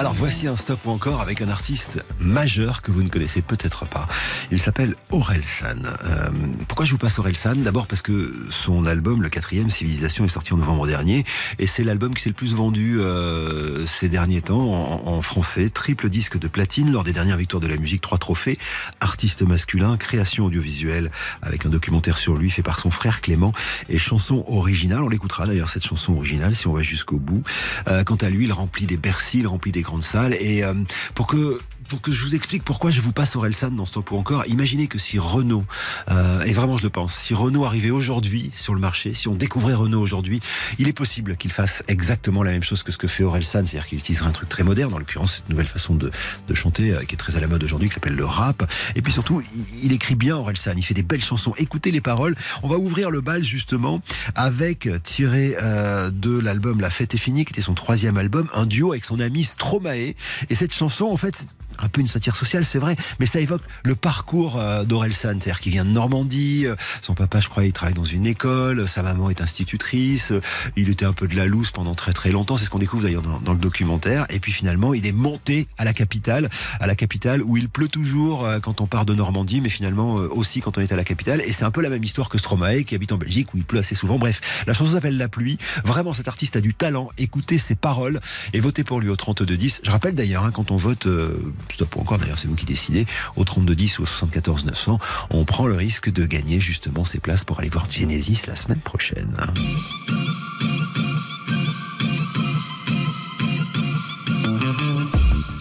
Alors 0.00 0.14
voici 0.14 0.46
un 0.46 0.56
stop 0.56 0.86
encore 0.86 1.20
avec 1.20 1.42
un 1.42 1.50
artiste 1.50 2.02
majeur 2.18 2.80
que 2.80 2.90
vous 2.90 3.02
ne 3.02 3.10
connaissez 3.10 3.42
peut-être 3.42 3.84
pas. 3.84 4.08
Il 4.50 4.58
s'appelle 4.58 4.94
Aurel 5.10 5.44
San. 5.44 5.94
Euh, 6.06 6.30
pourquoi 6.68 6.86
je 6.86 6.92
vous 6.92 6.96
passe 6.96 7.18
Aurel 7.18 7.36
San? 7.36 7.62
D'abord 7.62 7.86
parce 7.86 8.00
que 8.00 8.34
son 8.48 8.86
album, 8.86 9.22
le 9.22 9.28
quatrième, 9.28 9.68
Civilisation, 9.68 10.24
est 10.24 10.30
sorti 10.30 10.54
en 10.54 10.56
novembre 10.56 10.86
dernier 10.86 11.26
et 11.58 11.66
c'est 11.66 11.84
l'album 11.84 12.14
qui 12.14 12.22
s'est 12.22 12.30
le 12.30 12.34
plus 12.34 12.54
vendu 12.54 12.98
euh, 12.98 13.84
ces 13.84 14.08
derniers 14.08 14.40
temps 14.40 14.72
en, 14.72 15.06
en 15.06 15.20
français. 15.20 15.68
Triple 15.68 16.08
disque 16.08 16.38
de 16.38 16.48
platine 16.48 16.90
lors 16.90 17.04
des 17.04 17.12
dernières 17.12 17.36
victoires 17.36 17.60
de 17.60 17.68
la 17.68 17.76
musique, 17.76 18.00
trois 18.00 18.16
trophées. 18.16 18.58
Artiste 19.02 19.42
masculin, 19.42 19.98
création 19.98 20.46
audiovisuelle 20.46 21.10
avec 21.42 21.66
un 21.66 21.68
documentaire 21.68 22.16
sur 22.16 22.38
lui 22.38 22.48
fait 22.48 22.62
par 22.62 22.80
son 22.80 22.90
frère 22.90 23.20
Clément 23.20 23.52
et 23.90 23.98
chanson 23.98 24.46
originale. 24.48 25.02
On 25.02 25.10
l'écoutera 25.10 25.46
d'ailleurs 25.46 25.68
cette 25.68 25.84
chanson 25.84 26.14
originale 26.14 26.56
si 26.56 26.68
on 26.68 26.72
va 26.72 26.82
jusqu'au 26.82 27.18
bout. 27.18 27.42
Euh, 27.86 28.02
quant 28.02 28.16
à 28.16 28.30
lui, 28.30 28.46
il 28.46 28.52
remplit 28.54 28.86
des 28.86 28.96
Bercy, 28.96 29.40
il 29.40 29.46
remplit 29.46 29.72
des 29.72 29.89
grandes 29.90 30.04
salles 30.04 30.34
et 30.34 30.62
euh, 30.62 30.74
pour 31.14 31.26
que 31.26 31.60
pour 31.90 32.00
que 32.00 32.12
je 32.12 32.22
vous 32.22 32.36
explique 32.36 32.62
pourquoi 32.62 32.92
je 32.92 33.00
vous 33.00 33.10
passe 33.10 33.34
Orelsan 33.34 33.72
dans 33.72 33.84
Stop 33.84 34.12
ou 34.12 34.16
encore, 34.16 34.46
imaginez 34.46 34.86
que 34.86 34.96
si 34.96 35.18
Renault, 35.18 35.64
euh, 36.08 36.40
et 36.42 36.52
vraiment 36.52 36.78
je 36.78 36.84
le 36.84 36.88
pense, 36.88 37.12
si 37.12 37.34
Renault 37.34 37.64
arrivait 37.64 37.90
aujourd'hui 37.90 38.52
sur 38.54 38.74
le 38.74 38.80
marché, 38.80 39.12
si 39.12 39.26
on 39.26 39.34
découvrait 39.34 39.74
Renault 39.74 40.00
aujourd'hui, 40.00 40.38
il 40.78 40.86
est 40.86 40.92
possible 40.92 41.36
qu'il 41.36 41.50
fasse 41.50 41.82
exactement 41.88 42.44
la 42.44 42.52
même 42.52 42.62
chose 42.62 42.84
que 42.84 42.92
ce 42.92 42.96
que 42.96 43.08
fait 43.08 43.24
Orelsan, 43.24 43.66
c'est-à-dire 43.66 43.88
qu'il 43.88 43.98
utiliserait 43.98 44.28
un 44.28 44.32
truc 44.32 44.48
très 44.48 44.62
moderne, 44.62 44.94
en 44.94 44.98
l'occurrence 44.98 45.34
cette 45.36 45.48
nouvelle 45.48 45.66
façon 45.66 45.96
de, 45.96 46.12
de 46.46 46.54
chanter 46.54 46.92
euh, 46.92 47.02
qui 47.02 47.16
est 47.16 47.18
très 47.18 47.34
à 47.34 47.40
la 47.40 47.48
mode 47.48 47.64
aujourd'hui, 47.64 47.88
qui 47.88 47.94
s'appelle 47.94 48.14
le 48.14 48.24
rap. 48.24 48.70
Et 48.94 49.02
puis 49.02 49.12
surtout, 49.12 49.42
il, 49.82 49.92
écrit 49.92 50.14
bien 50.14 50.36
Orelsan, 50.36 50.74
il 50.76 50.84
fait 50.84 50.94
des 50.94 51.02
belles 51.02 51.24
chansons. 51.24 51.54
Écoutez 51.58 51.90
les 51.90 52.00
paroles. 52.00 52.36
On 52.62 52.68
va 52.68 52.76
ouvrir 52.76 53.10
le 53.10 53.20
bal 53.20 53.42
justement 53.42 54.00
avec 54.36 54.88
tiré 55.02 55.56
euh, 55.60 56.10
de 56.10 56.38
l'album 56.38 56.80
La 56.80 56.90
Fête 56.90 57.16
est 57.16 57.18
finie, 57.18 57.44
qui 57.44 57.52
était 57.52 57.62
son 57.62 57.74
troisième 57.74 58.16
album, 58.16 58.48
un 58.54 58.66
duo 58.66 58.92
avec 58.92 59.04
son 59.04 59.18
ami 59.18 59.42
Stromae. 59.42 60.14
Et 60.50 60.54
cette 60.54 60.72
chanson, 60.72 61.06
en 61.06 61.16
fait, 61.16 61.46
un 61.80 61.88
peu 61.88 62.00
une 62.00 62.08
satire 62.08 62.36
sociale, 62.36 62.64
c'est 62.64 62.78
vrai, 62.78 62.96
mais 63.18 63.26
ça 63.26 63.40
évoque 63.40 63.62
le 63.84 63.94
parcours 63.94 64.56
euh, 64.58 64.84
d'Orelsan, 64.84 65.40
c'est-à-dire 65.40 65.60
qu'il 65.60 65.72
vient 65.72 65.84
de 65.84 65.90
Normandie, 65.90 66.66
euh, 66.66 66.76
son 67.02 67.14
papa, 67.14 67.40
je 67.40 67.48
crois, 67.48 67.64
il 67.64 67.72
travaille 67.72 67.94
dans 67.94 68.04
une 68.04 68.26
école, 68.26 68.86
sa 68.88 69.02
maman 69.02 69.30
est 69.30 69.40
institutrice, 69.40 70.32
euh, 70.32 70.40
il 70.76 70.88
était 70.90 71.04
un 71.04 71.12
peu 71.12 71.28
de 71.28 71.36
la 71.36 71.46
loose 71.46 71.70
pendant 71.70 71.94
très 71.94 72.12
très 72.12 72.30
longtemps, 72.30 72.56
c'est 72.56 72.64
ce 72.64 72.70
qu'on 72.70 72.78
découvre 72.78 73.02
d'ailleurs 73.02 73.22
dans, 73.22 73.40
dans 73.40 73.52
le 73.52 73.58
documentaire, 73.58 74.26
et 74.30 74.40
puis 74.40 74.52
finalement, 74.52 74.94
il 74.94 75.06
est 75.06 75.12
monté 75.12 75.68
à 75.78 75.84
la 75.84 75.92
capitale, 75.92 76.48
à 76.80 76.86
la 76.86 76.94
capitale 76.94 77.42
où 77.42 77.56
il 77.56 77.68
pleut 77.68 77.88
toujours 77.88 78.46
quand 78.62 78.80
on 78.80 78.86
part 78.86 79.04
de 79.04 79.14
Normandie, 79.14 79.60
mais 79.60 79.68
finalement 79.68 80.14
aussi 80.14 80.60
quand 80.60 80.78
on 80.78 80.80
est 80.80 80.92
à 80.92 80.96
la 80.96 81.04
capitale, 81.04 81.40
et 81.40 81.52
c'est 81.52 81.64
un 81.64 81.70
peu 81.70 81.80
la 81.80 81.88
même 81.88 82.04
histoire 82.04 82.28
que 82.28 82.38
Stromae, 82.38 82.84
qui 82.84 82.94
habite 82.94 83.12
en 83.12 83.18
Belgique, 83.18 83.52
où 83.54 83.56
il 83.56 83.64
pleut 83.64 83.78
assez 83.78 83.94
souvent. 83.94 84.18
Bref, 84.18 84.40
la 84.66 84.74
chanson 84.74 84.92
s'appelle 84.92 85.16
La 85.16 85.28
pluie, 85.28 85.58
vraiment 85.84 86.12
cet 86.12 86.28
artiste 86.28 86.56
a 86.56 86.60
du 86.60 86.74
talent, 86.74 87.10
écoutez 87.18 87.58
ses 87.58 87.74
paroles, 87.74 88.20
et 88.52 88.60
votez 88.60 88.84
pour 88.84 89.00
lui 89.00 89.08
au 89.08 89.16
32-10. 89.16 89.80
Je 89.82 89.90
rappelle 89.90 90.14
d'ailleurs, 90.14 90.44
hein, 90.44 90.50
quand 90.52 90.70
on 90.70 90.76
vote... 90.76 91.06
euh, 91.06 91.30
stop 91.74 91.96
ou 91.96 92.00
encore 92.00 92.18
d'ailleurs, 92.18 92.38
c'est 92.38 92.48
vous 92.48 92.54
qui 92.54 92.66
décidez, 92.66 93.06
au 93.36 93.44
3210 93.44 93.98
ou 93.98 94.02
au 94.02 94.06
74 94.06 94.64
900, 94.64 94.98
on 95.30 95.44
prend 95.44 95.66
le 95.66 95.74
risque 95.74 96.10
de 96.10 96.26
gagner 96.26 96.60
justement 96.60 97.04
ces 97.04 97.20
places 97.20 97.44
pour 97.44 97.58
aller 97.60 97.68
voir 97.68 97.90
Genesis 97.90 98.42
la 98.46 98.56
semaine 98.56 98.80
prochaine. 98.80 99.36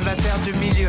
de 0.00 0.04
la 0.06 0.16
terre 0.16 0.38
du 0.44 0.52
milieu, 0.54 0.88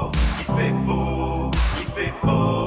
il 2.23 2.60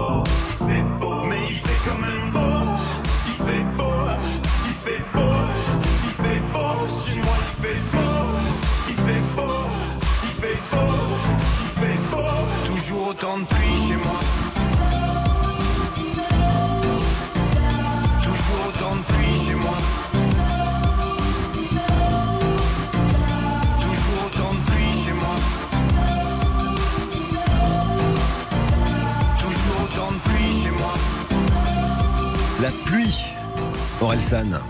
Orelsan. 34.04 34.60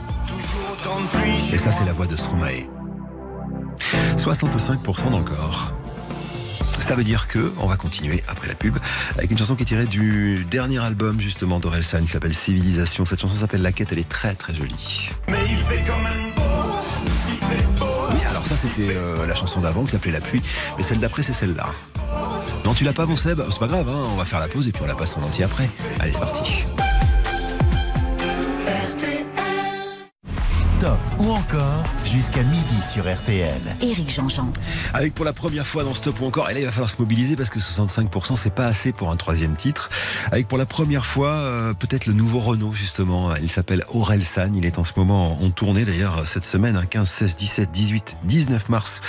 Et 1.53 1.59
ça, 1.59 1.72
c'est 1.72 1.85
la 1.85 1.93
voix 1.93 2.07
de 2.07 2.16
Stromae. 2.16 2.68
65% 4.16 5.11
d'encore. 5.11 5.72
Ça 6.78 6.95
veut 6.95 7.03
dire 7.03 7.26
que 7.26 7.53
on 7.59 7.66
va 7.66 7.76
continuer 7.76 8.22
après 8.28 8.47
la 8.47 8.55
pub 8.55 8.78
avec 9.16 9.32
une 9.32 9.39
chanson 9.39 9.57
qui 9.57 9.64
est 9.64 9.66
tirée 9.66 9.87
du 9.87 10.45
dernier 10.45 10.78
album 10.78 11.20
justement 11.20 11.59
d'Orelsan 11.59 12.03
qui 12.03 12.12
s'appelle 12.12 12.32
Civilisation. 12.32 13.05
Cette 13.05 13.20
chanson 13.20 13.35
s'appelle 13.35 13.62
La 13.62 13.72
Quête, 13.72 13.91
elle 13.91 13.99
est 13.99 14.09
très 14.09 14.35
très 14.35 14.55
jolie. 14.55 15.11
Mais 15.28 15.39
il 15.49 15.57
fait 15.57 15.82
quand 15.85 15.99
même 15.99 16.32
beau, 16.37 16.76
il 17.28 17.37
fait 17.37 17.66
beau. 17.78 17.87
Oui, 18.12 18.20
alors 18.30 18.47
ça 18.47 18.55
c'était 18.57 18.95
euh, 18.95 19.26
la 19.26 19.35
chanson 19.35 19.61
d'avant 19.61 19.82
qui 19.85 19.91
s'appelait 19.91 20.12
La 20.12 20.20
pluie, 20.20 20.43
mais 20.76 20.85
celle 20.85 21.01
d'après 21.01 21.24
c'est 21.24 21.35
celle-là. 21.35 21.66
Non, 22.64 22.72
tu 22.72 22.85
l'as 22.85 22.93
pas, 22.93 23.07
mon 23.07 23.16
Seb? 23.16 23.43
C'est 23.51 23.59
pas 23.59 23.66
grave, 23.66 23.89
hein, 23.89 24.09
on 24.12 24.16
va 24.16 24.24
faire 24.24 24.41
la 24.41 24.49
pause 24.49 24.68
et 24.68 24.72
puis 24.72 24.82
on 24.85 24.87
la 24.87 24.95
passe 24.95 25.16
en 25.16 25.22
entier 25.22 25.45
après. 25.45 25.68
Allez, 25.99 26.12
c'est 26.12 26.20
parti. 26.20 26.64
Stop 30.85 30.99
ou 31.18 31.30
encore 31.30 32.03
jusqu'à 32.14 32.44
midi 32.44 32.80
sur 32.92 33.12
RTL. 33.12 33.60
Éric 33.82 34.14
Jean-Jean. 34.14 34.52
Avec 34.92 35.14
pour 35.14 35.24
la 35.24 35.32
première 35.32 35.66
fois 35.66 35.82
dans 35.82 35.94
Stop 35.94 36.20
ou 36.20 36.26
encore, 36.26 36.48
et 36.48 36.54
là 36.54 36.60
il 36.60 36.66
va 36.66 36.70
falloir 36.70 36.88
se 36.88 36.98
mobiliser 37.00 37.34
parce 37.34 37.50
que 37.50 37.58
65% 37.58 38.36
c'est 38.36 38.54
pas 38.54 38.66
assez 38.66 38.92
pour 38.92 39.10
un 39.10 39.16
troisième 39.16 39.56
titre. 39.56 39.90
Avec 40.30 40.46
pour 40.46 40.56
la 40.56 40.64
première 40.64 41.06
fois 41.06 41.30
euh, 41.30 41.74
peut-être 41.74 42.06
le 42.06 42.12
nouveau 42.12 42.38
Renault 42.38 42.72
justement. 42.72 43.34
Il 43.36 43.50
s'appelle 43.50 43.84
Aurel 43.88 44.22
San. 44.22 44.54
Il 44.54 44.64
est 44.64 44.78
en 44.78 44.84
ce 44.84 44.92
moment 44.96 45.42
en 45.42 45.50
tournée 45.50 45.84
d'ailleurs 45.84 46.24
cette 46.24 46.46
semaine, 46.46 46.76
hein, 46.76 46.86
15, 46.86 47.08
16, 47.08 47.36
17, 47.36 47.72
18, 47.72 48.16
19 48.22 48.68
mars. 48.68 49.00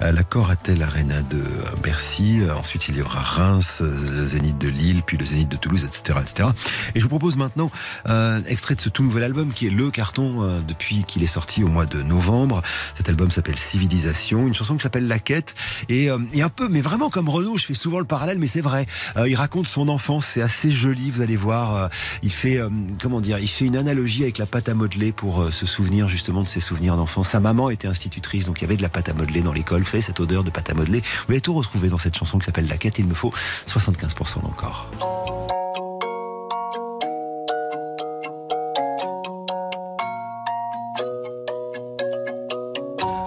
à 0.00 0.10
la 0.10 0.22
Coratel 0.22 0.82
Arena 0.82 1.20
de 1.20 1.42
Bercy. 1.82 2.40
Euh, 2.40 2.54
Ensuite 2.54 2.88
il 2.88 2.96
y 2.96 3.02
aura 3.02 3.20
Reims, 3.20 3.80
euh, 3.82 4.10
le 4.10 4.26
Zénith 4.26 4.56
de 4.56 4.68
Lille, 4.68 5.02
puis 5.04 5.18
le 5.18 5.26
Zénith 5.26 5.50
de 5.50 5.56
Toulouse, 5.56 5.84
etc., 5.84 6.18
etc. 6.22 6.48
Et 6.94 7.00
je 7.00 7.02
vous 7.04 7.10
propose 7.10 7.36
maintenant 7.36 7.70
euh, 8.08 8.40
extrait 8.46 8.74
de 8.74 8.80
ce 8.80 8.88
tout 8.88 9.02
nouvel 9.02 9.24
album 9.24 9.52
qui 9.52 9.66
est 9.66 9.70
le 9.70 9.90
carton 9.90 10.42
euh, 10.42 10.60
depuis 10.66 11.04
qu'il 11.04 11.22
est 11.22 11.28
sorti 11.28 11.62
au 11.62 11.68
mois 11.68 11.86
de 11.86 12.02
novembre. 12.02 12.53
Cet 12.96 13.08
album 13.08 13.30
s'appelle 13.30 13.58
Civilisation, 13.58 14.46
une 14.46 14.54
chanson 14.54 14.76
qui 14.76 14.82
s'appelle 14.82 15.08
La 15.08 15.18
Quête 15.18 15.54
et, 15.88 16.10
euh, 16.10 16.18
et 16.32 16.42
un 16.42 16.48
peu, 16.48 16.68
mais 16.68 16.80
vraiment 16.80 17.10
comme 17.10 17.28
Renaud, 17.28 17.58
je 17.58 17.66
fais 17.66 17.74
souvent 17.74 17.98
le 17.98 18.04
parallèle, 18.04 18.38
mais 18.38 18.46
c'est 18.46 18.60
vrai. 18.60 18.86
Euh, 19.16 19.28
il 19.28 19.34
raconte 19.34 19.66
son 19.66 19.88
enfance, 19.88 20.26
c'est 20.26 20.42
assez 20.42 20.70
joli, 20.70 21.10
vous 21.10 21.22
allez 21.22 21.36
voir. 21.36 21.76
Euh, 21.76 21.88
il 22.22 22.32
fait, 22.32 22.58
comment 23.02 23.20
dire, 23.20 23.38
il 23.38 23.48
fait 23.48 23.64
une 23.64 23.76
analogie 23.76 24.22
avec 24.22 24.38
la 24.38 24.46
pâte 24.46 24.68
à 24.68 24.74
modeler 24.74 25.12
pour 25.12 25.52
se 25.52 25.66
souvenir 25.66 26.08
justement 26.08 26.42
de 26.42 26.48
ses 26.48 26.60
souvenirs 26.60 26.96
d'enfance. 26.96 27.28
Sa 27.30 27.40
maman 27.40 27.70
était 27.70 27.88
institutrice, 27.88 28.46
donc 28.46 28.60
il 28.60 28.62
y 28.62 28.64
avait 28.64 28.76
de 28.76 28.82
la 28.82 28.88
pâte 28.88 29.08
à 29.08 29.14
modeler 29.14 29.40
dans 29.40 29.52
l'école. 29.52 29.84
Savez, 29.84 30.00
cette 30.00 30.20
odeur 30.20 30.44
de 30.44 30.50
pâte 30.50 30.70
à 30.70 30.74
modeler. 30.74 31.00
Vous 31.00 31.32
allez 31.32 31.40
tout 31.40 31.54
retrouver 31.54 31.88
dans 31.88 31.98
cette 31.98 32.16
chanson 32.16 32.38
qui 32.38 32.46
s'appelle 32.46 32.66
La 32.66 32.78
Quête. 32.78 32.98
Il 32.98 33.06
me 33.06 33.14
faut 33.14 33.32
75% 33.68 34.44
encore. 34.44 34.90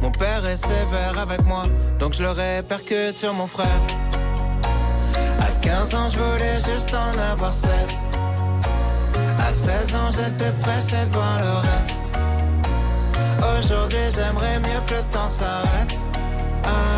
Mon 0.00 0.10
père 0.10 0.46
est 0.46 0.56
sévère 0.56 1.18
avec 1.18 1.44
moi, 1.44 1.62
donc 1.98 2.14
je 2.14 2.22
le 2.22 2.30
répercute 2.30 3.16
sur 3.16 3.34
mon 3.34 3.46
frère. 3.46 3.82
À 5.40 5.50
15 5.60 5.94
ans, 5.94 6.08
je 6.08 6.18
voulais 6.18 6.54
juste 6.54 6.94
en 6.94 7.18
avoir 7.32 7.52
16. 7.52 7.70
À 9.38 9.52
16 9.52 9.94
ans, 9.94 10.10
j'étais 10.10 10.52
pressé 10.60 10.96
de 11.06 11.12
voir 11.12 11.38
le 11.38 11.52
reste. 11.68 12.02
Aujourd'hui, 13.58 13.98
j'aimerais 14.14 14.58
mieux 14.60 14.80
que 14.86 14.94
le 14.94 15.04
temps 15.10 15.28
s'arrête. 15.28 16.02
Ah, 16.64 16.97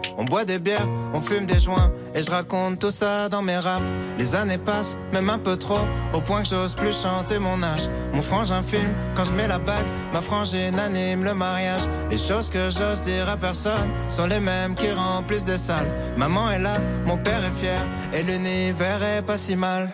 On 0.17 0.25
boit 0.25 0.45
des 0.45 0.59
bières, 0.59 0.87
on 1.13 1.21
fume 1.21 1.45
des 1.45 1.59
joints 1.59 1.91
et 2.13 2.21
je 2.21 2.29
raconte 2.29 2.79
tout 2.79 2.91
ça 2.91 3.29
dans 3.29 3.41
mes 3.41 3.57
raps. 3.57 3.85
Les 4.17 4.35
années 4.35 4.57
passent, 4.57 4.97
même 5.13 5.29
un 5.29 5.37
peu 5.39 5.57
trop, 5.57 5.85
au 6.13 6.21
point 6.21 6.41
que 6.43 6.49
j'ose 6.49 6.75
plus 6.75 6.93
chanter 6.93 7.39
mon 7.39 7.63
âge. 7.63 7.89
Mon 8.13 8.21
frangin 8.21 8.61
filme 8.61 8.93
quand 9.15 9.25
je 9.25 9.33
mets 9.33 9.47
la 9.47 9.59
bague, 9.59 9.87
ma 10.13 10.21
frangine 10.21 10.77
anime 10.79 11.23
le 11.23 11.33
mariage. 11.33 11.83
Les 12.09 12.17
choses 12.17 12.49
que 12.49 12.69
j'ose 12.69 13.01
dire 13.01 13.29
à 13.29 13.37
personne 13.37 13.89
sont 14.09 14.27
les 14.27 14.39
mêmes 14.39 14.75
qui 14.75 14.91
remplissent 14.91 15.45
des 15.45 15.57
salles. 15.57 15.91
Maman 16.17 16.51
est 16.51 16.59
là, 16.59 16.77
mon 17.05 17.17
père 17.17 17.43
est 17.43 17.59
fier 17.59 17.85
et 18.13 18.23
l'univers 18.23 19.01
est 19.03 19.21
pas 19.21 19.37
si 19.37 19.55
mal. 19.55 19.89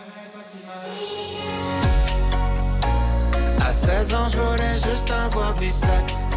À 3.61 3.73
16 3.73 4.13
ans, 4.13 4.27
je 4.31 4.37
voulais 4.37 4.75
juste 4.75 5.11
avoir 5.11 5.53
17. 5.55 6.36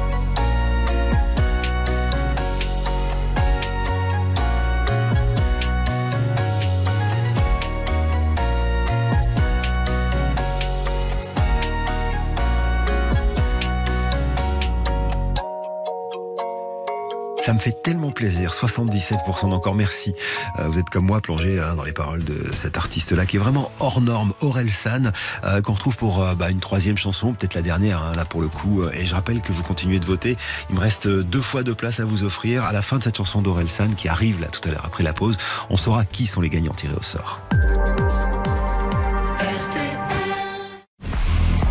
Ça 17.41 17.53
me 17.53 17.59
fait 17.59 17.75
tellement 17.83 18.11
plaisir. 18.11 18.53
77% 18.53 19.51
encore 19.51 19.73
merci. 19.73 20.13
Euh, 20.59 20.67
vous 20.67 20.77
êtes 20.77 20.89
comme 20.91 21.05
moi 21.05 21.21
plongé 21.21 21.59
hein, 21.59 21.75
dans 21.75 21.83
les 21.83 21.91
paroles 21.91 22.23
de 22.23 22.53
cet 22.53 22.77
artiste-là 22.77 23.25
qui 23.25 23.37
est 23.37 23.39
vraiment 23.39 23.71
hors 23.79 23.99
norme, 23.99 24.33
Aurel 24.41 24.69
San, 24.69 25.11
euh, 25.43 25.61
qu'on 25.61 25.73
retrouve 25.73 25.97
pour 25.97 26.21
euh, 26.21 26.35
bah, 26.35 26.51
une 26.51 26.59
troisième 26.59 26.97
chanson, 26.97 27.33
peut-être 27.33 27.55
la 27.55 27.63
dernière 27.63 28.03
hein, 28.03 28.11
là 28.15 28.25
pour 28.25 28.41
le 28.41 28.47
coup. 28.47 28.83
Et 28.93 29.07
je 29.07 29.15
rappelle 29.15 29.41
que 29.41 29.51
vous 29.51 29.63
continuez 29.63 29.99
de 29.99 30.05
voter. 30.05 30.37
Il 30.69 30.75
me 30.75 30.81
reste 30.81 31.07
deux 31.07 31.41
fois 31.41 31.63
deux 31.63 31.75
places 31.75 31.99
à 31.99 32.05
vous 32.05 32.23
offrir. 32.23 32.63
À 32.63 32.73
la 32.73 32.83
fin 32.83 32.99
de 32.99 33.03
cette 33.03 33.17
chanson 33.17 33.41
d'Aurel 33.41 33.69
San 33.69 33.95
qui 33.95 34.07
arrive 34.07 34.39
là 34.39 34.47
tout 34.47 34.61
à 34.69 34.71
l'heure 34.71 34.85
après 34.85 35.03
la 35.03 35.13
pause, 35.13 35.35
on 35.71 35.77
saura 35.77 36.05
qui 36.05 36.27
sont 36.27 36.41
les 36.41 36.49
gagnants 36.49 36.73
tirés 36.73 36.95
au 36.95 37.03
sort. 37.03 37.41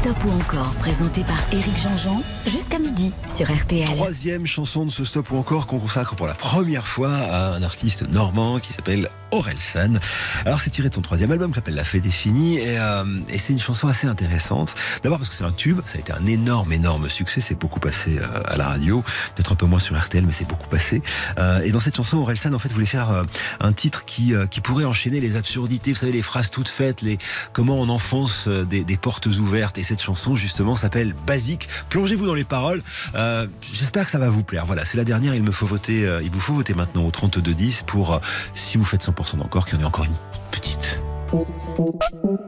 Stop 0.01 0.24
ou 0.24 0.31
encore, 0.31 0.72
présenté 0.77 1.24
par 1.24 1.39
Éric 1.52 1.77
Jean-Jean, 1.77 2.22
jusqu'à 2.47 2.78
midi 2.78 3.12
sur 3.36 3.55
RTL. 3.55 3.85
Troisième 3.85 4.47
chanson 4.47 4.86
de 4.86 4.90
ce 4.90 5.05
stop 5.05 5.31
ou 5.31 5.36
encore 5.36 5.66
qu'on 5.66 5.78
consacre 5.78 6.14
pour 6.14 6.27
la 6.27 6.32
première 6.32 6.86
fois 6.86 7.12
à 7.12 7.55
un 7.56 7.62
artiste 7.62 8.09
normand 8.09 8.60
qui 8.60 8.72
s'appelle 8.72 9.10
Aurel 9.31 9.59
San. 9.60 10.01
Alors 10.47 10.60
c'est 10.60 10.70
tiré 10.70 10.89
de 10.89 10.94
son 10.94 11.02
troisième 11.02 11.31
album 11.31 11.51
qui 11.51 11.56
s'appelle 11.56 11.74
La 11.74 11.85
Fête 11.85 12.06
est 12.06 12.10
finie 12.10 12.56
et, 12.56 12.78
euh, 12.78 13.05
et 13.28 13.36
c'est 13.36 13.52
une 13.52 13.60
chanson 13.60 13.89
assez 13.89 14.06
intéressante. 14.06 14.74
D'abord 15.02 15.18
parce 15.18 15.28
que 15.28 15.35
c'est 15.35 15.44
un 15.44 15.52
tube, 15.52 15.81
ça 15.85 15.98
a 15.98 16.01
été 16.01 16.12
un 16.12 16.24
énorme 16.24 16.72
énorme 16.72 17.10
succès, 17.10 17.43
c'est 17.43 17.55
beaucoup 17.55 17.78
passé 17.78 18.18
euh, 18.18 18.43
à 18.47 18.56
la 18.56 18.68
radio, 18.68 19.02
peut-être 19.35 19.52
un 19.52 19.56
peu 19.56 19.66
moins 19.66 19.81
sur 19.81 20.01
RTL 20.01 20.24
mais 20.24 20.32
c'est 20.32 20.48
beaucoup 20.48 20.68
passé. 20.68 21.02
Euh, 21.39 21.60
et 21.60 21.72
dans 21.72 21.81
cette 21.81 21.97
chanson 21.97 22.16
Aurel 22.16 22.39
San 22.39 22.55
en 22.55 22.59
fait 22.59 22.72
voulait 22.72 22.86
faire 22.86 23.10
euh, 23.10 23.24
un 23.60 23.74
titre 23.74 24.06
qui, 24.06 24.35
euh, 24.35 24.47
qui 24.47 24.62
pourrait 24.62 24.86
enchaîner 24.86 25.20
les 25.20 25.36
absurdités, 25.36 25.93
vous 25.93 25.98
savez 25.98 26.12
les 26.12 26.22
phrases 26.22 26.51
toutes 26.51 26.70
faites, 26.70 27.02
les 27.02 27.18
comment 27.52 27.78
on 27.78 27.90
enfonce 27.90 28.47
euh, 28.48 28.64
des, 28.64 28.82
des 28.82 28.97
portes 28.97 29.27
ouvertes 29.27 29.77
et 29.77 29.90
cette 29.91 30.03
chanson 30.03 30.37
justement 30.37 30.77
s'appelle 30.77 31.15
Basique. 31.27 31.69
Plongez-vous 31.89 32.25
dans 32.25 32.35
les 32.35 32.45
paroles. 32.45 32.81
Euh, 33.17 33.47
J'espère 33.73 34.05
que 34.05 34.12
ça 34.12 34.21
va 34.21 34.29
vous 34.29 34.45
plaire. 34.45 34.65
Voilà, 34.67 34.85
c'est 34.85 34.97
la 34.97 35.03
dernière. 35.03 35.35
Il 35.35 35.43
me 35.43 35.51
faut 35.51 35.67
voter. 35.67 36.07
euh, 36.07 36.23
il 36.23 36.31
vous 36.31 36.39
faut 36.39 36.53
voter 36.53 36.75
maintenant 36.75 37.05
au 37.05 37.11
32 37.11 37.53
10 37.53 37.83
pour 37.89 38.15
euh, 38.15 38.19
si 38.55 38.79
vous 38.79 38.85
faites 38.85 39.05
100% 39.05 39.39
d'encore 39.39 39.67
qu'il 39.67 39.75
y 39.75 39.79
en 39.79 39.83
ait 39.83 39.87
encore 39.89 40.05
une 40.05 40.15
petite. 40.53 41.01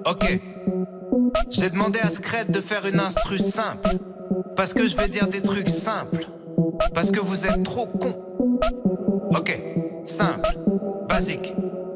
Ok. 0.04 0.40
J'ai 1.50 1.70
demandé 1.70 1.98
à 1.98 2.10
Scred 2.10 2.52
de 2.52 2.60
faire 2.60 2.86
une 2.86 3.00
instru 3.00 3.38
simple. 3.38 3.98
Parce 4.54 4.72
que 4.72 4.86
je 4.86 4.96
vais 4.96 5.08
dire 5.08 5.26
des 5.26 5.42
trucs 5.42 5.68
simples. 5.68 6.26
Parce 6.94 7.10
que 7.10 7.18
vous 7.18 7.44
êtes 7.44 7.64
trop 7.64 7.86
cons. 7.86 8.22
Ok. 9.30 9.60
Simple. 10.04 10.56
Basique. 11.08 11.54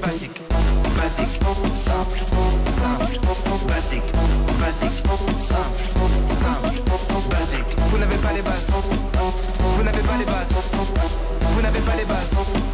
Basique. 0.00 0.40
Basique. 0.96 1.40
Simple. 1.74 2.18
Simple. 2.64 3.20
Basique. 3.68 4.12
Basique. 4.60 5.02
Simple. 5.38 5.82
Simple. 6.28 6.82
Basique. 7.30 7.76
Vous 7.90 7.98
n'avez 7.98 8.16
pas 8.16 8.32
les 8.32 8.42
bases. 8.42 8.70
Vous 9.76 9.82
n'avez 9.82 10.02
pas 10.02 10.16
les 10.18 10.24
bases. 10.24 10.54
Vous 11.40 11.62
n'avez 11.62 11.80
pas 11.80 11.96
les 11.96 12.04
bases. 12.04 12.73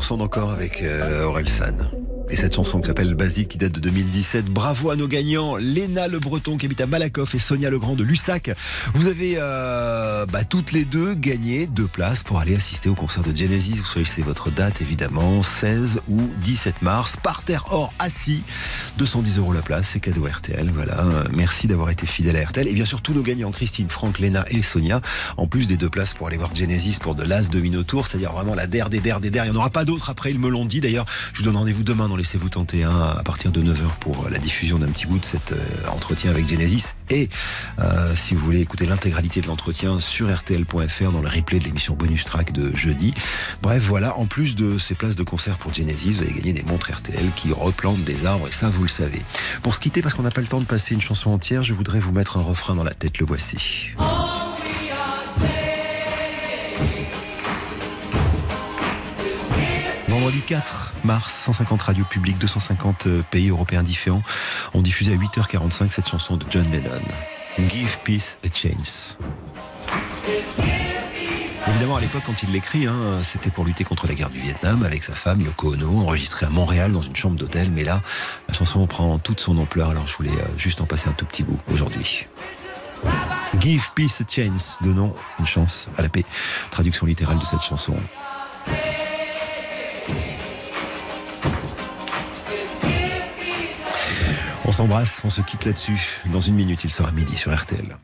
62% 0.00 0.18
d'encore 0.18 0.50
avec 0.50 0.82
euh, 0.82 1.24
Aurel 1.24 1.48
San. 1.48 1.90
Et 2.36 2.38
cette 2.38 2.54
chanson 2.54 2.82
qui 2.82 2.88
s'appelle 2.88 3.14
Basique 3.14 3.48
qui 3.48 3.56
date 3.56 3.72
de 3.72 3.80
2017. 3.80 4.44
Bravo 4.44 4.90
à 4.90 4.96
nos 4.96 5.08
gagnants, 5.08 5.56
Léna 5.56 6.06
Le 6.06 6.18
Breton 6.18 6.58
qui 6.58 6.66
habite 6.66 6.82
à 6.82 6.86
Malakoff 6.86 7.34
et 7.34 7.38
Sonia 7.38 7.70
Legrand 7.70 7.94
de 7.94 8.04
Lussac. 8.04 8.50
Vous 8.92 9.06
avez 9.06 9.36
euh, 9.38 10.26
bah, 10.26 10.44
toutes 10.44 10.72
les 10.72 10.84
deux 10.84 11.14
gagné 11.14 11.66
deux 11.66 11.86
places 11.86 12.22
pour 12.22 12.38
aller 12.38 12.54
assister 12.54 12.90
au 12.90 12.94
concert 12.94 13.22
de 13.22 13.34
Genesis. 13.34 13.72
Vous 13.72 13.86
choisissez 13.86 14.20
votre 14.20 14.50
date 14.50 14.82
évidemment, 14.82 15.42
16 15.42 16.00
ou 16.10 16.20
17 16.44 16.82
mars. 16.82 17.16
Parterre 17.22 17.68
or 17.70 17.90
assis, 17.98 18.42
210 18.98 19.38
euros 19.38 19.54
la 19.54 19.62
place, 19.62 19.88
c'est 19.94 20.00
cadeau 20.00 20.26
RTL. 20.26 20.70
Voilà, 20.74 21.06
merci 21.34 21.66
d'avoir 21.66 21.88
été 21.88 22.06
fidèle 22.06 22.36
à 22.36 22.44
RTL. 22.44 22.68
Et 22.68 22.74
bien 22.74 22.84
sûr 22.84 23.00
tous 23.00 23.14
nos 23.14 23.22
gagnants, 23.22 23.50
Christine, 23.50 23.88
Franck, 23.88 24.18
Léna 24.18 24.44
et 24.50 24.60
Sonia, 24.60 25.00
en 25.38 25.46
plus 25.46 25.68
des 25.68 25.78
deux 25.78 25.88
places 25.88 26.12
pour 26.12 26.26
aller 26.26 26.36
voir 26.36 26.54
Genesis 26.54 26.98
pour 27.00 27.14
de 27.14 27.22
l'As 27.22 27.48
Domino 27.48 27.82
Tour, 27.82 28.06
c'est-à-dire 28.06 28.32
vraiment 28.32 28.54
la 28.54 28.66
der 28.66 28.90
des 28.90 29.00
der 29.00 29.20
des 29.20 29.30
der. 29.30 29.46
Il 29.46 29.52
n'y 29.52 29.56
en 29.56 29.60
aura 29.60 29.70
pas 29.70 29.86
d'autres 29.86 30.10
après, 30.10 30.32
ils 30.32 30.38
me 30.38 30.50
l'ont 30.50 30.66
dit. 30.66 30.82
D'ailleurs, 30.82 31.06
je 31.32 31.38
vous 31.38 31.44
donne 31.44 31.56
rendez-vous 31.56 31.82
demain 31.82 32.10
dans 32.10 32.25
Laissez-vous 32.26 32.48
tenter 32.48 32.82
un 32.82 33.14
à 33.16 33.22
partir 33.22 33.52
de 33.52 33.62
9h 33.62 34.00
pour 34.00 34.28
la 34.28 34.38
diffusion 34.38 34.80
d'un 34.80 34.88
petit 34.88 35.06
bout 35.06 35.20
de 35.20 35.24
cet 35.24 35.52
euh, 35.52 35.58
entretien 35.94 36.28
avec 36.32 36.48
Genesis. 36.48 36.86
Et 37.08 37.28
euh, 37.78 38.16
si 38.16 38.34
vous 38.34 38.44
voulez 38.44 38.58
écouter 38.58 38.84
l'intégralité 38.84 39.40
de 39.40 39.46
l'entretien 39.46 40.00
sur 40.00 40.34
RTL.fr 40.34 41.12
dans 41.12 41.22
le 41.22 41.28
replay 41.28 41.60
de 41.60 41.64
l'émission 41.66 41.94
bonus 41.94 42.24
track 42.24 42.50
de 42.50 42.74
jeudi. 42.74 43.14
Bref, 43.62 43.80
voilà, 43.86 44.18
en 44.18 44.26
plus 44.26 44.56
de 44.56 44.76
ces 44.76 44.96
places 44.96 45.14
de 45.14 45.22
concert 45.22 45.56
pour 45.56 45.72
Genesis, 45.72 46.14
vous 46.14 46.22
allez 46.22 46.32
gagner 46.32 46.52
des 46.52 46.64
montres 46.64 46.90
RTL 46.90 47.30
qui 47.36 47.52
replantent 47.52 48.02
des 48.02 48.26
arbres 48.26 48.48
et 48.48 48.52
ça 48.52 48.70
vous 48.70 48.82
le 48.82 48.88
savez. 48.88 49.22
Pour 49.62 49.76
se 49.76 49.78
quitter, 49.78 50.02
parce 50.02 50.14
qu'on 50.14 50.24
n'a 50.24 50.32
pas 50.32 50.40
le 50.40 50.48
temps 50.48 50.60
de 50.60 50.64
passer 50.64 50.94
une 50.94 51.00
chanson 51.00 51.30
entière, 51.30 51.62
je 51.62 51.74
voudrais 51.74 52.00
vous 52.00 52.10
mettre 52.10 52.38
un 52.38 52.42
refrain 52.42 52.74
dans 52.74 52.82
la 52.82 52.94
tête, 52.94 53.20
le 53.20 53.26
voici. 53.26 53.90
Vendredi 60.08 60.40
4 60.40 60.85
mars, 61.04 61.32
150 61.44 61.82
radios 61.82 62.04
publiques, 62.04 62.38
250 62.38 63.06
euh, 63.06 63.22
pays 63.30 63.48
européens 63.48 63.82
différents 63.82 64.22
ont 64.74 64.82
diffusé 64.82 65.12
à 65.12 65.16
8h45 65.16 65.90
cette 65.90 66.08
chanson 66.08 66.36
de 66.36 66.44
John 66.50 66.70
Lennon. 66.70 67.00
Give 67.68 67.98
Peace 68.04 68.36
a 68.44 68.48
Chance. 68.54 69.16
Évidemment, 71.68 71.96
à 71.96 72.00
l'époque, 72.00 72.22
quand 72.24 72.42
il 72.42 72.52
l'écrit, 72.52 72.86
hein, 72.86 73.20
c'était 73.22 73.50
pour 73.50 73.64
lutter 73.64 73.82
contre 73.82 74.06
la 74.06 74.14
guerre 74.14 74.30
du 74.30 74.38
Vietnam 74.38 74.82
avec 74.84 75.02
sa 75.02 75.12
femme 75.12 75.40
Yoko 75.40 75.74
Ono, 75.74 76.00
enregistré 76.00 76.46
à 76.46 76.50
Montréal 76.50 76.92
dans 76.92 77.02
une 77.02 77.16
chambre 77.16 77.36
d'hôtel. 77.36 77.70
Mais 77.70 77.82
là, 77.82 78.02
la 78.48 78.54
chanson 78.54 78.86
prend 78.86 79.18
toute 79.18 79.40
son 79.40 79.58
ampleur. 79.58 79.90
Alors, 79.90 80.06
je 80.06 80.16
voulais 80.16 80.30
euh, 80.30 80.58
juste 80.58 80.80
en 80.80 80.86
passer 80.86 81.08
un 81.08 81.12
tout 81.12 81.26
petit 81.26 81.42
bout 81.42 81.58
aujourd'hui. 81.72 82.26
Give 83.60 83.90
peace 83.94 84.20
a 84.20 84.24
chance, 84.28 84.78
donnons 84.80 85.14
une 85.38 85.46
chance 85.46 85.88
à 85.98 86.02
la 86.02 86.08
paix. 86.08 86.24
Traduction 86.70 87.06
littérale 87.06 87.38
de 87.38 87.44
cette 87.44 87.62
chanson. 87.62 87.96
On 94.68 94.72
s'embrasse, 94.72 95.22
on 95.24 95.30
se 95.30 95.42
quitte 95.42 95.64
là-dessus. 95.64 96.22
Dans 96.32 96.40
une 96.40 96.54
minute, 96.54 96.82
il 96.82 96.90
sera 96.90 97.12
midi 97.12 97.36
sur 97.36 97.54
RTL. 97.54 97.96